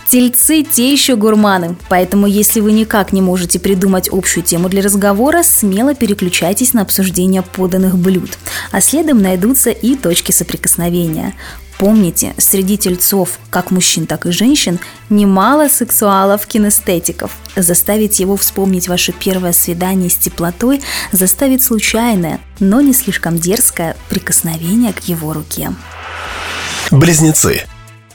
Тельцы– 0.08 0.64
те 0.72 0.92
еще 0.92 1.16
гурманы, 1.16 1.76
поэтому 1.90 2.28
если 2.28 2.60
вы 2.60 2.74
никак 2.74 3.14
не 3.14 3.22
можете 3.22 3.60
придумать 3.60 4.10
общую 4.12 4.44
тему 4.44 4.70
для 4.70 4.84
разговора, 4.84 5.42
смело 5.44 5.96
переключайтесь 5.96 6.74
на 6.74 6.82
обсуждение 6.82 7.42
поданных 7.42 7.98
блюд, 7.98 8.38
а 8.72 8.80
следом 8.82 9.22
найдутся 9.22 9.72
и 9.72 9.96
точки 9.96 10.32
соприкосновения. 10.32 11.34
Помните, 11.78 12.34
среди 12.38 12.78
тельцов, 12.78 13.40
как 13.50 13.72
мужчин, 13.72 14.06
так 14.06 14.26
и 14.26 14.32
женщин, 14.32 14.80
немало 15.10 15.68
сексуалов-кинестетиков. 15.68 17.32
Заставить 17.56 18.20
его 18.20 18.38
вспомнить 18.38 18.88
ваше 18.88 19.12
первое 19.12 19.54
свидание 19.54 20.10
с 20.10 20.16
теплотой 20.16 20.82
заставит 21.12 21.62
случайное, 21.62 22.40
но 22.60 22.82
не 22.82 22.94
слишком 22.94 23.38
дерзкое 23.38 23.98
прикосновение 24.10 24.94
к 24.94 25.02
его 25.02 25.34
руке. 25.34 25.74
Близнецы. 26.92 27.64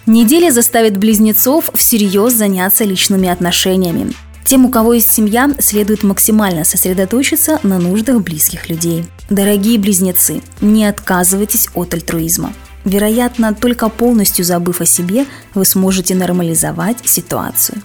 Неделя 0.06 0.50
заставит 0.50 0.96
близнецов 0.96 1.70
всерьез 1.74 2.32
заняться 2.32 2.84
личными 2.84 3.28
отношениями. 3.28 4.14
Тем, 4.44 4.64
у 4.64 4.70
кого 4.70 4.94
есть 4.94 5.12
семья, 5.12 5.50
следует 5.58 6.02
максимально 6.02 6.64
сосредоточиться 6.64 7.60
на 7.62 7.78
нуждах 7.78 8.22
близких 8.22 8.70
людей. 8.70 9.04
Дорогие 9.28 9.78
близнецы, 9.78 10.40
не 10.62 10.86
отказывайтесь 10.86 11.68
от 11.74 11.92
альтруизма. 11.92 12.54
Вероятно, 12.88 13.52
только 13.52 13.90
полностью 13.90 14.46
забыв 14.46 14.80
о 14.80 14.86
себе, 14.86 15.26
вы 15.52 15.66
сможете 15.66 16.14
нормализовать 16.14 16.96
ситуацию. 17.06 17.82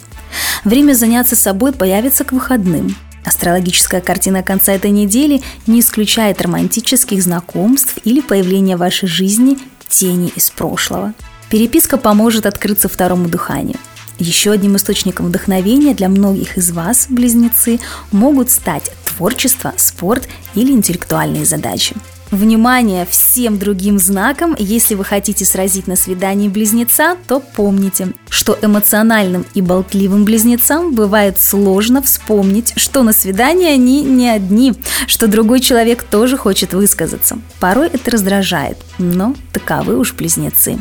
Время 0.64 0.94
заняться 0.94 1.36
собой 1.36 1.72
появится 1.72 2.24
к 2.24 2.32
выходным. 2.32 2.96
Астрологическая 3.22 4.00
картина 4.00 4.42
конца 4.42 4.72
этой 4.72 4.90
недели 4.90 5.42
не 5.66 5.80
исключает 5.80 6.40
романтических 6.40 7.22
знакомств 7.22 7.98
или 8.04 8.22
появления 8.22 8.76
в 8.76 8.80
вашей 8.80 9.06
жизни 9.06 9.58
тени 9.90 10.32
из 10.34 10.48
прошлого. 10.48 11.12
Переписка 11.50 11.98
поможет 11.98 12.46
открыться 12.46 12.88
второму 12.88 13.28
дыханию. 13.28 13.76
Еще 14.18 14.52
одним 14.52 14.76
источником 14.76 15.26
вдохновения 15.26 15.92
для 15.92 16.08
многих 16.08 16.56
из 16.56 16.70
вас, 16.70 17.08
близнецы, 17.10 17.78
могут 18.10 18.50
стать 18.50 18.90
творчество, 19.04 19.74
спорт 19.76 20.28
или 20.54 20.72
интеллектуальные 20.72 21.44
задачи. 21.44 21.94
Внимание 22.34 23.06
всем 23.08 23.60
другим 23.60 24.00
знакам, 24.00 24.56
если 24.58 24.96
вы 24.96 25.04
хотите 25.04 25.44
сразить 25.44 25.86
на 25.86 25.94
свидании 25.94 26.48
близнеца, 26.48 27.16
то 27.28 27.38
помните, 27.38 28.08
что 28.28 28.58
эмоциональным 28.60 29.46
и 29.54 29.60
болтливым 29.60 30.24
близнецам 30.24 30.96
бывает 30.96 31.40
сложно 31.40 32.02
вспомнить, 32.02 32.72
что 32.74 33.04
на 33.04 33.12
свидании 33.12 33.68
они 33.68 34.02
не 34.02 34.28
одни, 34.28 34.74
что 35.06 35.28
другой 35.28 35.60
человек 35.60 36.02
тоже 36.02 36.36
хочет 36.36 36.74
высказаться. 36.74 37.38
Порой 37.60 37.86
это 37.86 38.10
раздражает, 38.10 38.78
но 38.98 39.36
таковы 39.52 39.96
уж 39.96 40.12
близнецы. 40.12 40.78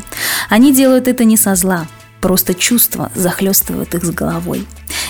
Они 0.49 0.73
делают 0.73 1.07
это 1.07 1.23
не 1.23 1.37
со 1.37 1.53
зла, 1.53 1.85
просто 2.19 2.55
чувства 2.55 3.11
захлестывают 3.13 3.93
их 3.93 4.03
с 4.03 4.09
головой. 4.09 4.65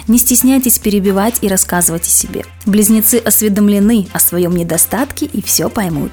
Не 0.09 0.17
стесняйтесь 0.17 0.77
перебивать 0.77 1.35
и 1.39 1.47
рассказывать 1.47 2.05
о 2.05 2.09
себе. 2.09 2.43
Близнецы 2.65 3.15
осведомлены 3.19 4.07
о 4.11 4.19
своем 4.19 4.57
недостатке 4.57 5.25
и 5.25 5.41
все 5.41 5.69
поймут. 5.69 6.11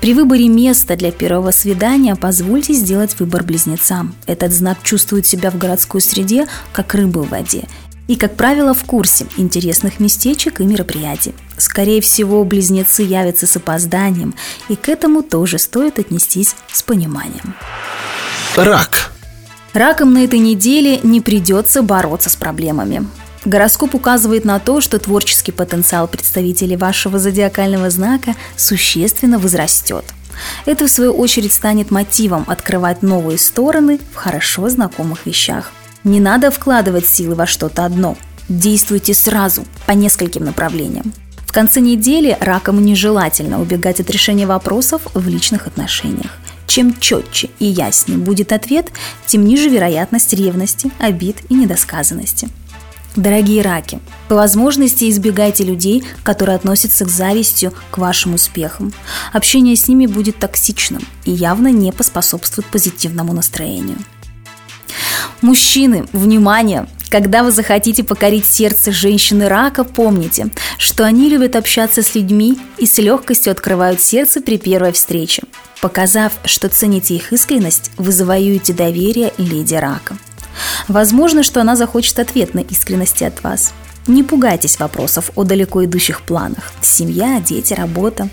При 0.00 0.14
выборе 0.14 0.48
места 0.48 0.96
для 0.96 1.10
первого 1.10 1.50
свидания 1.50 2.14
позвольте 2.14 2.72
сделать 2.72 3.18
выбор 3.18 3.42
близнецам. 3.42 4.14
Этот 4.26 4.52
знак 4.52 4.78
чувствует 4.82 5.26
себя 5.26 5.50
в 5.50 5.58
городской 5.58 6.00
среде, 6.00 6.46
как 6.72 6.94
рыба 6.94 7.20
в 7.20 7.30
воде, 7.30 7.64
и, 8.06 8.16
как 8.16 8.36
правило, 8.36 8.74
в 8.74 8.84
курсе 8.84 9.26
интересных 9.36 10.00
местечек 10.00 10.60
и 10.60 10.64
мероприятий. 10.64 11.34
Скорее 11.58 12.00
всего, 12.00 12.42
близнецы 12.44 13.02
явятся 13.02 13.46
с 13.46 13.56
опозданием, 13.56 14.34
и 14.68 14.76
к 14.76 14.88
этому 14.88 15.22
тоже 15.22 15.58
стоит 15.58 15.98
отнестись 15.98 16.54
с 16.72 16.82
пониманием. 16.82 17.54
Рак. 18.56 19.12
Раком 19.74 20.14
на 20.14 20.24
этой 20.24 20.38
неделе 20.38 21.00
не 21.02 21.20
придется 21.20 21.82
бороться 21.82 22.30
с 22.30 22.36
проблемами. 22.36 23.06
Гороскоп 23.44 23.94
указывает 23.94 24.44
на 24.44 24.58
то, 24.58 24.80
что 24.80 24.98
творческий 24.98 25.52
потенциал 25.52 26.08
представителей 26.08 26.76
вашего 26.76 27.18
зодиакального 27.18 27.90
знака 27.90 28.34
существенно 28.56 29.38
возрастет. 29.38 30.04
Это, 30.66 30.86
в 30.86 30.90
свою 30.90 31.12
очередь, 31.12 31.52
станет 31.52 31.90
мотивом 31.90 32.44
открывать 32.46 33.02
новые 33.02 33.38
стороны 33.38 34.00
в 34.12 34.16
хорошо 34.16 34.68
знакомых 34.68 35.26
вещах. 35.26 35.72
Не 36.04 36.20
надо 36.20 36.50
вкладывать 36.50 37.06
силы 37.06 37.34
во 37.34 37.46
что-то 37.46 37.84
одно. 37.84 38.16
Действуйте 38.48 39.14
сразу, 39.14 39.64
по 39.86 39.92
нескольким 39.92 40.44
направлениям. 40.44 41.12
В 41.46 41.52
конце 41.52 41.80
недели 41.80 42.36
ракам 42.40 42.84
нежелательно 42.84 43.60
убегать 43.60 44.00
от 44.00 44.10
решения 44.10 44.46
вопросов 44.46 45.02
в 45.14 45.28
личных 45.28 45.66
отношениях. 45.66 46.30
Чем 46.66 46.98
четче 46.98 47.50
и 47.58 47.64
яснее 47.64 48.18
будет 48.18 48.52
ответ, 48.52 48.92
тем 49.26 49.44
ниже 49.44 49.70
вероятность 49.70 50.34
ревности, 50.34 50.90
обид 50.98 51.38
и 51.48 51.54
недосказанности. 51.54 52.48
Дорогие 53.16 53.62
раки, 53.62 54.00
по 54.28 54.36
возможности 54.36 55.10
избегайте 55.10 55.64
людей, 55.64 56.04
которые 56.22 56.56
относятся 56.56 57.04
к 57.04 57.08
завистью 57.08 57.72
к 57.90 57.98
вашим 57.98 58.34
успехам. 58.34 58.92
Общение 59.32 59.76
с 59.76 59.88
ними 59.88 60.06
будет 60.06 60.38
токсичным 60.38 61.02
и 61.24 61.32
явно 61.32 61.68
не 61.68 61.90
поспособствует 61.90 62.66
позитивному 62.66 63.32
настроению. 63.32 63.96
Мужчины, 65.40 66.06
внимание! 66.12 66.86
Когда 67.10 67.42
вы 67.42 67.52
захотите 67.52 68.04
покорить 68.04 68.44
сердце 68.44 68.92
женщины 68.92 69.48
рака, 69.48 69.82
помните, 69.82 70.50
что 70.76 71.06
они 71.06 71.30
любят 71.30 71.56
общаться 71.56 72.02
с 72.02 72.14
людьми 72.14 72.58
и 72.76 72.84
с 72.84 72.98
легкостью 72.98 73.52
открывают 73.52 74.02
сердце 74.02 74.42
при 74.42 74.58
первой 74.58 74.92
встрече. 74.92 75.44
Показав, 75.80 76.32
что 76.44 76.68
цените 76.68 77.14
их 77.14 77.32
искренность, 77.32 77.92
вы 77.96 78.12
завоюете 78.12 78.74
доверие 78.74 79.32
леди 79.38 79.74
рака. 79.74 80.18
Возможно, 80.88 81.42
что 81.42 81.60
она 81.60 81.76
захочет 81.76 82.18
ответной 82.18 82.62
искренности 82.62 83.24
от 83.24 83.42
вас. 83.42 83.72
Не 84.06 84.22
пугайтесь 84.22 84.78
вопросов 84.78 85.30
о 85.34 85.44
далеко 85.44 85.84
идущих 85.84 86.22
планах. 86.22 86.72
Семья, 86.80 87.40
дети, 87.40 87.74
работа. 87.74 88.28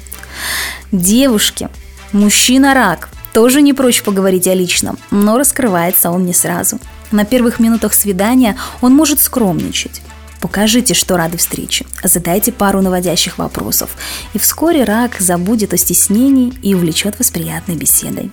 Девушки, 0.91 1.69
мужчина-рак, 2.13 3.09
тоже 3.33 3.61
не 3.61 3.73
прочь 3.73 4.01
поговорить 4.01 4.47
о 4.47 4.53
личном, 4.53 4.97
но 5.11 5.37
раскрывается 5.37 6.11
он 6.11 6.25
не 6.25 6.33
сразу. 6.33 6.79
На 7.11 7.25
первых 7.25 7.59
минутах 7.59 7.93
свидания 7.93 8.57
он 8.81 8.93
может 8.93 9.19
скромничать. 9.19 10.01
Покажите, 10.39 10.93
что 10.93 11.17
рады 11.17 11.37
встрече. 11.37 11.85
Задайте 12.03 12.51
пару 12.51 12.81
наводящих 12.81 13.37
вопросов. 13.37 13.89
И 14.33 14.39
вскоре 14.39 14.83
рак 14.83 15.19
забудет 15.19 15.73
о 15.73 15.77
стеснении 15.77 16.53
и 16.61 16.73
увлечет 16.75 17.17
вас 17.17 17.31
приятной 17.31 17.75
беседой. 17.75 18.31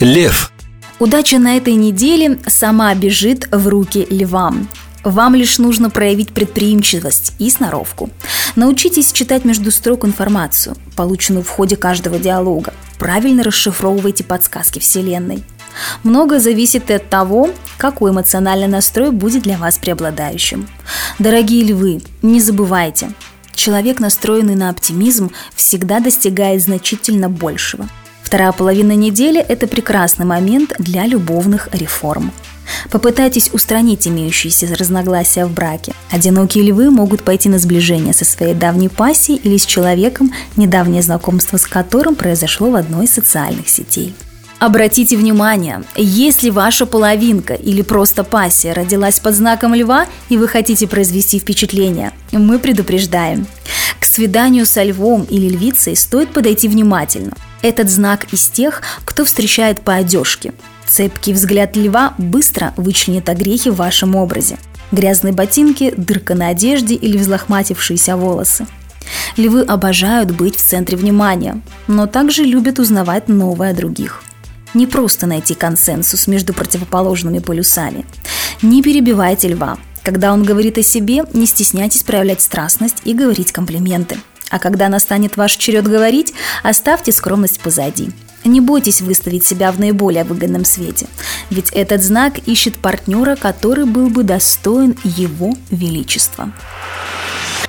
Лев. 0.00 0.53
Удача 1.00 1.40
на 1.40 1.56
этой 1.56 1.74
неделе 1.74 2.38
сама 2.46 2.94
бежит 2.94 3.48
в 3.50 3.66
руки 3.66 4.06
львам. 4.10 4.68
Вам 5.02 5.34
лишь 5.34 5.58
нужно 5.58 5.90
проявить 5.90 6.30
предприимчивость 6.30 7.32
и 7.40 7.50
сноровку. 7.50 8.10
Научитесь 8.54 9.12
читать 9.12 9.44
между 9.44 9.72
строк 9.72 10.04
информацию, 10.04 10.76
полученную 10.94 11.42
в 11.42 11.48
ходе 11.48 11.76
каждого 11.76 12.18
диалога. 12.18 12.72
Правильно 12.98 13.42
расшифровывайте 13.42 14.22
подсказки 14.22 14.78
Вселенной. 14.78 15.42
Многое 16.04 16.38
зависит 16.38 16.88
и 16.90 16.94
от 16.94 17.10
того, 17.10 17.50
какой 17.76 18.12
эмоциональный 18.12 18.68
настрой 18.68 19.10
будет 19.10 19.42
для 19.42 19.58
вас 19.58 19.78
преобладающим. 19.78 20.68
Дорогие 21.18 21.64
львы, 21.64 22.02
не 22.22 22.40
забывайте, 22.40 23.10
человек, 23.56 23.98
настроенный 23.98 24.54
на 24.54 24.70
оптимизм, 24.70 25.32
всегда 25.56 25.98
достигает 25.98 26.62
значительно 26.62 27.28
большего– 27.28 27.88
Вторая 28.24 28.52
половина 28.52 28.92
недели– 28.92 29.38
это 29.48 29.68
прекрасный 29.68 30.24
момент 30.24 30.72
для 30.78 31.06
любовных 31.06 31.68
реформ. 31.72 32.32
Попытайтесь 32.90 33.50
устранить 33.52 34.08
имеющиеся 34.08 34.74
разногласия 34.74 35.44
в 35.44 35.52
браке. 35.52 35.92
Одинокие 36.10 36.64
львы 36.64 36.90
могут 36.90 37.22
пойти 37.22 37.48
на 37.48 37.58
сближение 37.58 38.14
со 38.14 38.24
своей 38.24 38.54
давней 38.54 38.88
пассией 38.88 39.38
или 39.38 39.58
с 39.58 39.66
человеком, 39.66 40.32
недавнее 40.56 41.02
знакомство 41.02 41.58
с 41.58 41.66
которым 41.66 42.14
произошло 42.14 42.70
в 42.70 42.76
одной 42.76 43.04
из 43.04 43.12
социальных 43.12 43.68
сетей. 43.68 44.14
Обратите 44.64 45.18
внимание, 45.18 45.84
если 45.94 46.48
ваша 46.48 46.86
половинка 46.86 47.52
или 47.52 47.82
просто 47.82 48.24
пассия 48.24 48.72
родилась 48.72 49.20
под 49.20 49.34
знаком 49.34 49.74
льва 49.74 50.06
и 50.30 50.38
вы 50.38 50.48
хотите 50.48 50.88
произвести 50.88 51.38
впечатление, 51.38 52.12
мы 52.32 52.58
предупреждаем. 52.58 53.46
К 54.00 54.06
свиданию 54.06 54.64
со 54.64 54.82
львом 54.82 55.24
или 55.24 55.50
львицей 55.50 55.94
стоит 55.94 56.30
подойти 56.30 56.66
внимательно. 56.66 57.34
Этот 57.60 57.90
знак 57.90 58.32
из 58.32 58.46
тех, 58.46 58.80
кто 59.04 59.26
встречает 59.26 59.82
по 59.82 59.96
одежке. 59.96 60.54
Цепкий 60.86 61.34
взгляд 61.34 61.76
льва 61.76 62.14
быстро 62.16 62.72
вычленит 62.78 63.28
огрехи 63.28 63.68
в 63.68 63.76
вашем 63.76 64.16
образе. 64.16 64.56
Грязные 64.92 65.34
ботинки, 65.34 65.92
дырка 65.94 66.34
на 66.34 66.48
одежде 66.48 66.94
или 66.94 67.18
взлохматившиеся 67.18 68.16
волосы. 68.16 68.66
Львы 69.36 69.60
обожают 69.60 70.30
быть 70.30 70.56
в 70.56 70.62
центре 70.62 70.96
внимания, 70.96 71.60
но 71.86 72.06
также 72.06 72.44
любят 72.44 72.78
узнавать 72.78 73.28
новое 73.28 73.72
о 73.72 73.74
других. 73.74 74.22
Не 74.74 74.86
просто 74.86 75.26
найти 75.26 75.54
консенсус 75.54 76.26
между 76.26 76.52
противоположными 76.52 77.38
полюсами. 77.38 78.04
Не 78.60 78.82
перебивайте 78.82 79.48
льва. 79.48 79.78
Когда 80.02 80.32
он 80.32 80.42
говорит 80.42 80.76
о 80.76 80.82
себе, 80.82 81.24
не 81.32 81.46
стесняйтесь 81.46 82.02
проявлять 82.02 82.42
страстность 82.42 82.98
и 83.04 83.14
говорить 83.14 83.52
комплименты– 83.52 84.18
а 84.54 84.60
когда 84.60 84.88
настанет 84.88 85.36
ваш 85.36 85.56
черед 85.56 85.88
говорить, 85.88 86.32
оставьте 86.62 87.10
скромность 87.10 87.58
позади. 87.58 88.10
Не 88.44 88.60
бойтесь 88.60 89.00
выставить 89.00 89.44
себя 89.44 89.72
в 89.72 89.80
наиболее 89.80 90.22
выгодном 90.22 90.64
свете, 90.64 91.06
ведь 91.50 91.70
этот 91.72 92.04
знак 92.04 92.34
ищет 92.46 92.76
партнера, 92.76 93.34
который 93.34 93.84
был 93.84 94.10
бы 94.10 94.22
достоин 94.22 94.96
его 95.02 95.54
величества. 95.70 96.52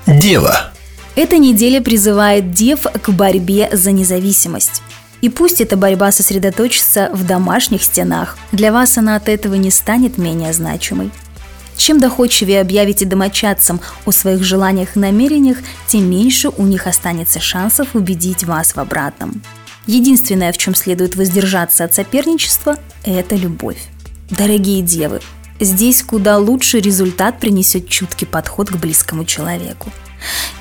Дева. 0.06 0.74
Эта 1.16 1.40
неделя 1.40 1.82
призывает 1.82 2.52
дев 2.52 2.82
к 2.82 3.10
борьбе 3.10 3.70
за 3.72 3.92
независимость. 3.92 4.84
И 5.22 5.30
пусть 5.30 5.62
эта 5.62 5.78
борьба 5.78 6.12
сосредоточится 6.12 7.10
в 7.14 7.26
домашних 7.26 7.84
стенах, 7.84 8.38
для 8.52 8.72
вас 8.72 8.98
она 8.98 9.16
от 9.16 9.30
этого 9.30 9.56
не 9.56 9.72
станет 9.72 10.18
менее 10.18 10.54
значимой. 10.54 11.12
Чем 11.78 12.00
доходчивее 12.00 12.62
объявите 12.62 13.06
домочадцам 13.06 13.82
о 14.06 14.12
своих 14.12 14.44
желаниях 14.44 14.96
и 14.96 15.00
намерениях, 15.00 15.58
тем 15.88 16.10
меньше 16.10 16.50
у 16.50 16.66
них 16.66 16.88
останется 16.88 17.40
шансов 17.40 17.96
убедить 17.96 18.44
вас 18.44 18.76
в 18.76 18.80
обратном. 18.80 19.42
Единственное, 19.88 20.52
в 20.52 20.58
чем 20.58 20.74
следует 20.74 21.16
воздержаться 21.16 21.84
от 21.84 21.94
соперничества, 21.94 22.78
это 23.04 23.36
любовь. 23.36 23.84
Дорогие 24.30 24.82
девы, 24.82 25.22
здесь 25.60 26.02
куда 26.02 26.38
лучший 26.38 26.82
результат 26.82 27.40
принесет 27.40 27.88
чуткий 27.88 28.26
подход 28.26 28.70
к 28.70 28.78
близкому 28.78 29.26
человеку. 29.26 29.92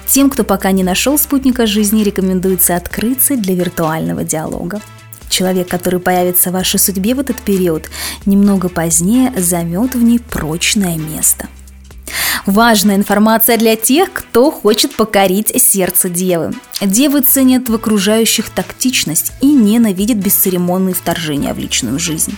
Тем, 0.06 0.30
кто 0.30 0.44
пока 0.44 0.70
не 0.70 0.84
нашел 0.84 1.18
спутника 1.18 1.66
жизни, 1.66 2.02
рекомендуется 2.02 2.76
открыться 2.76 3.36
для 3.36 3.54
виртуального 3.54 4.24
диалога. 4.24 4.80
Человек, 5.28 5.68
который 5.68 5.98
появится 5.98 6.50
в 6.50 6.52
вашей 6.52 6.78
судьбе 6.78 7.14
в 7.14 7.20
этот 7.20 7.36
период, 7.38 7.90
немного 8.24 8.68
позднее 8.68 9.32
займет 9.36 9.94
в 9.94 10.02
ней 10.02 10.20
прочное 10.20 10.96
место. 10.96 11.48
Важная 12.46 12.96
информация 12.96 13.56
для 13.56 13.74
тех, 13.74 14.12
кто 14.12 14.50
хочет 14.50 14.94
покорить 14.94 15.50
сердце 15.62 16.10
девы. 16.10 16.52
Девы 16.82 17.22
ценят 17.22 17.70
в 17.70 17.74
окружающих 17.74 18.50
тактичность 18.50 19.32
и 19.40 19.46
ненавидят 19.46 20.18
бесцеремонные 20.18 20.94
вторжения 20.94 21.54
в 21.54 21.58
личную 21.58 21.98
жизнь. 21.98 22.36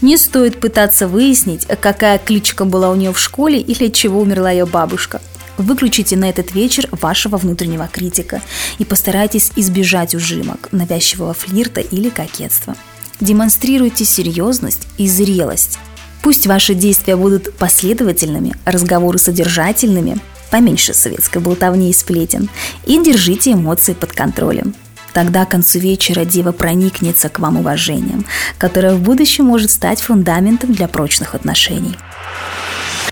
Не 0.00 0.16
стоит 0.16 0.60
пытаться 0.60 1.08
выяснить, 1.08 1.66
какая 1.80 2.18
кличка 2.18 2.64
была 2.64 2.90
у 2.90 2.94
нее 2.94 3.12
в 3.12 3.18
школе 3.18 3.60
или 3.60 3.88
от 3.88 3.94
чего 3.94 4.20
умерла 4.20 4.52
ее 4.52 4.66
бабушка. 4.66 5.20
Выключите 5.60 6.16
на 6.16 6.30
этот 6.30 6.54
вечер 6.54 6.88
вашего 6.90 7.36
внутреннего 7.36 7.86
критика 7.86 8.40
и 8.78 8.86
постарайтесь 8.86 9.52
избежать 9.56 10.14
ужимок, 10.14 10.70
навязчивого 10.72 11.34
флирта 11.34 11.82
или 11.82 12.08
кокетства. 12.08 12.74
Демонстрируйте 13.20 14.06
серьезность 14.06 14.88
и 14.96 15.06
зрелость. 15.06 15.78
Пусть 16.22 16.46
ваши 16.46 16.74
действия 16.74 17.14
будут 17.14 17.54
последовательными, 17.56 18.54
разговоры 18.64 19.18
содержательными, 19.18 20.18
поменьше 20.50 20.94
советской 20.94 21.42
болтовни 21.42 21.90
и 21.90 21.92
сплетен, 21.92 22.48
и 22.86 22.98
держите 23.04 23.52
эмоции 23.52 23.92
под 23.92 24.12
контролем. 24.14 24.74
Тогда 25.12 25.44
к 25.44 25.50
концу 25.50 25.78
вечера 25.78 26.24
дева 26.24 26.52
проникнется 26.52 27.28
к 27.28 27.38
вам 27.38 27.58
уважением, 27.58 28.24
которое 28.56 28.94
в 28.94 29.02
будущем 29.02 29.44
может 29.44 29.70
стать 29.70 30.00
фундаментом 30.00 30.72
для 30.72 30.88
прочных 30.88 31.34
отношений. 31.34 31.98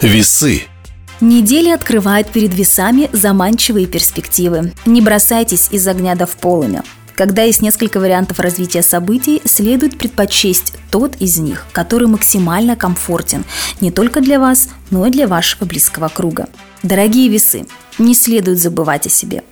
Весы. 0.00 0.62
Неделя 1.20 1.74
открывает 1.74 2.28
перед 2.28 2.54
весами 2.54 3.10
заманчивые 3.12 3.86
перспективы. 3.86 4.72
Не 4.86 5.02
бросайтесь 5.02 5.68
из 5.72 5.88
огня 5.88 6.14
до 6.14 6.26
в 6.26 6.36
полымя. 6.36 6.84
Когда 7.16 7.42
есть 7.42 7.60
несколько 7.60 7.98
вариантов 7.98 8.38
развития 8.38 8.82
событий, 8.82 9.42
следует 9.44 9.98
предпочесть 9.98 10.74
тот 10.92 11.16
из 11.16 11.38
них, 11.38 11.66
который 11.72 12.06
максимально 12.06 12.76
комфортен 12.76 13.44
не 13.80 13.90
только 13.90 14.20
для 14.20 14.38
вас, 14.38 14.68
но 14.90 15.06
и 15.06 15.10
для 15.10 15.26
вашего 15.26 15.64
близкого 15.64 16.06
круга. 16.06 16.48
Дорогие 16.84 17.28
весы, 17.28 17.66
не 17.98 18.14
следует 18.14 18.60
забывать 18.60 19.08
о 19.08 19.10
себе. 19.10 19.42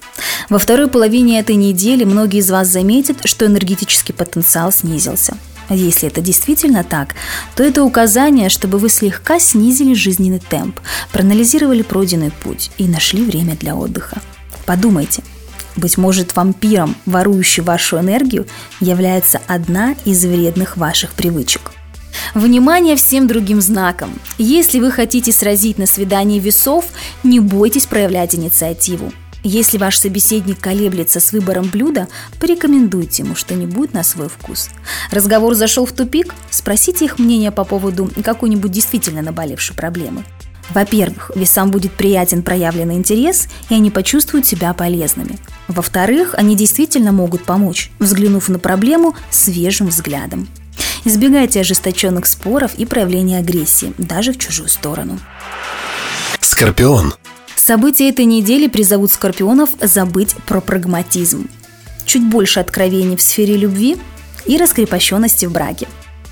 Во 0.49 0.61
второй 0.61 0.87
половине 0.87 1.41
этой 1.41 1.57
недели 1.57 2.05
многие 2.05 2.39
из 2.39 2.49
вас 2.49 2.69
заметят, 2.69 3.27
что 3.27 3.45
энергетический 3.45 4.15
потенциал 4.15 4.71
снизился. 4.71 5.37
Если 5.69 6.09
это 6.09 6.21
действительно 6.21 6.85
так, 6.85 7.15
то 7.55 7.63
это 7.63 7.83
указание, 7.83 8.49
чтобы 8.49 8.79
вы 8.79 8.89
слегка 8.89 9.39
снизили 9.41 9.95
жизненный 9.95 10.39
темп, 10.39 10.81
проанализировали 11.13 11.83
пройденный 11.83 12.31
путь 12.31 12.71
и 12.79 12.87
нашли 12.87 13.25
время 13.25 13.57
для 13.57 13.75
отдыха. 13.75 14.21
Подумайте, 14.65 15.23
быть 15.77 15.99
может, 15.99 16.37
вампиром, 16.37 16.97
ворующим 17.05 17.65
вашу 17.65 17.99
энергию, 17.99 18.47
является 18.81 19.41
одна 19.47 19.95
из 20.05 20.25
вредных 20.25 20.77
ваших 20.77 21.13
привычек. 21.13 21.73
Внимание 22.35 22.97
всем 22.97 23.27
другим 23.27 23.61
знакам. 23.61 24.11
Если 24.39 24.81
вы 24.81 24.91
хотите 24.91 25.33
сразить 25.33 25.79
на 25.79 25.87
свидании 25.87 26.41
весов, 26.41 26.87
не 27.23 27.41
бойтесь 27.41 27.87
проявлять 27.87 28.35
инициативу. 28.35 29.13
Если 29.49 29.79
ваш 29.79 29.97
собеседник 29.97 30.59
колеблется 30.59 31.21
с 31.21 31.31
выбором 31.31 31.69
блюда, 31.69 32.09
порекомендуйте 32.41 33.23
ему 33.23 33.37
что-нибудь 33.37 33.95
на 33.95 34.03
свой 34.03 34.29
вкус. 34.29 34.71
Разговор 35.13 35.55
зашел 35.55 35.87
в 35.87 35.93
тупик, 35.93 36.35
спросите 36.51 37.05
их 37.05 37.21
мнение 37.21 37.53
по 37.53 37.63
поводу 37.63 38.11
какой-нибудь 38.25 38.73
действительно 38.73 39.23
наболевшей 39.23 39.77
проблемы. 39.77 40.25
Во-первых, 40.71 41.31
весам 41.37 41.71
будет 41.71 41.93
приятен 41.93 42.43
проявленный 42.43 42.97
интерес, 42.97 43.47
и 43.69 43.75
они 43.75 43.93
почувствуют 43.93 44.47
себя 44.47 44.75
полезными. 44.75 45.39
Во-вторых, 45.69 46.35
они 46.37 46.57
действительно 46.57 47.13
могут 47.13 47.45
помочь, 47.45 47.93
взглянув 48.01 48.49
на 48.49 48.59
проблему 48.59 49.15
свежим 49.31 49.87
взглядом. 49.87 50.49
Избегайте 51.05 51.61
ожесточенных 51.61 52.27
споров 52.27 52.73
и 52.77 52.85
проявления 52.85 53.39
агрессии, 53.39 53.95
даже 53.97 54.33
в 54.33 54.39
чужую 54.39 54.69
сторону. 54.69 55.21
Скорпион. 56.41 57.15
События 57.67 58.11
этой 58.11 58.27
недели 58.27 58.69
призовут 58.69 59.11
скорпионов 59.11 59.71
забыть 59.83 60.37
про 60.47 60.61
прагматизм. 60.61 61.49
Чуть 62.05 62.23
больше 62.23 62.61
откровений 62.61 63.17
в 63.17 63.21
сфере 63.21 63.57
любви 63.57 63.97
и 64.45 64.57
раскрепощенности 64.57 65.47
в 65.47 65.53
браке. 65.53 65.89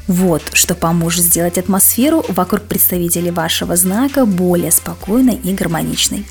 Вот 0.06 0.42
что 0.52 0.76
поможет 0.76 1.24
сделать 1.24 1.58
атмосферу 1.58 2.24
вокруг 2.28 2.62
представителей 2.62 3.32
вашего 3.32 3.74
знака 3.74 4.26
более 4.26 4.70
спокойной 4.70 5.34
и 5.42 5.52
гармоничной. 5.52 6.24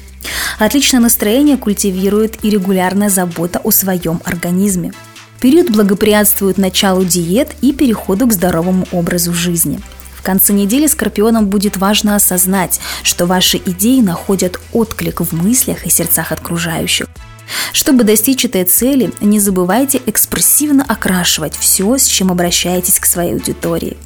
Отличное 0.58 1.02
настроение 1.02 1.58
культивирует 1.58 2.42
и 2.46 2.50
регулярная 2.50 3.10
забота 3.10 3.60
о 3.60 3.72
своем 3.72 4.22
организме– 4.24 4.94
Период 5.44 5.72
благоприятствует 5.72 6.58
началу 6.58 7.04
диет 7.04 7.50
и 7.60 7.74
переходу 7.74 8.28
к 8.28 8.32
здоровому 8.32 8.88
образу 8.94 9.34
жизни. 9.34 9.82
В 10.24 10.26
конце 10.26 10.54
недели 10.54 10.88
скорпионам 10.88 11.48
будет 11.48 11.76
важно 11.76 12.16
осознать, 12.16 12.80
что 13.04 13.26
ваши 13.26 13.58
идеи 13.58 14.00
находят 14.00 14.58
отклик 14.72 15.20
в 15.20 15.34
мыслях 15.34 15.86
и 15.86 15.90
сердцах 15.90 16.32
окружающих. 16.32 17.08
Чтобы 17.74 18.06
достичь 18.06 18.46
этой 18.46 18.64
цели, 18.64 19.12
не 19.20 19.42
забывайте 19.42 20.02
экспрессивно 20.06 20.86
окрашивать 20.88 21.58
все, 21.58 21.98
с 21.98 22.06
чем 22.06 22.32
обращаетесь 22.32 23.00
к 23.00 23.06
своей 23.06 23.34
аудитории. 23.34 23.98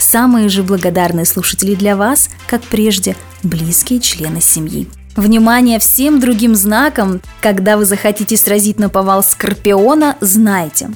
Самые 0.00 0.48
же 0.48 0.64
благодарные 0.64 1.24
слушатели 1.24 1.76
для 1.76 1.94
вас, 1.94 2.30
как 2.48 2.64
прежде, 2.64 3.14
близкие 3.44 4.00
члены 4.00 4.40
семьи. 4.40 4.88
Внимание 5.16 5.78
всем 5.78 6.18
другим 6.18 6.56
знакам, 6.56 7.20
когда 7.40 7.76
вы 7.76 7.84
захотите 7.84 8.36
сразить 8.36 8.80
на 8.80 8.88
повал 8.88 9.22
Скорпиона, 9.22 10.16
знайте. 10.20 10.90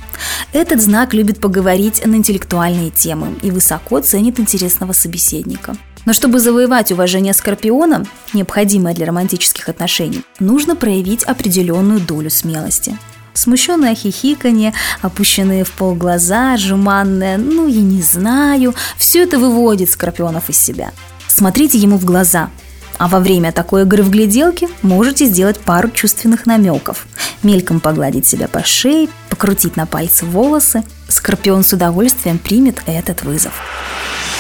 Этот 0.53 0.83
знак 0.83 1.15
любит 1.15 1.41
поговорить 1.41 2.05
на 2.05 2.17
интеллектуальные 2.17 2.91
темы 2.91 3.37
и 3.43 3.53
высоко 3.53 4.01
ценит 4.01 4.41
интересного 4.41 4.93
собеседника. 4.93 5.77
Но 6.05 6.13
чтобы 6.13 6.41
завоевать 6.41 6.91
уважение 6.91 7.33
Скорпиона, 7.33 8.07
необходимое 8.33 8.93
для 8.93 9.07
романтических 9.07 9.69
отношений, 9.69 10.23
нужно 10.41 10.75
проявить 10.75 11.23
определенную 11.23 12.01
долю 12.01 12.31
смелости. 12.31 12.99
Смущенное 13.35 13.95
хихиканье, 13.95 14.75
опущенные 15.01 15.63
в 15.63 15.71
пол 15.71 15.95
глаза, 15.95 16.57
жеманное 16.57 17.39
«ну, 17.39 17.69
я 17.69 17.83
не 17.83 18.03
знаю»– 18.03 18.75
все 18.99 19.23
это 19.23 19.39
выводит 19.39 19.91
Скорпионов 19.91 20.51
из 20.51 20.59
себя. 20.59 20.91
Смотрите 21.29 21.79
ему 21.79 21.99
в 21.99 22.05
глаза– 22.05 22.51
а 22.99 23.09
во 23.09 23.21
время 23.21 23.53
такой 23.53 23.83
игры 23.83 24.03
в 24.03 24.11
гляделки 24.11 24.69
можете 24.83 25.27
сделать 25.27 25.59
пару 25.59 25.89
чувственных 25.91 26.47
намеков. 26.47 27.07
Мельком 27.43 27.81
погладить 27.81 28.27
себя 28.27 28.49
по 28.49 28.63
шее, 28.65 29.09
покрутить 29.31 29.77
на 29.77 29.87
пальцы 29.87 30.27
волосы. 30.27 30.83
Скорпион 31.09 31.63
с 31.63 31.73
удовольствием 31.73 32.39
примет 32.39 32.83
этот 32.87 33.23
вызов. 33.23 33.53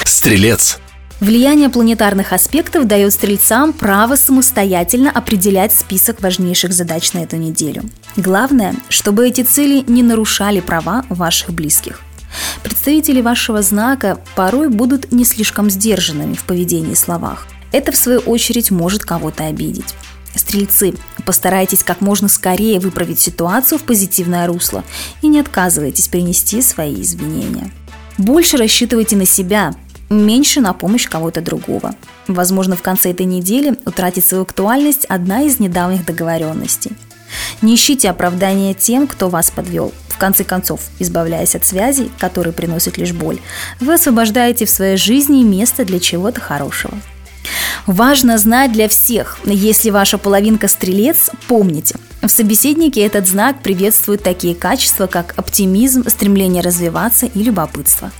Стрелец. 0.04 0.78
Влияние 1.20 1.68
планетарных 1.68 2.32
аспектов 2.32 2.86
дает 2.86 3.12
стрельцам 3.12 3.72
право 3.72 4.14
самостоятельно 4.14 5.10
определять 5.10 5.72
список 5.72 6.20
важнейших 6.20 6.72
задач 6.72 7.12
на 7.12 7.20
эту 7.20 7.36
неделю. 7.36 7.82
Главное, 8.16 8.76
чтобы 8.88 9.26
эти 9.26 9.42
цели 9.42 9.84
не 9.88 10.04
нарушали 10.04 10.60
права 10.60 11.04
ваших 11.08 11.50
близких. 11.50 12.02
Представители 12.62 13.20
вашего 13.20 13.62
знака 13.62 14.18
порой 14.36 14.68
будут 14.68 15.10
не 15.10 15.24
слишком 15.24 15.70
сдержанными 15.70 16.34
в 16.34 16.44
поведении 16.44 16.92
и 16.92 16.96
словах– 16.96 17.46
это, 17.72 17.92
в 17.92 17.96
свою 17.96 18.20
очередь, 18.20 18.70
может 18.70 19.04
кого-то 19.04 19.44
обидеть. 19.44 19.94
Стрельцы, 20.34 20.94
постарайтесь 21.24 21.82
как 21.82 22.00
можно 22.00 22.28
скорее 22.28 22.80
выправить 22.80 23.18
ситуацию 23.18 23.78
в 23.78 23.82
позитивное 23.82 24.46
русло 24.46 24.84
и 25.22 25.26
не 25.26 25.40
отказывайтесь 25.40 26.08
принести 26.08 26.62
свои 26.62 27.00
извинения. 27.00 27.70
Больше 28.18 28.56
рассчитывайте 28.56 29.16
на 29.16 29.26
себя, 29.26 29.74
меньше 30.10 30.60
на 30.60 30.72
помощь 30.72 31.08
кого-то 31.08 31.40
другого. 31.40 31.94
Возможно, 32.26 32.76
в 32.76 32.82
конце 32.82 33.10
этой 33.10 33.26
недели 33.26 33.76
утратит 33.84 34.24
свою 34.24 34.42
актуальность 34.42 35.04
одна 35.06 35.42
из 35.42 35.60
недавних 35.60 36.04
договоренностей. 36.04 36.92
Не 37.62 37.74
ищите 37.74 38.08
оправдания 38.08 38.74
тем, 38.74 39.06
кто 39.06 39.28
вас 39.28 39.50
подвел. 39.50 39.92
В 40.08 40.18
конце 40.18 40.44
концов, 40.44 40.80
избавляясь 40.98 41.54
от 41.54 41.64
связей, 41.64 42.10
которые 42.18 42.52
приносят 42.52 42.96
лишь 42.98 43.12
боль, 43.12 43.38
вы 43.80 43.94
освобождаете 43.94 44.64
в 44.64 44.70
своей 44.70 44.96
жизни 44.96 45.42
место 45.42 45.84
для 45.84 46.00
чего-то 46.00 46.40
хорошего. 46.40 46.94
Важно 47.86 48.38
знать 48.38 48.72
для 48.72 48.88
всех, 48.88 49.38
если 49.44 49.90
ваша 49.90 50.18
половинка 50.18 50.68
стрелец, 50.68 51.30
помните, 51.46 51.96
в 52.20 52.28
собеседнике 52.28 53.02
этот 53.02 53.28
знак 53.28 53.62
приветствует 53.62 54.22
такие 54.22 54.54
качества, 54.54 55.06
как 55.06 55.34
оптимизм, 55.36 56.08
стремление 56.08 56.62
развиваться 56.62 57.26
и 57.26 57.42
любопытство. 57.42 58.10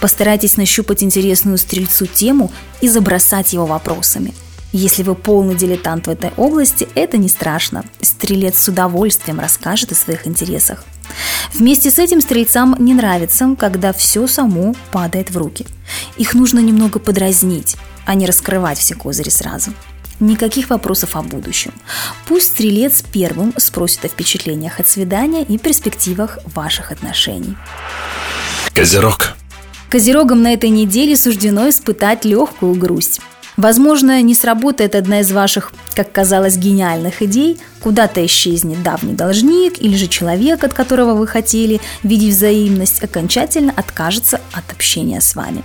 Постарайтесь 0.00 0.56
нащупать 0.56 1.02
интересную 1.02 1.58
стрельцу 1.58 2.06
тему 2.06 2.52
и 2.80 2.88
забросать 2.88 3.52
его 3.52 3.66
вопросами. 3.66 4.32
Если 4.72 5.02
вы 5.02 5.14
полный 5.14 5.56
дилетант 5.56 6.06
в 6.06 6.10
этой 6.10 6.30
области, 6.36 6.88
это 6.94 7.16
не 7.16 7.28
страшно. 7.28 7.84
Стрелец 8.00 8.58
с 8.58 8.68
удовольствием 8.68 9.40
расскажет 9.40 9.90
о 9.92 9.96
своих 9.96 10.26
интересах. 10.26 10.84
Вместе 11.52 11.90
с 11.90 11.98
этим 11.98 12.20
стрельцам 12.20 12.76
не 12.78 12.94
нравится, 12.94 13.56
когда 13.58 13.92
все 13.92 14.26
само 14.26 14.74
падает 14.92 15.30
в 15.30 15.36
руки. 15.38 15.66
Их 16.18 16.34
нужно 16.34 16.58
немного 16.58 16.98
подразнить, 16.98 17.76
а 18.04 18.14
не 18.14 18.26
раскрывать 18.26 18.78
все 18.78 18.94
козыри 18.94 19.30
сразу. 19.30 19.72
Никаких 20.20 20.68
вопросов 20.70 21.14
о 21.14 21.22
будущем. 21.22 21.72
Пусть 22.26 22.48
стрелец 22.48 23.02
первым 23.12 23.54
спросит 23.56 24.04
о 24.04 24.08
впечатлениях 24.08 24.80
от 24.80 24.88
свидания 24.88 25.44
и 25.44 25.58
перспективах 25.58 26.40
ваших 26.54 26.90
отношений. 26.90 27.56
Козерог. 28.74 29.36
Козерогам 29.88 30.42
на 30.42 30.52
этой 30.52 30.70
неделе 30.70 31.16
суждено 31.16 31.68
испытать 31.68 32.24
легкую 32.24 32.74
грусть. 32.74 33.20
Возможно, 33.56 34.20
не 34.22 34.34
сработает 34.34 34.94
одна 34.94 35.20
из 35.20 35.32
ваших, 35.32 35.72
как 35.94 36.12
казалось, 36.12 36.56
гениальных 36.56 37.22
идей, 37.22 37.58
куда-то 37.80 38.24
исчезнет 38.24 38.82
давний 38.82 39.14
должник 39.14 39.80
или 39.80 39.96
же 39.96 40.06
человек, 40.06 40.62
от 40.62 40.74
которого 40.74 41.14
вы 41.14 41.26
хотели 41.26 41.80
видеть 42.02 42.34
взаимность, 42.34 43.02
окончательно 43.02 43.72
откажется 43.74 44.40
от 44.52 44.70
общения 44.70 45.20
с 45.20 45.34
вами. 45.34 45.64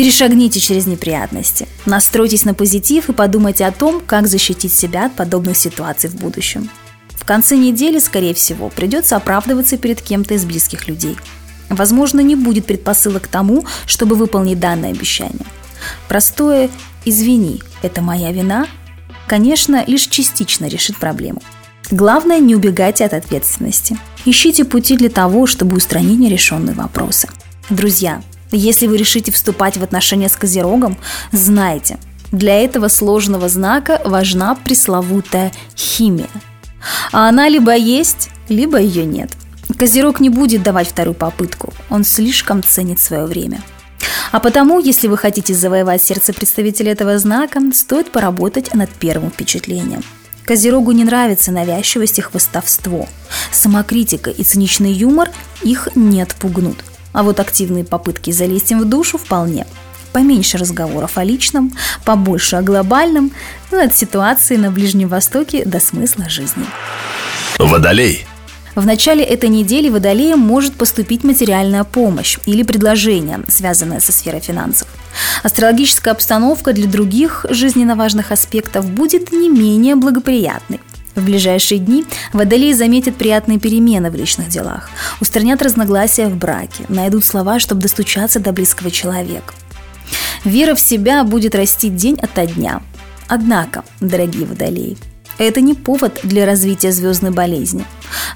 Перешагните 0.00 0.60
через 0.60 0.86
неприятности, 0.86 1.68
настройтесь 1.84 2.46
на 2.46 2.54
позитив 2.54 3.10
и 3.10 3.12
подумайте 3.12 3.66
о 3.66 3.70
том, 3.70 4.00
как 4.00 4.28
защитить 4.28 4.72
себя 4.72 5.04
от 5.04 5.12
подобных 5.12 5.58
ситуаций 5.58 6.08
в 6.08 6.14
будущем. 6.14 6.70
В 7.10 7.26
конце 7.26 7.54
недели, 7.54 7.98
скорее 7.98 8.32
всего, 8.32 8.70
придется 8.70 9.16
оправдываться 9.16 9.76
перед 9.76 10.00
кем-то 10.00 10.32
из 10.32 10.46
близких 10.46 10.88
людей. 10.88 11.18
Возможно, 11.68 12.20
не 12.20 12.34
будет 12.34 12.64
предпосылок 12.64 13.24
к 13.24 13.26
тому, 13.26 13.66
чтобы 13.84 14.16
выполнить 14.16 14.58
данное 14.58 14.92
обещание. 14.92 15.44
Простое 16.08 16.70
«извини, 17.04 17.62
это 17.82 18.00
моя 18.00 18.32
вина» 18.32 18.68
конечно, 19.26 19.84
лишь 19.86 20.06
частично 20.06 20.64
решит 20.64 20.96
проблему. 20.96 21.42
Главное, 21.90 22.38
не 22.38 22.56
убегайте 22.56 23.04
от 23.04 23.12
ответственности. 23.12 23.98
Ищите 24.24 24.64
пути 24.64 24.96
для 24.96 25.10
того, 25.10 25.46
чтобы 25.46 25.76
устранить 25.76 26.18
нерешенные 26.18 26.74
вопросы. 26.74 27.28
Друзья, 27.68 28.22
если 28.52 28.86
вы 28.86 28.96
решите 28.96 29.32
вступать 29.32 29.76
в 29.76 29.82
отношения 29.82 30.28
с 30.28 30.36
Козерогом, 30.36 30.96
знайте, 31.32 31.98
для 32.32 32.62
этого 32.62 32.88
сложного 32.88 33.48
знака 33.48 34.00
важна 34.04 34.54
пресловутая 34.54 35.52
химия. 35.76 36.28
А 37.12 37.28
она 37.28 37.48
либо 37.48 37.74
есть, 37.74 38.30
либо 38.48 38.78
ее 38.78 39.04
нет. 39.04 39.30
Козерог 39.78 40.20
не 40.20 40.30
будет 40.30 40.62
давать 40.62 40.88
вторую 40.88 41.14
попытку, 41.14 41.72
он 41.90 42.04
слишком 42.04 42.62
ценит 42.62 43.00
свое 43.00 43.26
время– 43.26 43.62
а 44.32 44.38
потому, 44.38 44.78
если 44.78 45.08
вы 45.08 45.16
хотите 45.16 45.54
завоевать 45.54 46.02
сердце 46.02 46.32
представителя 46.32 46.92
этого 46.92 47.18
знака, 47.18 47.60
стоит 47.72 48.12
поработать 48.12 48.74
над 48.74 48.90
первым 48.90 49.30
впечатлением. 49.30 50.02
Козерогу 50.44 50.92
не 50.92 51.04
нравится 51.04 51.52
навязчивость 51.52 52.18
и 52.18 52.22
хвостовство. 52.22 53.08
Самокритика 53.52 54.30
и 54.30 54.42
циничный 54.42 54.92
юмор 54.92 55.30
их 55.62 55.88
не 55.94 56.22
отпугнут. 56.22 56.84
А 57.12 57.22
вот 57.22 57.40
активные 57.40 57.84
попытки 57.84 58.30
залезть 58.30 58.70
им 58.70 58.80
в 58.80 58.84
душу 58.84 59.18
вполне. 59.18 59.66
Поменьше 60.12 60.58
разговоров 60.58 61.18
о 61.18 61.24
личном, 61.24 61.72
побольше 62.04 62.56
о 62.56 62.62
глобальном, 62.62 63.30
ну, 63.70 63.82
от 63.82 63.96
ситуации 63.96 64.56
на 64.56 64.70
Ближнем 64.70 65.08
Востоке 65.08 65.64
до 65.64 65.78
смысла 65.78 66.28
жизни. 66.28 66.64
Водолей. 67.58 68.26
В 68.74 68.86
начале 68.86 69.24
этой 69.24 69.48
недели 69.48 69.88
Водолеям 69.88 70.38
может 70.38 70.74
поступить 70.74 71.24
материальная 71.24 71.84
помощь 71.84 72.38
или 72.46 72.62
предложение, 72.62 73.40
связанное 73.48 74.00
со 74.00 74.12
сферой 74.12 74.40
финансов. 74.40 74.86
Астрологическая 75.42 76.14
обстановка 76.14 76.72
для 76.72 76.86
других 76.86 77.44
жизненно 77.50 77.96
важных 77.96 78.30
аспектов 78.30 78.88
будет 78.88 79.32
не 79.32 79.48
менее 79.48 79.96
благоприятной. 79.96 80.80
В 81.14 81.24
ближайшие 81.24 81.80
дни 81.80 82.04
водолеи 82.32 82.72
заметят 82.72 83.16
приятные 83.16 83.58
перемены 83.58 84.10
в 84.10 84.14
личных 84.14 84.48
делах, 84.48 84.90
устранят 85.20 85.60
разногласия 85.60 86.28
в 86.28 86.36
браке, 86.36 86.84
найдут 86.88 87.24
слова, 87.24 87.58
чтобы 87.58 87.82
достучаться 87.82 88.38
до 88.38 88.52
близкого 88.52 88.90
человека. 88.90 89.54
Вера 90.44 90.74
в 90.74 90.80
себя 90.80 91.24
будет 91.24 91.54
расти 91.54 91.88
день 91.88 92.18
ото 92.20 92.46
дня. 92.46 92.82
Однако, 93.28 93.84
дорогие 94.00 94.46
водолеи, 94.46 94.96
это 95.38 95.60
не 95.60 95.74
повод 95.74 96.20
для 96.22 96.46
развития 96.46 96.92
звездной 96.92 97.30
болезни. 97.30 97.84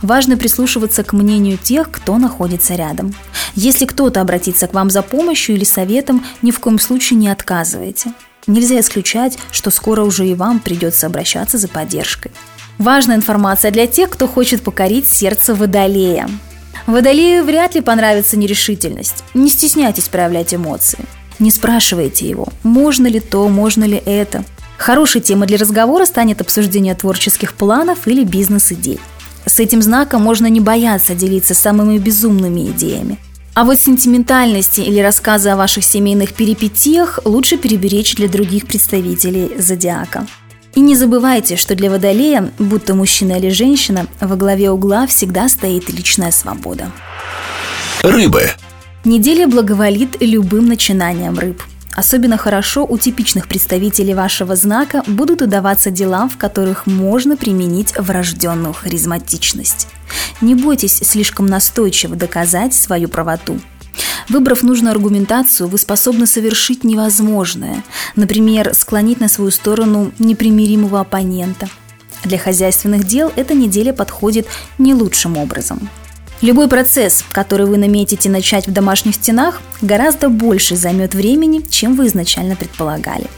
Важно 0.03 0.37
прислушиваться 0.37 1.05
к 1.05 1.13
мнению 1.13 1.59
тех, 1.59 1.91
кто 1.91 2.19
находится 2.19 2.75
рядом. 2.75 3.15
Если 3.55 3.87
кто-то 3.87 4.21
обратится 4.21 4.67
к 4.67 4.75
вам 4.75 4.91
за 4.91 5.03
помощью 5.03 5.55
или 5.55 5.65
советом, 5.65 6.25
ни 6.43 6.51
в 6.51 6.61
коем 6.61 6.79
случае 6.79 7.19
не 7.19 7.29
отказывайте. 7.29 8.13
Нельзя 8.47 8.81
исключать, 8.81 9.39
что 9.51 9.71
скоро 9.71 10.03
уже 10.03 10.27
и 10.27 10.35
вам 10.35 10.61
придется 10.61 11.07
обращаться 11.07 11.57
за 11.59 11.69
поддержкой. 11.69 12.33
Важная 12.79 13.17
информация 13.17 13.71
для 13.71 13.87
тех, 13.87 14.11
кто 14.11 14.27
хочет 14.27 14.63
покорить 14.63 15.07
сердце 15.07 15.55
Водолея. 15.55 16.29
Водолею 16.87 17.45
вряд 17.45 17.75
ли 17.75 17.81
понравится 17.81 18.37
нерешительность. 18.37 19.25
Не 19.33 19.49
стесняйтесь 19.49 20.09
проявлять 20.09 20.55
эмоции. 20.55 20.99
Не 21.39 21.51
спрашивайте 21.51 22.29
его, 22.29 22.49
можно 22.63 23.07
ли 23.07 23.21
то, 23.21 23.49
можно 23.49 23.85
ли 23.85 24.01
это. 24.05 24.45
Хорошей 24.77 25.21
темой 25.21 25.47
для 25.47 25.57
разговора 25.57 26.05
станет 26.05 26.41
обсуждение 26.41 26.95
творческих 26.95 27.55
планов 27.55 28.07
или 28.07 28.25
бизнес-идей. 28.25 29.01
С 29.47 29.61
этим 29.61 29.83
знаком 29.83 30.23
можно 30.23 30.47
не 30.47 30.61
бояться 30.61 31.15
делиться 31.15 31.55
самыми 31.55 31.99
безумными 31.99 32.69
идеями. 32.71 33.19
А 33.55 33.65
вот 33.65 33.79
сентиментальности 33.79 34.81
или 34.81 34.99
рассказы 34.99 35.51
о 35.51 35.57
ваших 35.57 35.85
семейных 35.85 36.35
перипетиях 36.35 37.21
лучше 37.25 37.57
переберечь 37.57 38.17
для 38.17 38.29
других 38.29 38.67
представителей 38.67 39.53
зодиака. 39.59 40.27
И 40.75 40.81
не 40.81 40.97
забывайте, 40.97 41.57
что 41.57 41.75
для 41.75 41.91
водолея, 41.91 42.51
будто 42.59 42.95
мужчина 42.95 43.39
или 43.39 43.51
женщина, 43.51 44.07
во 44.21 44.37
главе 44.37 44.71
угла 44.71 45.07
всегда 45.07 45.49
стоит 45.49 45.89
личная 45.89 46.31
свобода. 46.31 46.91
Рыбы. 48.03 48.51
Неделя 49.05 49.47
благоволит 49.47 50.17
любым 50.21 50.67
начинаниям 50.67 51.39
рыб– 51.39 51.63
Особенно 51.95 52.37
хорошо 52.37 52.85
у 52.85 52.99
типичных 52.99 53.47
представителей 53.47 54.15
вашего 54.15 54.57
знака 54.57 55.05
будут 55.07 55.43
удаваться 55.43 55.91
дела, 55.91 56.29
в 56.29 56.37
которых 56.37 56.87
можно 56.87 57.37
применить 57.37 57.95
врожденную 57.97 58.73
харизматичность. 58.73 59.87
Не 60.41 60.57
бойтесь 60.57 60.97
слишком 60.97 61.47
настойчиво 61.47 62.17
доказать 62.17 62.75
свою 62.75 63.09
правоту. 63.09 63.61
Выбрав 64.29 64.63
нужную 64.63 64.93
аргументацию, 64.93 65.69
вы 65.69 65.79
способны 65.79 66.27
совершить 66.27 66.85
невозможное, 66.85 67.85
например, 68.17 68.75
склонить 68.75 69.21
на 69.21 69.29
свою 69.29 69.51
сторону 69.51 70.13
непримиримого 70.19 71.01
оппонента. 71.01 71.69
Для 72.25 72.39
хозяйственных 72.39 73.05
дел 73.05 73.33
эта 73.37 73.55
неделя 73.55 73.93
подходит 73.93 74.47
не 74.79 74.95
лучшим 74.95 75.37
образом– 75.37 75.89
Любой 76.45 76.69
процесс, 76.69 77.25
который 77.33 77.65
вы 77.65 77.79
наметите 77.79 78.29
начать 78.29 78.67
в 78.67 78.71
домашних 78.71 79.15
стенах, 79.15 79.63
гораздо 79.81 80.29
больше 80.29 80.77
займет 80.77 81.15
времени, 81.15 81.63
чем 81.71 81.97
вы 81.97 82.07
изначально 82.09 82.55
предполагали. 82.55 83.29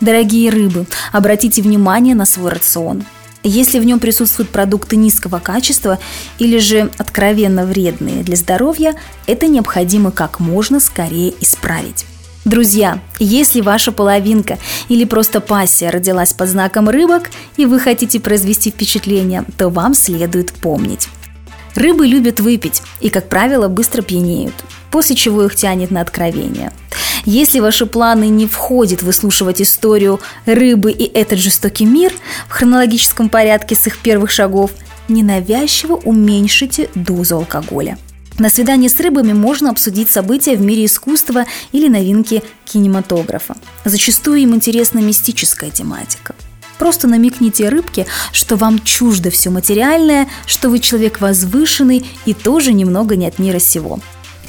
Дорогие 0.00 0.48
рыбы, 0.48 0.86
обратите 1.12 1.60
внимание 1.60 2.14
на 2.14 2.24
свой 2.24 2.52
рацион. 2.52 3.04
Если 3.48 3.78
в 3.78 3.84
нем 3.84 4.00
присутствуют 4.00 4.50
продукты 4.50 4.96
низкого 4.96 5.38
качества 5.38 6.00
или 6.40 6.58
же 6.58 6.90
откровенно 6.98 7.64
вредные 7.64 8.24
для 8.24 8.34
здоровья, 8.34 8.96
это 9.28 9.46
необходимо 9.46 10.10
как 10.10 10.40
можно 10.40 10.80
скорее 10.80 11.32
исправить. 11.40 12.06
Друзья, 12.44 12.98
если 13.20 13.60
ваша 13.60 13.92
половинка 13.92 14.58
или 14.88 15.04
просто 15.04 15.40
пассия 15.40 15.92
родилась 15.92 16.32
под 16.32 16.48
знаком 16.48 16.88
рыбок 16.88 17.30
и 17.56 17.66
вы 17.66 17.78
хотите 17.78 18.18
произвести 18.18 18.72
впечатление, 18.72 19.44
то 19.56 19.68
вам 19.68 19.94
следует 19.94 20.52
помнить. 20.52 21.08
Рыбы 21.76 22.08
любят 22.08 22.40
выпить 22.40 22.82
и, 23.00 23.10
как 23.10 23.28
правило, 23.28 23.68
быстро 23.68 24.02
пьянеют, 24.02 24.54
после 24.96 25.14
чего 25.14 25.44
их 25.44 25.54
тянет 25.54 25.90
на 25.90 26.00
откровение. 26.00 26.72
Если 27.26 27.60
ваши 27.60 27.84
планы 27.84 28.28
не 28.28 28.46
входят 28.46 29.02
выслушивать 29.02 29.60
историю 29.60 30.20
рыбы 30.46 30.90
и 30.90 31.04
этот 31.04 31.38
жестокий 31.38 31.84
мир 31.84 32.14
в 32.48 32.52
хронологическом 32.52 33.28
порядке 33.28 33.74
с 33.74 33.86
их 33.86 33.98
первых 33.98 34.30
шагов, 34.30 34.70
ненавязчиво 35.08 35.96
уменьшите 35.96 36.88
дозу 36.94 37.36
алкоголя. 37.36 37.98
На 38.38 38.48
свидании 38.48 38.88
с 38.88 38.98
рыбами 38.98 39.34
можно 39.34 39.68
обсудить 39.68 40.10
события 40.10 40.56
в 40.56 40.62
мире 40.62 40.86
искусства 40.86 41.44
или 41.72 41.88
новинки 41.88 42.42
кинематографа. 42.64 43.54
Зачастую 43.84 44.38
им 44.38 44.54
интересна 44.54 45.00
мистическая 45.00 45.68
тематика– 45.68 46.34
Просто 46.78 47.08
намекните 47.08 47.68
рыбке, 47.68 48.06
что 48.32 48.56
вам 48.56 48.80
чуждо 48.80 49.30
все 49.30 49.50
материальное, 49.50 50.28
что 50.46 50.68
вы 50.68 50.78
человек 50.78 51.20
возвышенный 51.20 52.04
и 52.26 52.34
тоже 52.34 52.72
немного 52.72 53.16
не 53.16 53.26
от 53.26 53.38
мира 53.38 53.58
сего. 53.58 53.98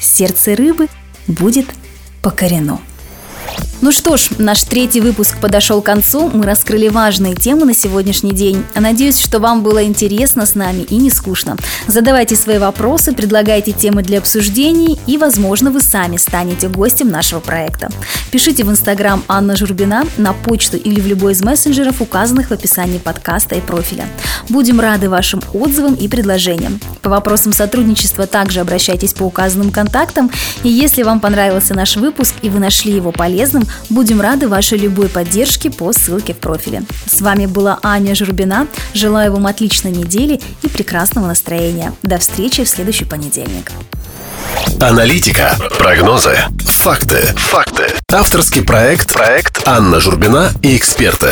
Сердце 0.00 0.54
рыбы 0.54 0.88
будет 1.26 1.66
покорено. 2.22 2.80
Ну 3.80 3.92
что 3.92 4.16
ж, 4.16 4.30
наш 4.38 4.64
третий 4.64 5.00
выпуск 5.00 5.38
подошел 5.40 5.80
к 5.80 5.86
концу. 5.86 6.28
Мы 6.34 6.44
раскрыли 6.44 6.88
важные 6.88 7.36
темы 7.36 7.64
на 7.64 7.74
сегодняшний 7.74 8.32
день. 8.32 8.64
Надеюсь, 8.74 9.20
что 9.20 9.38
вам 9.38 9.62
было 9.62 9.84
интересно 9.84 10.46
с 10.46 10.56
нами 10.56 10.82
и 10.82 10.96
не 10.96 11.10
скучно. 11.10 11.56
Задавайте 11.86 12.34
свои 12.34 12.58
вопросы, 12.58 13.12
предлагайте 13.12 13.70
темы 13.70 14.02
для 14.02 14.18
обсуждений 14.18 14.98
и, 15.06 15.16
возможно, 15.16 15.70
вы 15.70 15.80
сами 15.80 16.16
станете 16.16 16.68
гостем 16.68 17.08
нашего 17.08 17.38
проекта. 17.38 17.88
Пишите 18.32 18.64
в 18.64 18.70
Инстаграм 18.70 19.22
Анна 19.28 19.54
Журбина, 19.54 20.04
на 20.16 20.32
почту 20.32 20.76
или 20.76 21.00
в 21.00 21.06
любой 21.06 21.32
из 21.32 21.42
мессенджеров, 21.42 22.00
указанных 22.00 22.48
в 22.48 22.52
описании 22.52 22.98
подкаста 22.98 23.54
и 23.54 23.60
профиля. 23.60 24.06
Будем 24.48 24.80
рады 24.80 25.08
вашим 25.08 25.40
отзывам 25.54 25.94
и 25.94 26.08
предложениям. 26.08 26.80
По 27.00 27.10
вопросам 27.10 27.52
сотрудничества 27.52 28.26
также 28.26 28.58
обращайтесь 28.58 29.12
по 29.12 29.22
указанным 29.22 29.70
контактам. 29.70 30.32
И 30.64 30.68
если 30.68 31.04
вам 31.04 31.20
понравился 31.20 31.74
наш 31.74 31.96
выпуск 31.96 32.34
и 32.42 32.48
вы 32.48 32.58
нашли 32.58 32.92
его 32.92 33.12
полезным, 33.38 33.68
Будем 33.88 34.20
рады 34.20 34.48
вашей 34.48 34.78
любой 34.78 35.08
поддержке 35.08 35.70
по 35.70 35.92
ссылке 35.92 36.34
в 36.34 36.38
профиле. 36.38 36.82
С 37.06 37.20
вами 37.20 37.46
была 37.46 37.78
Аня 37.82 38.14
Журбина. 38.14 38.66
Желаю 38.94 39.32
вам 39.32 39.46
отличной 39.46 39.92
недели 39.92 40.40
и 40.62 40.68
прекрасного 40.68 41.26
настроения. 41.26 41.92
До 42.02 42.18
встречи 42.18 42.64
в 42.64 42.68
следующий 42.68 43.04
понедельник. 43.04 43.70
Аналитика, 44.80 45.56
прогнозы, 45.78 46.36
факты, 46.66 47.22
факты. 47.36 47.84
Авторский 48.10 48.62
проект, 48.62 49.12
проект 49.12 49.66
Анна 49.66 50.00
Журбина 50.00 50.50
и 50.62 50.76
эксперты. 50.76 51.30